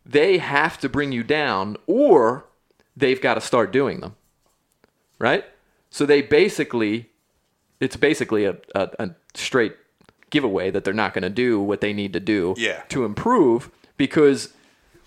They 0.07 0.39
have 0.39 0.79
to 0.79 0.89
bring 0.89 1.13
you 1.13 1.23
down 1.23 1.77
or 1.87 2.47
they've 2.97 3.21
got 3.21 3.35
to 3.35 3.41
start 3.41 3.73
doing 3.73 4.01
them. 4.01 4.17
Right? 5.19 5.45
So 5.91 6.07
they 6.07 6.23
basically 6.23 7.11
it's 7.81 7.97
basically 7.97 8.45
a, 8.47 8.57
a, 8.75 8.89
a 8.99 9.11
straight 9.35 9.75
giveaway 10.31 10.71
that 10.71 10.85
they're 10.85 10.95
not 10.95 11.13
going 11.13 11.23
to 11.23 11.31
do 11.31 11.61
what 11.61 11.81
they 11.81 11.93
need 11.93 12.13
to 12.15 12.21
do 12.21 12.55
Yeah. 12.57 12.83
to 12.89 13.05
improve 13.05 13.71
because 13.97 14.53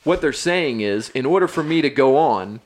what 0.08 0.22
they're 0.22 0.34
saying 0.34 0.82
is 0.82 1.10
in 1.10 1.26
order 1.26 1.48
for 1.48 1.64
me 1.64 1.82
to 1.82 1.90
go 1.90 2.18
on 2.18 2.60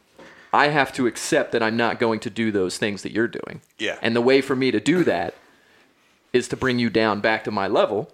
i 0.54 0.68
have 0.68 0.94
to 0.94 1.08
accept 1.08 1.52
that 1.52 1.64
i'm 1.64 1.76
not 1.76 2.00
going 2.00 2.20
to 2.20 2.30
do 2.30 2.52
those 2.52 2.78
things 2.78 3.02
that 3.04 3.12
you're 3.12 3.28
doing. 3.28 3.62
Yeah. 3.78 3.98
and 4.02 4.16
the 4.16 4.22
way 4.22 4.42
for 4.42 4.56
me 4.56 4.72
to 4.72 4.80
do 4.80 5.04
that 5.04 5.34
is 6.34 6.48
to 6.50 6.56
bring 6.56 6.80
you 6.80 6.90
down 6.90 7.20
back 7.20 7.44
to 7.44 7.52
my 7.52 7.68
level. 7.68 8.10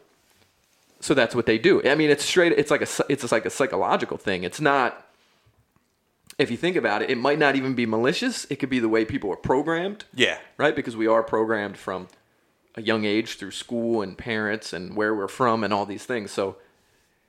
So 0.99 1.13
that's 1.13 1.35
what 1.35 1.45
they 1.45 1.57
do. 1.57 1.81
I 1.87 1.95
mean 1.95 2.09
it's 2.09 2.25
straight 2.25 2.51
it's 2.53 2.71
like 2.71 2.81
a 2.81 2.87
it's 3.09 3.31
like 3.31 3.45
a 3.45 3.49
psychological 3.49 4.17
thing. 4.17 4.43
It's 4.43 4.59
not 4.59 5.05
if 6.39 6.49
you 6.49 6.57
think 6.57 6.75
about 6.75 7.01
it 7.01 7.09
it 7.09 7.17
might 7.17 7.39
not 7.39 7.55
even 7.55 7.75
be 7.75 7.85
malicious. 7.85 8.45
It 8.49 8.55
could 8.57 8.69
be 8.69 8.79
the 8.79 8.89
way 8.89 9.05
people 9.05 9.31
are 9.31 9.37
programmed. 9.37 10.05
Yeah, 10.13 10.39
right? 10.57 10.75
Because 10.75 10.95
we 10.95 11.05
are 11.07 11.21
programmed 11.21 11.77
from 11.77 12.07
a 12.75 12.81
young 12.81 13.05
age 13.05 13.37
through 13.37 13.51
school 13.51 14.01
and 14.01 14.17
parents 14.17 14.73
and 14.73 14.95
where 14.95 15.13
we're 15.13 15.27
from 15.27 15.63
and 15.63 15.73
all 15.73 15.85
these 15.85 16.05
things. 16.05 16.31
So 16.31 16.57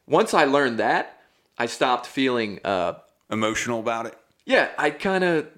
once 0.06 0.32
I 0.32 0.44
learned 0.44 0.78
that, 0.78 1.17
I 1.58 1.66
stopped 1.66 2.06
feeling, 2.06 2.60
uh, 2.64 2.94
emotional 3.30 3.80
about 3.80 4.06
it. 4.06 4.16
yeah, 4.46 4.70
I 4.78 4.90
kind 4.90 5.24
of, 5.24 5.48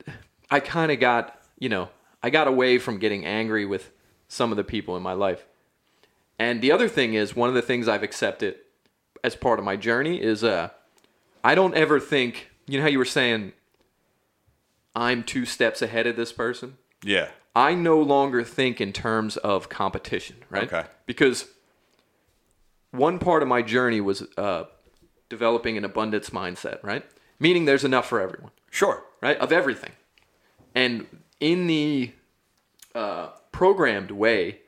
I 0.50 0.60
kind 0.60 0.90
of 0.90 0.98
got, 0.98 1.40
you 1.58 1.68
know, 1.68 1.88
I 2.22 2.30
got 2.30 2.48
away 2.48 2.78
from 2.78 2.98
getting 2.98 3.24
angry 3.24 3.64
with 3.64 3.90
some 4.28 4.50
of 4.50 4.56
the 4.56 4.64
people 4.64 4.96
in 4.96 5.02
my 5.02 5.12
life. 5.12 5.46
And 6.38 6.60
the 6.62 6.72
other 6.72 6.88
thing 6.88 7.14
is, 7.14 7.36
one 7.36 7.48
of 7.48 7.54
the 7.54 7.62
things 7.62 7.86
I've 7.86 8.02
accepted 8.02 8.56
as 9.22 9.36
part 9.36 9.58
of 9.58 9.64
my 9.64 9.76
journey 9.76 10.20
is, 10.20 10.42
uh, 10.42 10.70
I 11.44 11.54
don't 11.54 11.74
ever 11.74 12.00
think, 12.00 12.50
you 12.66 12.78
know 12.78 12.82
how 12.82 12.88
you 12.90 12.98
were 12.98 13.04
saying, 13.04 13.52
I'm 14.96 15.22
two 15.22 15.44
steps 15.44 15.82
ahead 15.82 16.06
of 16.06 16.16
this 16.16 16.32
person? 16.32 16.78
Yeah, 17.04 17.28
I 17.54 17.74
no 17.74 18.00
longer 18.00 18.42
think 18.42 18.80
in 18.80 18.92
terms 18.92 19.36
of 19.36 19.68
competition, 19.68 20.36
right? 20.50 20.72
Okay. 20.72 20.88
Because 21.06 21.46
one 22.90 23.18
part 23.18 23.42
of 23.42 23.48
my 23.48 23.62
journey 23.62 24.00
was 24.00 24.26
uh, 24.36 24.64
developing 25.30 25.78
an 25.78 25.84
abundance 25.84 26.28
mindset, 26.28 26.82
right? 26.82 27.06
Meaning 27.38 27.64
there's 27.64 27.84
enough 27.84 28.06
for 28.06 28.20
everyone, 28.20 28.50
sure. 28.70 29.04
right? 29.22 29.38
Of 29.38 29.50
everything. 29.50 29.92
And 30.74 31.06
in 31.40 31.66
the 31.66 32.12
uh, 32.94 33.28
programmed 33.52 34.10
way, 34.10 34.58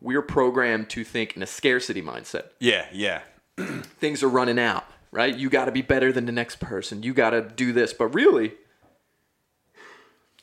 we're 0.00 0.22
programmed 0.22 0.88
to 0.90 1.02
think 1.02 1.36
in 1.36 1.42
a 1.42 1.46
scarcity 1.46 2.02
mindset. 2.02 2.50
Yeah, 2.60 2.86
yeah, 2.92 3.22
Things 3.56 4.22
are 4.22 4.28
running 4.28 4.58
out, 4.58 4.84
right? 5.10 5.36
You 5.36 5.50
got 5.50 5.66
to 5.66 5.72
be 5.72 5.82
better 5.82 6.12
than 6.12 6.26
the 6.26 6.32
next 6.32 6.60
person. 6.60 7.02
You 7.02 7.12
got 7.14 7.30
to 7.30 7.42
do 7.42 7.72
this. 7.72 7.92
But 7.92 8.08
really, 8.08 8.52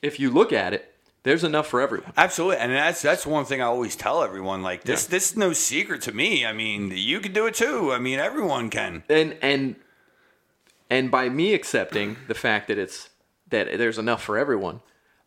if 0.01 0.19
you 0.19 0.29
look 0.29 0.53
at 0.53 0.73
it, 0.73 0.93
there's 1.23 1.43
enough 1.43 1.67
for 1.67 1.81
everyone. 1.81 2.11
absolutely. 2.17 2.57
And 2.57 2.71
that's 2.71 3.01
that's 3.01 3.25
one 3.25 3.45
thing 3.45 3.61
I 3.61 3.65
always 3.65 3.95
tell 3.95 4.23
everyone. 4.23 4.61
Like 4.63 4.83
this, 4.83 5.05
Yeah. 5.05 5.11
this 5.11 5.31
is 5.31 5.37
no 5.37 5.53
secret 5.53 6.01
to 6.03 6.11
me. 6.13 6.45
I 6.45 6.53
mean, 6.53 6.91
you 6.95 7.19
can 7.19 7.33
do 7.33 7.45
it 7.45 7.55
too. 7.55 7.91
I 7.91 7.99
mean, 7.99 8.19
everyone 8.19 8.69
can. 8.69 9.03
and 9.09 9.35
and 9.41 9.75
and 10.89 11.11
by 11.11 11.29
me 11.29 11.53
accepting 11.53 12.17
the 12.27 12.33
fact 12.33 12.67
that 12.67 12.77
it's 12.77 13.09
that 13.49 13.77
there's 13.77 13.97
enough 13.97 14.23
for 14.23 14.37
everyone 14.37 14.81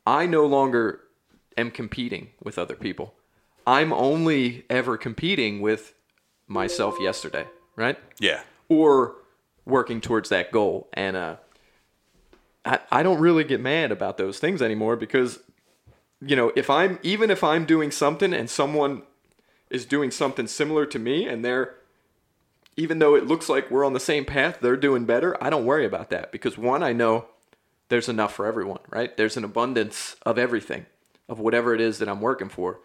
i 0.07 0.27
no 0.27 0.45
longer 0.47 1.01
am 1.57 1.71
competing 1.71 2.31
with 2.43 2.57
other 2.59 2.75
people 2.75 3.15
i'm 3.67 3.93
only 3.93 4.65
ever 4.71 4.97
competing 4.97 5.61
with 5.61 5.93
myself 6.49 6.97
yesterday 7.01 7.47
right 7.77 7.99
Yeah, 8.21 8.41
or 8.69 9.15
working 9.65 10.01
towards 10.01 10.29
that 10.31 10.51
goal 10.53 10.89
and 10.95 11.17
uh 11.17 11.37
I, 12.65 12.79
I 12.91 13.03
don't 13.03 13.21
really 13.21 13.45
get 13.45 13.61
mad 13.61 13.91
about 13.93 14.19
those 14.19 14.39
things 14.39 14.63
anymore 14.63 14.97
because 14.97 15.39
you 16.25 16.37
know 16.37 16.53
if 16.57 16.71
i'm 16.71 16.99
even 17.03 17.31
if 17.31 17.43
i'm 17.43 17.65
doing 17.65 17.91
something 17.91 18.33
and 18.33 18.49
someone 18.49 19.03
is 19.71 19.85
doing 19.85 20.11
something 20.11 20.47
similar 20.47 20.87
to 20.87 20.99
me 20.99 21.27
and 21.27 21.45
they're 21.45 21.75
even 22.77 22.99
though 23.01 23.15
it 23.15 23.27
looks 23.27 23.49
like 23.49 23.71
we're 23.71 23.85
on 23.85 23.93
the 23.93 24.01
same 24.01 24.25
path 24.25 24.59
they're 24.61 24.77
doing 24.77 25.05
better 25.05 25.37
i 25.43 25.51
don't 25.51 25.65
worry 25.67 25.85
about 25.85 26.11
that 26.11 26.31
because 26.33 26.57
one 26.57 26.83
i 26.83 26.93
know 26.93 27.25
there's 27.89 28.09
enough 28.09 28.33
for 28.35 28.47
everyone 28.47 28.79
right 28.91 29.17
there's 29.17 29.37
an 29.37 29.45
abundance 29.45 30.17
of 30.25 30.39
everything 30.39 30.87
of 31.29 31.39
whatever 31.39 31.75
it 31.75 31.81
is 31.81 31.99
that 31.99 32.09
i'm 32.09 32.21
working 32.21 32.49
for 32.49 32.79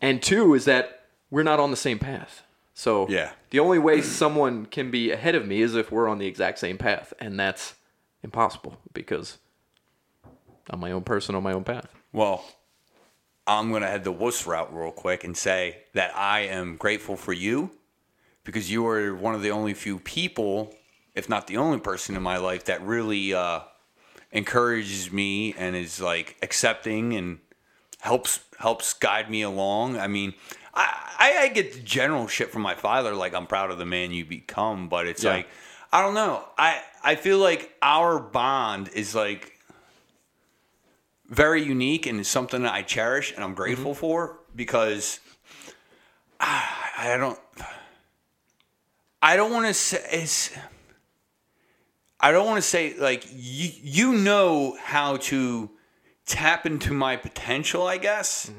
and 0.00 0.22
two 0.22 0.54
is 0.54 0.64
that 0.64 1.02
we're 1.30 1.42
not 1.42 1.60
on 1.60 1.70
the 1.70 1.76
same 1.76 1.98
path 1.98 2.42
so 2.76 3.06
Yeah. 3.08 3.32
the 3.50 3.60
only 3.60 3.78
way 3.78 4.00
someone 4.02 4.66
can 4.66 4.90
be 4.90 5.10
ahead 5.12 5.34
of 5.34 5.46
me 5.46 5.60
is 5.60 5.74
if 5.76 5.92
we're 5.92 6.08
on 6.08 6.18
the 6.18 6.26
exact 6.26 6.58
same 6.58 6.78
path 6.78 7.12
and 7.20 7.38
that's 7.38 7.74
impossible 8.22 8.78
because 8.92 9.38
I'm 10.70 10.80
my 10.80 10.90
own 10.92 11.02
person 11.02 11.34
on 11.34 11.42
my 11.42 11.52
own 11.52 11.62
path. 11.62 11.88
Well, 12.14 12.44
I'm 13.44 13.70
going 13.70 13.82
to 13.82 13.88
head 13.88 14.04
the 14.04 14.12
wuss 14.12 14.46
route 14.46 14.72
real 14.72 14.92
quick 14.92 15.24
and 15.24 15.36
say 15.36 15.78
that 15.94 16.16
I 16.16 16.42
am 16.42 16.76
grateful 16.76 17.16
for 17.16 17.32
you 17.32 17.72
because 18.44 18.70
you 18.70 18.86
are 18.86 19.12
one 19.16 19.34
of 19.34 19.42
the 19.42 19.50
only 19.50 19.74
few 19.74 19.98
people, 19.98 20.72
if 21.16 21.28
not 21.28 21.48
the 21.48 21.56
only 21.56 21.80
person 21.80 22.14
in 22.14 22.22
my 22.22 22.36
life, 22.36 22.66
that 22.66 22.80
really 22.82 23.34
uh, 23.34 23.62
encourages 24.30 25.10
me 25.10 25.54
and 25.54 25.74
is 25.74 26.00
like 26.00 26.36
accepting 26.40 27.14
and 27.14 27.40
helps 28.00 28.38
helps 28.60 28.94
guide 28.94 29.28
me 29.28 29.42
along. 29.42 29.98
I 29.98 30.06
mean, 30.06 30.34
I, 30.72 31.14
I, 31.18 31.38
I 31.42 31.48
get 31.48 31.72
the 31.72 31.80
general 31.80 32.28
shit 32.28 32.52
from 32.52 32.62
my 32.62 32.76
father, 32.76 33.12
like 33.12 33.34
I'm 33.34 33.48
proud 33.48 33.72
of 33.72 33.78
the 33.78 33.86
man 33.86 34.12
you 34.12 34.24
become, 34.24 34.88
but 34.88 35.08
it's 35.08 35.24
Yeah. 35.24 35.30
like 35.30 35.48
I 35.92 36.00
don't 36.00 36.14
know. 36.14 36.44
I 36.56 36.80
I 37.02 37.16
feel 37.16 37.38
like 37.38 37.74
our 37.82 38.20
bond 38.20 38.88
is 38.94 39.16
like 39.16 39.53
very 41.28 41.62
unique 41.62 42.06
and 42.06 42.20
it's 42.20 42.28
something 42.28 42.62
that 42.62 42.72
I 42.72 42.82
cherish 42.82 43.32
and 43.34 43.42
I'm 43.42 43.54
grateful 43.54 43.94
for 43.94 44.38
because 44.54 45.20
ah, 46.40 46.90
I 46.98 47.16
don't 47.16 47.38
I 49.22 49.36
don't 49.36 49.52
want 49.52 49.66
to 49.66 49.74
say 49.74 50.04
it's 50.10 50.50
I 52.20 52.32
don't 52.32 52.46
want 52.46 52.58
to 52.58 52.68
say 52.68 52.94
like 52.98 53.24
you 53.32 53.70
you 53.82 54.12
know 54.12 54.76
how 54.82 55.16
to 55.16 55.70
tap 56.26 56.66
into 56.66 56.92
my 56.92 57.16
potential, 57.16 57.86
I 57.86 57.98
guess, 57.98 58.50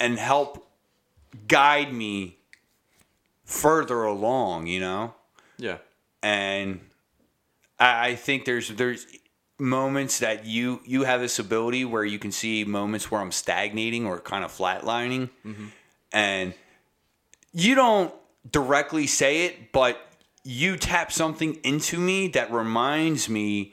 and 0.00 0.18
help 0.18 0.66
guide 1.48 1.92
me 1.92 2.38
further 3.44 4.04
along, 4.04 4.66
you 4.66 4.80
know? 4.80 5.14
Yeah. 5.58 5.78
and 6.22 6.80
I, 7.78 8.08
I 8.08 8.14
think 8.16 8.44
there's 8.44 8.68
there's 8.70 9.06
moments 9.58 10.18
that 10.18 10.44
you 10.46 10.80
you 10.84 11.04
have 11.04 11.20
this 11.20 11.38
ability 11.38 11.84
where 11.84 12.04
you 12.04 12.18
can 12.18 12.32
see 12.32 12.64
moments 12.64 13.10
where 13.10 13.20
I'm 13.20 13.32
stagnating 13.32 14.06
or 14.06 14.20
kind 14.20 14.44
of 14.44 14.52
flatlining, 14.52 15.30
and 16.12 16.54
you 17.52 17.74
don't 17.74 18.12
directly 18.50 19.06
say 19.06 19.46
it, 19.46 19.72
but 19.72 19.98
you 20.42 20.76
tap 20.76 21.10
something 21.12 21.54
into 21.64 21.98
me 21.98 22.28
that 22.28 22.52
reminds 22.52 23.28
me 23.28 23.72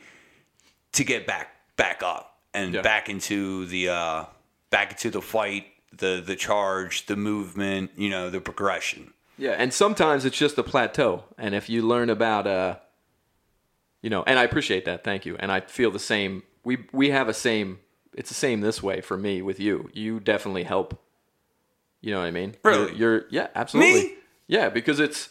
to 0.94 1.04
get 1.04 1.26
back 1.28 1.50
back 1.78 2.02
up 2.04 2.38
and 2.54 2.74
Yeah. 2.74 2.82
back 2.82 3.10
into 3.10 3.66
the 3.66 3.90
uh, 3.90 4.26
back 4.70 4.92
into 4.92 5.10
the 5.10 5.22
fight, 5.22 5.66
the 5.98 6.22
the 6.26 6.36
charge, 6.36 7.08
the 7.08 7.16
movement, 7.16 7.92
you 7.98 8.10
know, 8.10 8.30
the 8.30 8.40
progression. 8.40 9.14
Yeah, 9.38 9.52
and 9.58 9.74
sometimes 9.74 10.24
it's 10.26 10.38
just 10.38 10.58
a 10.60 10.64
plateau. 10.64 11.24
And 11.38 11.56
if 11.56 11.68
you 11.70 11.82
learn 11.82 12.10
about 12.12 12.46
uh 12.46 12.76
you 14.02 14.10
know, 14.10 14.24
and 14.24 14.40
I 14.40 14.44
appreciate 14.44 14.86
that, 14.86 15.04
thank 15.04 15.26
you. 15.26 15.36
And 15.40 15.52
I 15.52 15.62
feel 15.62 15.92
the 15.92 16.00
same 16.00 16.44
we 16.64 16.86
we 16.92 17.10
have 17.10 17.28
a 17.28 17.34
same 17.34 17.80
it's 18.14 18.30
the 18.30 18.36
same 18.36 18.62
this 18.62 18.84
way 18.84 19.02
for 19.02 19.18
me 19.18 19.42
with 19.42 19.60
you. 19.60 19.90
You 19.94 20.20
definitely 20.20 20.64
help. 20.64 21.02
You 22.02 22.12
know 22.12 22.20
what 22.20 22.26
I 22.26 22.32
mean? 22.32 22.56
Really? 22.64 22.96
You're, 22.96 23.20
you're 23.20 23.26
yeah, 23.30 23.48
absolutely. 23.56 23.94
Me? 23.94 24.14
Yeah, 24.48 24.70
because 24.70 25.00
it's 25.00 25.30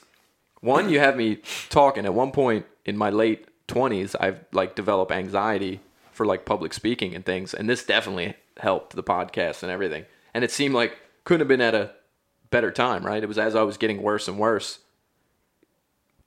one 0.61 0.89
you 0.89 0.99
have 0.99 1.17
me 1.17 1.41
talking 1.69 2.07
at 2.07 2.15
one 2.15 2.33
point 2.33 2.67
in 2.85 2.97
my 2.97 3.11
late 3.11 3.47
20s 3.69 4.17
I've 4.19 4.45
like 4.53 4.75
developed 4.75 5.13
anxiety 5.13 5.81
for 6.13 6.27
like 6.27 6.45
public 6.45 6.73
speaking 6.75 7.15
and 7.15 7.25
things 7.25 7.55
and 7.55 7.69
this 7.69 7.85
definitely 7.85 8.35
helped 8.59 8.95
the 8.95 9.03
podcast 9.03 9.63
and 9.63 9.71
everything. 9.71 10.07
And 10.35 10.45
it 10.45 10.51
seemed 10.51 10.75
like 10.75 10.99
couldn't 11.25 11.41
have 11.41 11.49
been 11.49 11.61
at 11.61 11.75
a 11.75 11.93
better 12.51 12.71
time, 12.71 13.05
right? 13.05 13.23
It 13.23 13.27
was 13.27 13.39
as 13.39 13.55
I 13.55 13.63
was 13.63 13.77
getting 13.77 14.03
worse 14.03 14.29
and 14.29 14.39
worse. 14.39 14.81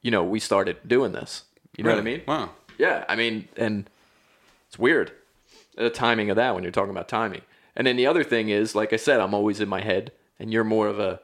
You 0.02 0.12
know, 0.12 0.24
we 0.24 0.40
started 0.40 0.78
doing 0.88 1.14
this. 1.14 1.44
You 1.78 1.84
know 1.84 1.92
what 1.92 2.00
I 2.00 2.04
mean? 2.04 2.22
Wow. 2.28 2.52
Yeah, 2.78 3.06
I 3.08 3.16
mean, 3.16 3.48
and 3.58 3.90
it's 4.68 4.78
weird 4.78 5.12
the 5.76 5.90
timing 5.90 6.30
of 6.30 6.36
that 6.36 6.54
when 6.54 6.64
you're 6.64 6.72
talking 6.72 6.92
about 6.92 7.08
timing. 7.08 7.42
And 7.76 7.88
then 7.88 7.96
the 7.96 8.08
other 8.08 8.24
thing 8.24 8.50
is, 8.50 8.76
like 8.76 8.94
I 8.94 8.98
said, 8.98 9.20
I'm 9.20 9.34
always 9.34 9.60
in 9.60 9.68
my 9.68 9.82
head, 9.82 10.12
and 10.40 10.52
you're 10.52 10.64
more 10.64 10.88
of 10.88 11.00
a 11.00 11.20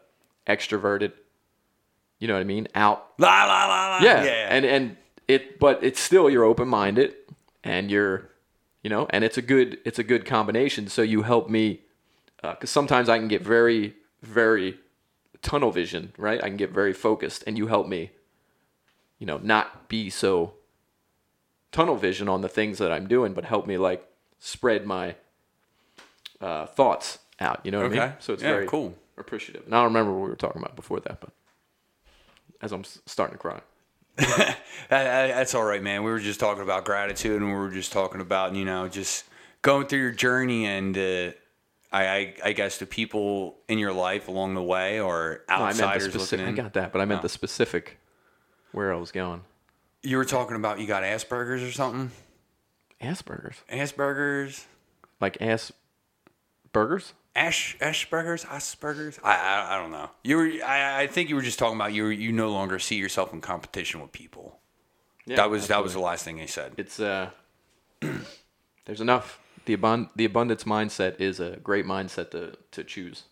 extroverted. 0.48 1.14
You 2.20 2.28
know 2.28 2.34
what 2.34 2.42
I 2.42 2.46
mean? 2.46 2.68
Out. 2.76 3.08
La 3.18 3.46
la 3.46 3.68
la 3.68 3.90
la. 3.90 4.00
Yeah. 4.02 4.24
yeah. 4.24 4.48
And 4.50 4.66
and 4.66 4.98
it, 5.28 5.60
but 5.60 5.84
it's 5.84 6.00
still 6.00 6.30
you're 6.30 6.44
open 6.44 6.68
minded, 6.68 7.14
and 7.64 7.92
you're, 7.92 8.30
you 8.84 8.90
know, 8.90 9.08
and 9.12 9.24
it's 9.24 9.38
a 9.38 9.42
good 9.42 9.78
it's 9.86 10.00
a 10.00 10.04
good 10.04 10.26
combination. 10.26 10.88
So 10.88 11.02
you 11.02 11.22
help 11.22 11.50
me, 11.50 11.82
uh, 12.44 12.54
because 12.54 12.72
sometimes 12.72 13.10
I 13.10 13.20
can 13.20 13.28
get 13.28 13.44
very 13.44 13.94
very 14.22 14.80
tunnel 15.42 15.72
vision, 15.72 16.14
right? 16.18 16.44
I 16.44 16.48
can 16.48 16.58
get 16.58 16.72
very 16.72 16.94
focused, 16.94 17.44
and 17.46 17.58
you 17.58 17.68
help 17.68 17.88
me, 17.88 18.12
you 19.20 19.26
know, 19.28 19.38
not 19.38 19.88
be 19.90 20.10
so 20.10 20.54
tunnel 21.72 21.96
vision 21.96 22.28
on 22.28 22.42
the 22.42 22.50
things 22.50 22.78
that 22.80 22.92
I'm 22.92 23.08
doing, 23.08 23.34
but 23.34 23.46
help 23.46 23.68
me 23.68 23.78
like 23.78 24.06
spread 24.40 24.86
my 24.86 25.16
uh, 26.42 26.66
thoughts 26.66 27.20
out. 27.40 27.60
You 27.64 27.72
know 27.72 27.80
what 27.80 27.86
I 27.92 27.96
Okay. 27.96 28.00
mean? 28.00 28.14
So 28.20 28.34
it's 28.34 28.44
Yeah, 28.44 28.50
very 28.54 28.68
cool. 28.68 28.96
appreciative. 29.18 29.66
And 29.66 29.76
I 29.76 29.80
don't 29.80 29.86
remember 29.94 30.12
what 30.14 30.24
we 30.24 30.30
were 30.30 30.36
talking 30.36 30.62
about 30.62 30.76
before 30.76 31.00
that, 31.02 31.20
but 31.20 31.30
as 32.62 32.72
I'm 32.72 32.84
starting 32.84 33.36
to 33.36 33.40
cry. 33.42 33.62
That- 34.90 35.04
that- 35.04 35.28
that's 35.36 35.54
all 35.54 35.64
right, 35.64 35.84
man. 35.84 36.04
We 36.04 36.10
were 36.12 36.20
just 36.20 36.40
talking 36.40 36.64
about 36.64 36.84
gratitude, 36.86 37.42
and 37.42 37.46
we 37.52 37.56
were 37.58 37.70
just 37.70 37.92
talking 37.92 38.22
about 38.22 38.56
you 38.56 38.66
know 38.66 38.88
just 38.88 39.26
going 39.62 39.86
through 39.88 40.00
your 40.00 40.12
journey, 40.12 40.66
and 40.66 40.98
uh, 40.98 41.32
I, 41.92 42.04
I 42.06 42.34
I 42.46 42.52
guess 42.54 42.78
the 42.80 42.86
people 42.88 43.58
in 43.68 43.78
your 43.78 43.94
life 43.94 44.28
along 44.30 44.56
the 44.56 44.64
way, 44.64 45.00
or 45.00 45.42
No, 45.48 45.56
I 45.56 45.60
meant 45.60 45.78
the 45.78 45.84
outsiders 45.84 46.14
specific. 46.14 46.48
I 46.48 46.52
got 46.54 46.74
that, 46.74 46.92
but 46.92 47.02
I 47.02 47.06
meant 47.06 47.20
Oh. 47.20 47.24
the 47.24 47.30
specific 47.30 48.00
where 48.72 48.94
I 48.94 48.98
was 48.98 49.12
going. 49.12 49.42
You 50.02 50.18
were 50.18 50.26
talking 50.26 50.56
about 50.56 50.80
you 50.80 50.88
got 50.88 51.04
Asperger's 51.04 51.64
or 51.64 51.72
something. 51.72 52.12
Asperger's, 53.02 53.62
Asperger's, 53.72 54.66
like 55.20 55.42
ass 55.42 55.72
burgers. 56.72 57.14
Ash 57.36 57.78
Asperger's, 57.80 58.44
Asperger's. 58.46 59.20
I, 59.24 59.36
I 59.36 59.76
I 59.76 59.78
don't 59.78 59.92
know. 59.92 60.10
You 60.24 60.38
were 60.38 60.52
I, 60.66 61.04
I 61.04 61.08
think 61.08 61.30
you 61.30 61.36
were 61.36 61.42
just 61.42 61.60
talking 61.60 61.76
about 61.76 61.94
you 61.94 62.04
were, 62.04 62.12
you 62.12 62.32
no 62.32 62.52
longer 62.52 62.80
see 62.80 62.96
yourself 62.96 63.32
in 63.34 63.42
competition 63.42 64.02
with 64.02 64.12
people. 64.12 64.60
Yeah, 65.26 65.38
that 65.38 65.50
was 65.50 65.68
that 65.68 65.84
was 65.84 65.94
the 65.94 66.00
last 66.00 66.26
thing 66.26 66.38
he 66.38 66.48
said. 66.48 66.74
It's 66.78 67.00
uh, 67.00 67.30
there's 68.86 69.02
enough. 69.02 69.40
The 69.66 69.78
abund- 69.78 70.10
the 70.16 70.26
abundance 70.26 70.64
mindset 70.64 71.22
is 71.22 71.40
a 71.40 71.58
great 71.58 71.86
mindset 71.86 72.32
to 72.32 72.58
to 72.72 72.84
choose. 72.84 73.24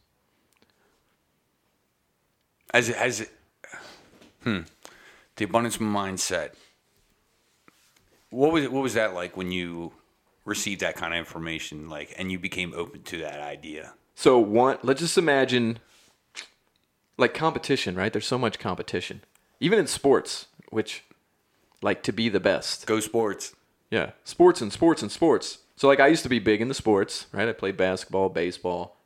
As 2.73 2.89
it, 2.89 2.97
as 2.97 3.21
it, 3.21 3.29
hmm, 4.43 4.59
the 5.37 5.45
abundance 5.45 5.77
mindset. 5.77 6.51
What 8.29 8.51
was 8.51 8.67
what 8.67 8.83
was 8.83 8.93
that 8.95 9.13
like 9.13 9.37
when 9.37 9.51
you 9.51 9.93
received 10.45 10.81
that 10.81 10.95
kind 10.95 11.13
of 11.13 11.19
information, 11.19 11.89
like, 11.89 12.13
and 12.17 12.31
you 12.31 12.39
became 12.39 12.73
open 12.75 13.03
to 13.03 13.17
that 13.19 13.39
idea? 13.39 13.93
So 14.15 14.39
one, 14.39 14.77
let's 14.83 14.99
just 14.99 15.17
imagine 15.17 15.79
like 17.17 17.33
competition, 17.33 17.95
right? 17.95 18.11
There's 18.11 18.27
so 18.27 18.37
much 18.37 18.59
competition, 18.59 19.21
even 19.59 19.79
in 19.79 19.87
sports, 19.87 20.47
which 20.69 21.03
like 21.81 22.03
to 22.03 22.11
be 22.11 22.29
the 22.29 22.39
best. 22.39 22.85
Go 22.85 22.99
sports. 22.99 23.55
Yeah, 23.89 24.11
sports 24.23 24.61
and 24.61 24.73
sports 24.73 25.01
and 25.01 25.11
sports. 25.11 25.59
So 25.75 25.87
like 25.87 25.99
I 25.99 26.07
used 26.07 26.23
to 26.23 26.29
be 26.29 26.39
big 26.39 26.61
in 26.61 26.67
the 26.67 26.73
sports, 26.73 27.27
right? 27.31 27.47
I 27.47 27.53
played 27.53 27.77
basketball, 27.77 28.29
baseball, 28.29 28.97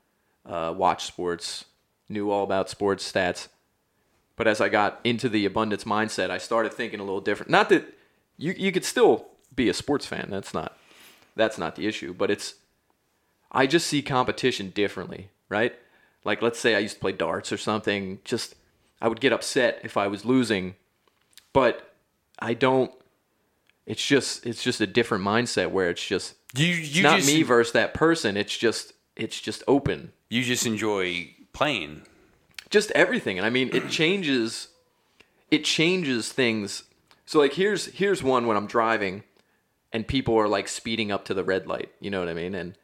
uh, 0.45 0.73
watched 0.75 1.07
sports, 1.07 1.65
knew 2.09 2.31
all 2.31 2.43
about 2.43 2.69
sports 2.69 3.09
stats. 3.09 3.47
But 4.35 4.47
as 4.47 4.61
I 4.61 4.69
got 4.69 4.99
into 5.03 5.29
the 5.29 5.45
abundance 5.45 5.83
mindset, 5.83 6.29
I 6.29 6.37
started 6.37 6.73
thinking 6.73 6.99
a 6.99 7.03
little 7.03 7.21
different. 7.21 7.51
Not 7.51 7.69
that 7.69 7.93
you 8.37 8.53
you 8.57 8.71
could 8.71 8.85
still 8.85 9.27
be 9.55 9.69
a 9.69 9.73
sports 9.73 10.05
fan. 10.05 10.27
That's 10.29 10.53
not 10.53 10.77
that's 11.35 11.57
not 11.57 11.75
the 11.75 11.87
issue. 11.87 12.13
But 12.13 12.31
it's 12.31 12.55
I 13.51 13.67
just 13.67 13.87
see 13.87 14.01
competition 14.01 14.69
differently, 14.69 15.29
right? 15.49 15.73
Like 16.23 16.41
let's 16.41 16.59
say 16.59 16.75
I 16.75 16.79
used 16.79 16.95
to 16.95 17.01
play 17.01 17.11
darts 17.11 17.51
or 17.51 17.57
something. 17.57 18.19
Just 18.23 18.55
I 19.01 19.07
would 19.07 19.19
get 19.19 19.33
upset 19.33 19.81
if 19.83 19.97
I 19.97 20.07
was 20.07 20.25
losing, 20.25 20.75
but 21.53 21.93
I 22.39 22.53
don't 22.53 22.91
it's 23.85 24.05
just 24.05 24.45
it's 24.45 24.63
just 24.63 24.79
a 24.81 24.87
different 24.87 25.23
mindset 25.23 25.71
where 25.71 25.89
it's 25.89 26.05
just 26.05 26.35
You 26.55 26.67
you 26.67 27.03
not 27.03 27.17
just 27.17 27.27
me 27.27 27.43
versus 27.43 27.73
that 27.73 27.93
person. 27.93 28.37
It's 28.37 28.57
just 28.57 28.93
it's 29.15 29.39
just 29.39 29.63
open, 29.67 30.13
you 30.29 30.43
just 30.43 30.65
enjoy 30.65 31.35
playing. 31.53 32.03
Just 32.71 32.89
everything. 32.91 33.37
And 33.37 33.45
I 33.45 33.49
mean, 33.49 33.69
it 33.73 33.89
changes 33.89 34.69
it 35.51 35.65
changes 35.65 36.31
things. 36.31 36.83
So 37.25 37.39
like 37.39 37.53
here's 37.53 37.87
here's 37.87 38.23
one 38.23 38.47
when 38.47 38.57
I'm 38.57 38.67
driving, 38.67 39.23
and 39.93 40.07
people 40.07 40.35
are 40.39 40.47
like 40.47 40.67
speeding 40.67 41.11
up 41.11 41.25
to 41.25 41.33
the 41.33 41.43
red 41.43 41.67
light. 41.67 41.91
You 41.99 42.09
know 42.09 42.19
what 42.19 42.29
I 42.29 42.33
mean? 42.33 42.55
And 42.55 42.77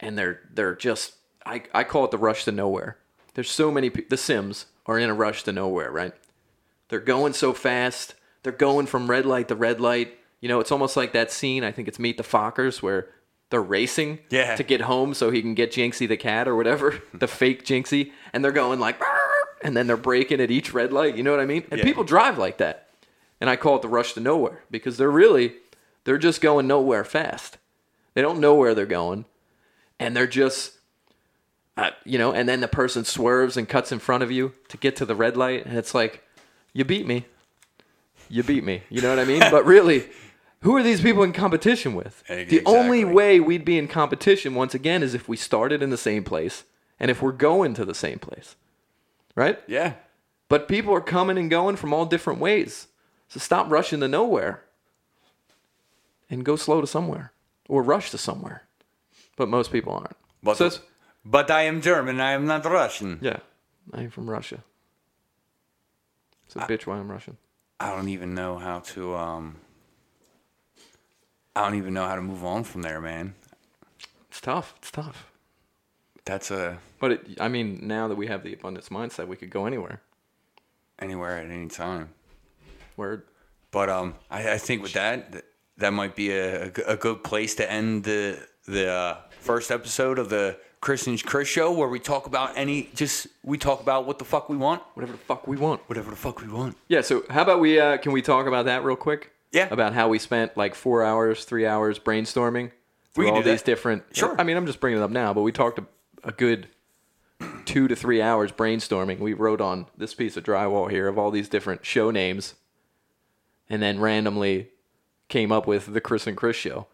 and 0.00 0.18
they're 0.18 0.40
they're 0.52 0.74
just 0.74 1.14
I 1.46 1.62
I 1.72 1.84
call 1.84 2.04
it 2.04 2.10
the 2.10 2.18
rush 2.18 2.44
to 2.44 2.52
nowhere. 2.52 2.98
There's 3.34 3.50
so 3.50 3.70
many 3.70 3.88
the 3.88 4.16
Sims 4.16 4.66
are 4.86 4.98
in 4.98 5.08
a 5.08 5.14
rush 5.14 5.44
to 5.44 5.52
nowhere, 5.52 5.90
right? 5.90 6.12
They're 6.88 7.00
going 7.00 7.32
so 7.32 7.54
fast. 7.54 8.14
They're 8.42 8.52
going 8.52 8.86
from 8.86 9.08
red 9.08 9.24
light 9.24 9.48
to 9.48 9.54
red 9.54 9.80
light. 9.80 10.18
You 10.40 10.48
know, 10.48 10.60
it's 10.60 10.72
almost 10.72 10.96
like 10.96 11.12
that 11.12 11.30
scene. 11.30 11.64
I 11.64 11.72
think 11.72 11.88
it's 11.88 11.98
Meet 11.98 12.18
the 12.18 12.22
Fockers 12.22 12.82
where 12.82 13.08
they're 13.50 13.62
racing 13.62 14.18
Yeah. 14.30 14.56
to 14.56 14.62
get 14.62 14.82
home 14.82 15.14
so 15.14 15.30
he 15.30 15.40
can 15.42 15.54
get 15.54 15.72
Jinxie 15.72 16.08
the 16.08 16.16
cat 16.16 16.48
or 16.48 16.56
whatever, 16.56 17.00
the 17.14 17.28
fake 17.28 17.64
Jinxie, 17.64 18.12
and 18.32 18.44
they're 18.44 18.52
going 18.52 18.80
like, 18.80 19.00
and 19.62 19.76
then 19.76 19.86
they're 19.86 19.96
breaking 19.96 20.40
at 20.40 20.50
each 20.50 20.72
red 20.74 20.92
light. 20.92 21.16
You 21.16 21.22
know 21.22 21.30
what 21.30 21.40
I 21.40 21.46
mean? 21.46 21.64
And 21.70 21.78
Yeah. 21.78 21.84
people 21.84 22.04
drive 22.04 22.36
like 22.38 22.58
that, 22.58 22.88
and 23.40 23.48
I 23.48 23.56
call 23.56 23.76
it 23.76 23.82
the 23.82 23.88
rush 23.88 24.12
to 24.14 24.20
nowhere 24.20 24.64
because 24.70 24.96
they're 24.96 25.10
really 25.10 25.54
They're 26.04 26.18
just 26.18 26.42
going 26.42 26.66
nowhere 26.66 27.02
fast. 27.02 27.56
They 28.12 28.20
don't 28.20 28.38
know 28.38 28.54
where 28.54 28.74
they're 28.74 28.84
going, 28.84 29.24
and 29.98 30.14
they're 30.14 30.26
just, 30.26 30.72
uh, 31.78 31.90
you 32.04 32.18
know. 32.18 32.30
And 32.32 32.46
then 32.46 32.60
the 32.60 32.68
person 32.68 33.04
swerves 33.06 33.56
and 33.56 33.66
cuts 33.66 33.90
in 33.90 33.98
front 34.00 34.22
of 34.22 34.30
you 34.30 34.52
to 34.68 34.76
get 34.76 34.96
to 34.96 35.06
the 35.06 35.14
red 35.14 35.34
light, 35.36 35.64
and 35.64 35.78
it's 35.78 35.94
like, 35.94 36.22
you 36.74 36.84
beat 36.84 37.06
me. 37.06 37.24
You 38.28 38.42
beat 38.42 38.64
me. 38.64 38.82
You 38.90 39.00
know 39.00 39.08
what 39.08 39.18
I 39.18 39.24
mean? 39.24 39.40
but 39.50 39.64
really, 39.64 40.04
who 40.64 40.74
are 40.76 40.82
these 40.82 41.02
people 41.02 41.22
in 41.22 41.34
competition 41.34 41.94
with? 41.94 42.24
The 42.26 42.62
only 42.64 43.04
way 43.04 43.38
we'd 43.38 43.66
be 43.66 43.76
in 43.76 43.86
competition 43.86 44.54
once 44.54 44.74
again 44.74 45.02
is 45.02 45.12
if 45.12 45.28
we 45.28 45.36
started 45.36 45.82
in 45.82 45.90
the 45.90 45.98
same 45.98 46.24
place 46.24 46.64
and 46.98 47.10
if 47.10 47.20
we're 47.20 47.32
going 47.32 47.74
to 47.74 47.84
the 47.84 47.94
same 47.94 48.18
place, 48.18 48.56
right? 49.34 49.58
Yeah. 49.66 49.94
But 50.48 50.66
people 50.66 50.94
are 50.94 51.02
coming 51.02 51.36
and 51.36 51.50
going 51.50 51.76
from 51.76 51.92
all 51.92 52.06
different 52.06 52.40
ways. 52.40 52.88
So 53.28 53.38
stop 53.38 53.70
rushing 53.70 54.00
to 54.00 54.08
nowhere 54.08 54.62
and 56.30 56.46
go 56.46 56.56
slow 56.56 56.80
to 56.80 56.86
somewhere 56.86 57.32
or 57.68 57.82
rush 57.82 58.10
to 58.12 58.18
somewhere. 58.18 58.62
But 59.36 59.50
most 59.50 59.70
people 59.70 59.92
aren't. 59.92 60.16
But, 60.42 60.56
so 60.56 60.70
but 61.26 61.50
I 61.50 61.64
am 61.64 61.82
German. 61.82 62.20
I 62.20 62.32
am 62.32 62.46
not 62.46 62.64
Russian. 62.64 63.18
yeah, 63.20 63.40
I'm 63.92 64.08
from 64.08 64.30
Russia. 64.30 64.64
It's 66.46 66.56
a 66.56 66.60
bitch 66.60 66.86
why 66.86 66.96
I'm 66.96 67.10
Russian. 67.10 67.36
I 67.78 67.90
don't 67.90 68.08
even 68.08 68.34
know 68.34 68.56
how 68.56 68.78
to. 68.78 69.14
Um, 69.14 69.56
I 71.56 71.62
don't 71.62 71.76
even 71.76 71.94
know 71.94 72.06
how 72.06 72.14
to 72.16 72.22
move 72.22 72.44
on 72.44 72.64
from 72.64 72.82
there, 72.82 73.00
man. 73.00 73.34
It's 74.28 74.40
tough. 74.40 74.74
It's 74.78 74.90
tough. 74.90 75.30
That's 76.24 76.50
a 76.50 76.78
But 77.00 77.12
it, 77.12 77.26
I 77.40 77.48
mean, 77.48 77.86
now 77.86 78.08
that 78.08 78.16
we 78.16 78.26
have 78.26 78.42
the 78.42 78.52
abundance 78.54 78.88
mindset, 78.88 79.28
we 79.28 79.36
could 79.36 79.50
go 79.50 79.66
anywhere. 79.66 80.00
anywhere 80.98 81.38
at 81.38 81.50
any 81.50 81.68
time. 81.68 82.08
Word. 82.96 83.22
But 83.70 83.88
um, 83.90 84.14
I, 84.30 84.52
I 84.52 84.58
think 84.58 84.82
with 84.82 84.92
that, 84.94 85.32
th- 85.32 85.44
that 85.78 85.92
might 85.92 86.14
be 86.16 86.30
a, 86.30 86.66
a 86.86 86.96
good 86.96 87.22
place 87.24 87.54
to 87.56 87.70
end 87.70 88.04
the 88.04 88.38
the 88.66 88.88
uh, 88.90 89.16
first 89.40 89.70
episode 89.70 90.18
of 90.18 90.30
the 90.30 90.56
Chris 90.80 91.06
and 91.06 91.22
Chris 91.22 91.48
show, 91.48 91.72
where 91.72 91.88
we 91.88 91.98
talk 91.98 92.26
about 92.26 92.52
any 92.56 92.88
just 92.94 93.26
we 93.42 93.58
talk 93.58 93.80
about 93.82 94.06
what 94.06 94.18
the 94.18 94.24
fuck 94.24 94.48
we 94.48 94.56
want, 94.56 94.80
Whatever 94.94 95.12
the 95.12 95.18
fuck 95.18 95.46
we 95.48 95.56
want. 95.56 95.80
whatever 95.88 96.10
the 96.10 96.16
fuck 96.16 96.40
we 96.40 96.48
want. 96.48 96.76
Yeah. 96.88 97.00
So 97.02 97.24
how 97.28 97.42
about 97.42 97.60
we? 97.60 97.78
Uh, 97.78 97.96
can 97.98 98.12
we 98.12 98.22
talk 98.22 98.46
about 98.46 98.64
that 98.66 98.84
real 98.84 98.96
quick? 98.96 99.32
Yeah. 99.54 99.68
About 99.70 99.94
how 99.94 100.08
we 100.08 100.18
spent 100.18 100.56
like 100.56 100.74
four 100.74 101.04
hours, 101.04 101.44
three 101.44 101.64
hours 101.64 102.00
brainstorming 102.00 102.72
through 103.12 103.30
all 103.30 103.36
these 103.36 103.62
that. 103.62 103.64
different. 103.64 104.02
Sure. 104.12 104.34
I 104.38 104.42
mean, 104.42 104.56
I'm 104.56 104.66
just 104.66 104.80
bringing 104.80 105.00
it 105.00 105.02
up 105.02 105.12
now, 105.12 105.32
but 105.32 105.42
we 105.42 105.52
talked 105.52 105.78
a, 105.78 105.86
a 106.24 106.32
good 106.32 106.66
two 107.64 107.86
to 107.86 107.94
three 107.94 108.20
hours 108.20 108.50
brainstorming. 108.50 109.20
We 109.20 109.32
wrote 109.32 109.60
on 109.60 109.86
this 109.96 110.12
piece 110.12 110.36
of 110.36 110.42
drywall 110.42 110.90
here 110.90 111.06
of 111.06 111.18
all 111.18 111.30
these 111.30 111.48
different 111.48 111.86
show 111.86 112.10
names, 112.10 112.54
and 113.70 113.80
then 113.80 114.00
randomly 114.00 114.70
came 115.28 115.52
up 115.52 115.68
with 115.68 115.92
the 115.92 116.00
Chris 116.00 116.26
and 116.26 116.36
Chris 116.36 116.56
show. 116.56 116.88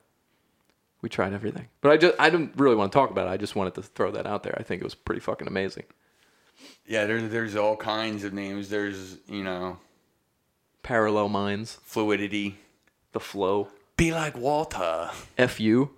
We 1.01 1.09
tried 1.09 1.33
everything, 1.33 1.69
but 1.81 1.93
I 1.93 1.97
just 1.97 2.15
I 2.19 2.29
don't 2.29 2.53
really 2.57 2.77
want 2.77 2.93
to 2.93 2.99
talk 2.99 3.11
about 3.11 3.27
it. 3.27 3.31
I 3.31 3.39
just 3.39 3.57
wanted 3.57 3.75
to 3.77 3.83
throw 3.83 4.11
that 4.11 4.27
out 4.27 4.43
there. 4.43 4.55
I 4.59 4.63
think 4.63 4.83
it 4.83 4.85
was 4.85 4.95
pretty 4.95 5.23
fucking 5.23 5.49
amazing. 5.49 5.85
Yeah, 6.87 7.07
there's 7.07 7.31
there's 7.31 7.57
all 7.57 7.75
kinds 7.75 8.23
of 8.25 8.35
names. 8.35 8.69
There's 8.69 9.17
you 9.27 9.43
know 9.43 9.79
Parallel 10.83 11.29
minds, 11.29 11.79
fluidity. 11.85 12.59
the 13.13 13.21
flow, 13.21 13.69
Be 13.97 14.13
like 14.13 14.37
Walter. 14.37 15.11
fu. 15.49 15.91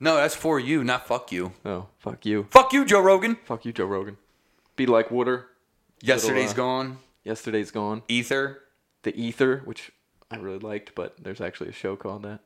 No, 0.00 0.16
that's 0.16 0.34
for 0.34 0.58
you, 0.60 0.84
not 0.84 1.06
fuck 1.06 1.32
you. 1.32 1.52
Oh, 1.64 1.86
fuck 1.98 2.26
you. 2.26 2.46
Fuck 2.50 2.72
you, 2.72 2.84
Joe 2.84 3.00
Rogan. 3.00 3.36
Fuck 3.44 3.64
you, 3.64 3.72
Joe 3.72 3.86
Rogan. 3.86 4.18
Be 4.76 4.86
like 4.86 5.10
water. 5.10 5.46
Yesterday's 6.02 6.52
uh, 6.52 6.56
gone. 6.56 6.98
Yesterday's 7.22 7.70
gone. 7.70 8.02
Ether. 8.08 8.60
The 9.04 9.14
Ether, 9.18 9.62
which 9.64 9.92
I 10.30 10.36
really 10.36 10.58
liked, 10.58 10.94
but 10.94 11.14
there's 11.22 11.40
actually 11.40 11.70
a 11.70 11.72
show 11.72 11.96
called 11.96 12.24
that. 12.24 12.40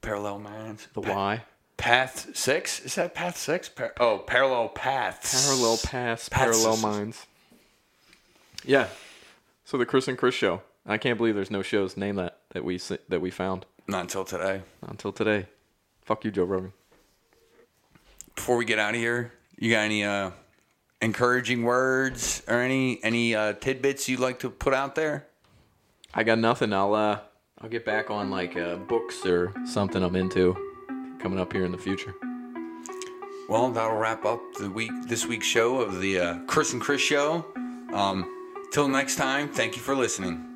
Parallel 0.00 0.38
minds. 0.38 0.88
The 0.94 1.00
Pa- 1.02 1.14
Y. 1.14 1.42
Path 1.76 2.34
six? 2.36 2.80
Is 2.80 2.94
that 2.94 3.14
path 3.14 3.36
six? 3.36 3.68
Par- 3.68 3.92
oh, 4.00 4.18
parallel 4.18 4.68
paths. 4.70 5.46
Parallel 5.46 5.78
Paths. 5.82 6.28
parallel 6.30 6.76
minds. 6.78 7.26
Yeah. 8.64 8.88
So 9.66 9.76
the 9.76 9.84
Chris 9.84 10.06
and 10.06 10.16
Chris 10.16 10.36
show. 10.36 10.62
I 10.86 10.96
can't 10.96 11.18
believe 11.18 11.34
there's 11.34 11.50
no 11.50 11.60
shows 11.60 11.96
named 11.96 12.18
that 12.18 12.38
that 12.50 12.64
we 12.64 12.78
that 13.08 13.20
we 13.20 13.32
found 13.32 13.66
Not 13.88 14.02
until 14.02 14.24
today. 14.24 14.62
Not 14.80 14.92
until 14.92 15.10
today. 15.10 15.48
Fuck 16.02 16.24
you, 16.24 16.30
Joe 16.30 16.44
Rogan. 16.44 16.72
Before 18.36 18.56
we 18.56 18.64
get 18.64 18.78
out 18.78 18.94
of 18.94 19.00
here, 19.00 19.32
you 19.58 19.72
got 19.72 19.80
any 19.80 20.04
uh, 20.04 20.30
encouraging 21.02 21.64
words 21.64 22.44
or 22.46 22.60
any 22.60 23.02
any 23.02 23.34
uh, 23.34 23.54
tidbits 23.54 24.08
you'd 24.08 24.20
like 24.20 24.38
to 24.38 24.50
put 24.50 24.72
out 24.72 24.94
there? 24.94 25.26
I 26.14 26.22
got 26.22 26.38
nothing. 26.38 26.72
I'll 26.72 26.94
uh 26.94 27.18
I'll 27.60 27.68
get 27.68 27.84
back 27.84 28.08
on 28.08 28.30
like 28.30 28.56
uh, 28.56 28.76
books 28.76 29.26
or 29.26 29.52
something 29.66 30.00
I'm 30.00 30.14
into 30.14 30.56
coming 31.18 31.40
up 31.40 31.52
here 31.52 31.64
in 31.64 31.72
the 31.72 31.78
future. 31.78 32.14
Well, 33.48 33.72
that'll 33.72 33.96
wrap 33.96 34.24
up 34.24 34.40
the 34.60 34.70
week 34.70 34.92
this 35.08 35.26
week's 35.26 35.46
show 35.46 35.80
of 35.80 36.00
the 36.00 36.20
uh, 36.20 36.38
Chris 36.46 36.72
and 36.72 36.80
Chris 36.80 37.00
show. 37.00 37.44
Um, 37.92 38.32
till 38.70 38.88
next 38.88 39.16
time, 39.16 39.48
thank 39.48 39.76
you 39.76 39.82
for 39.82 39.94
listening. 39.94 40.55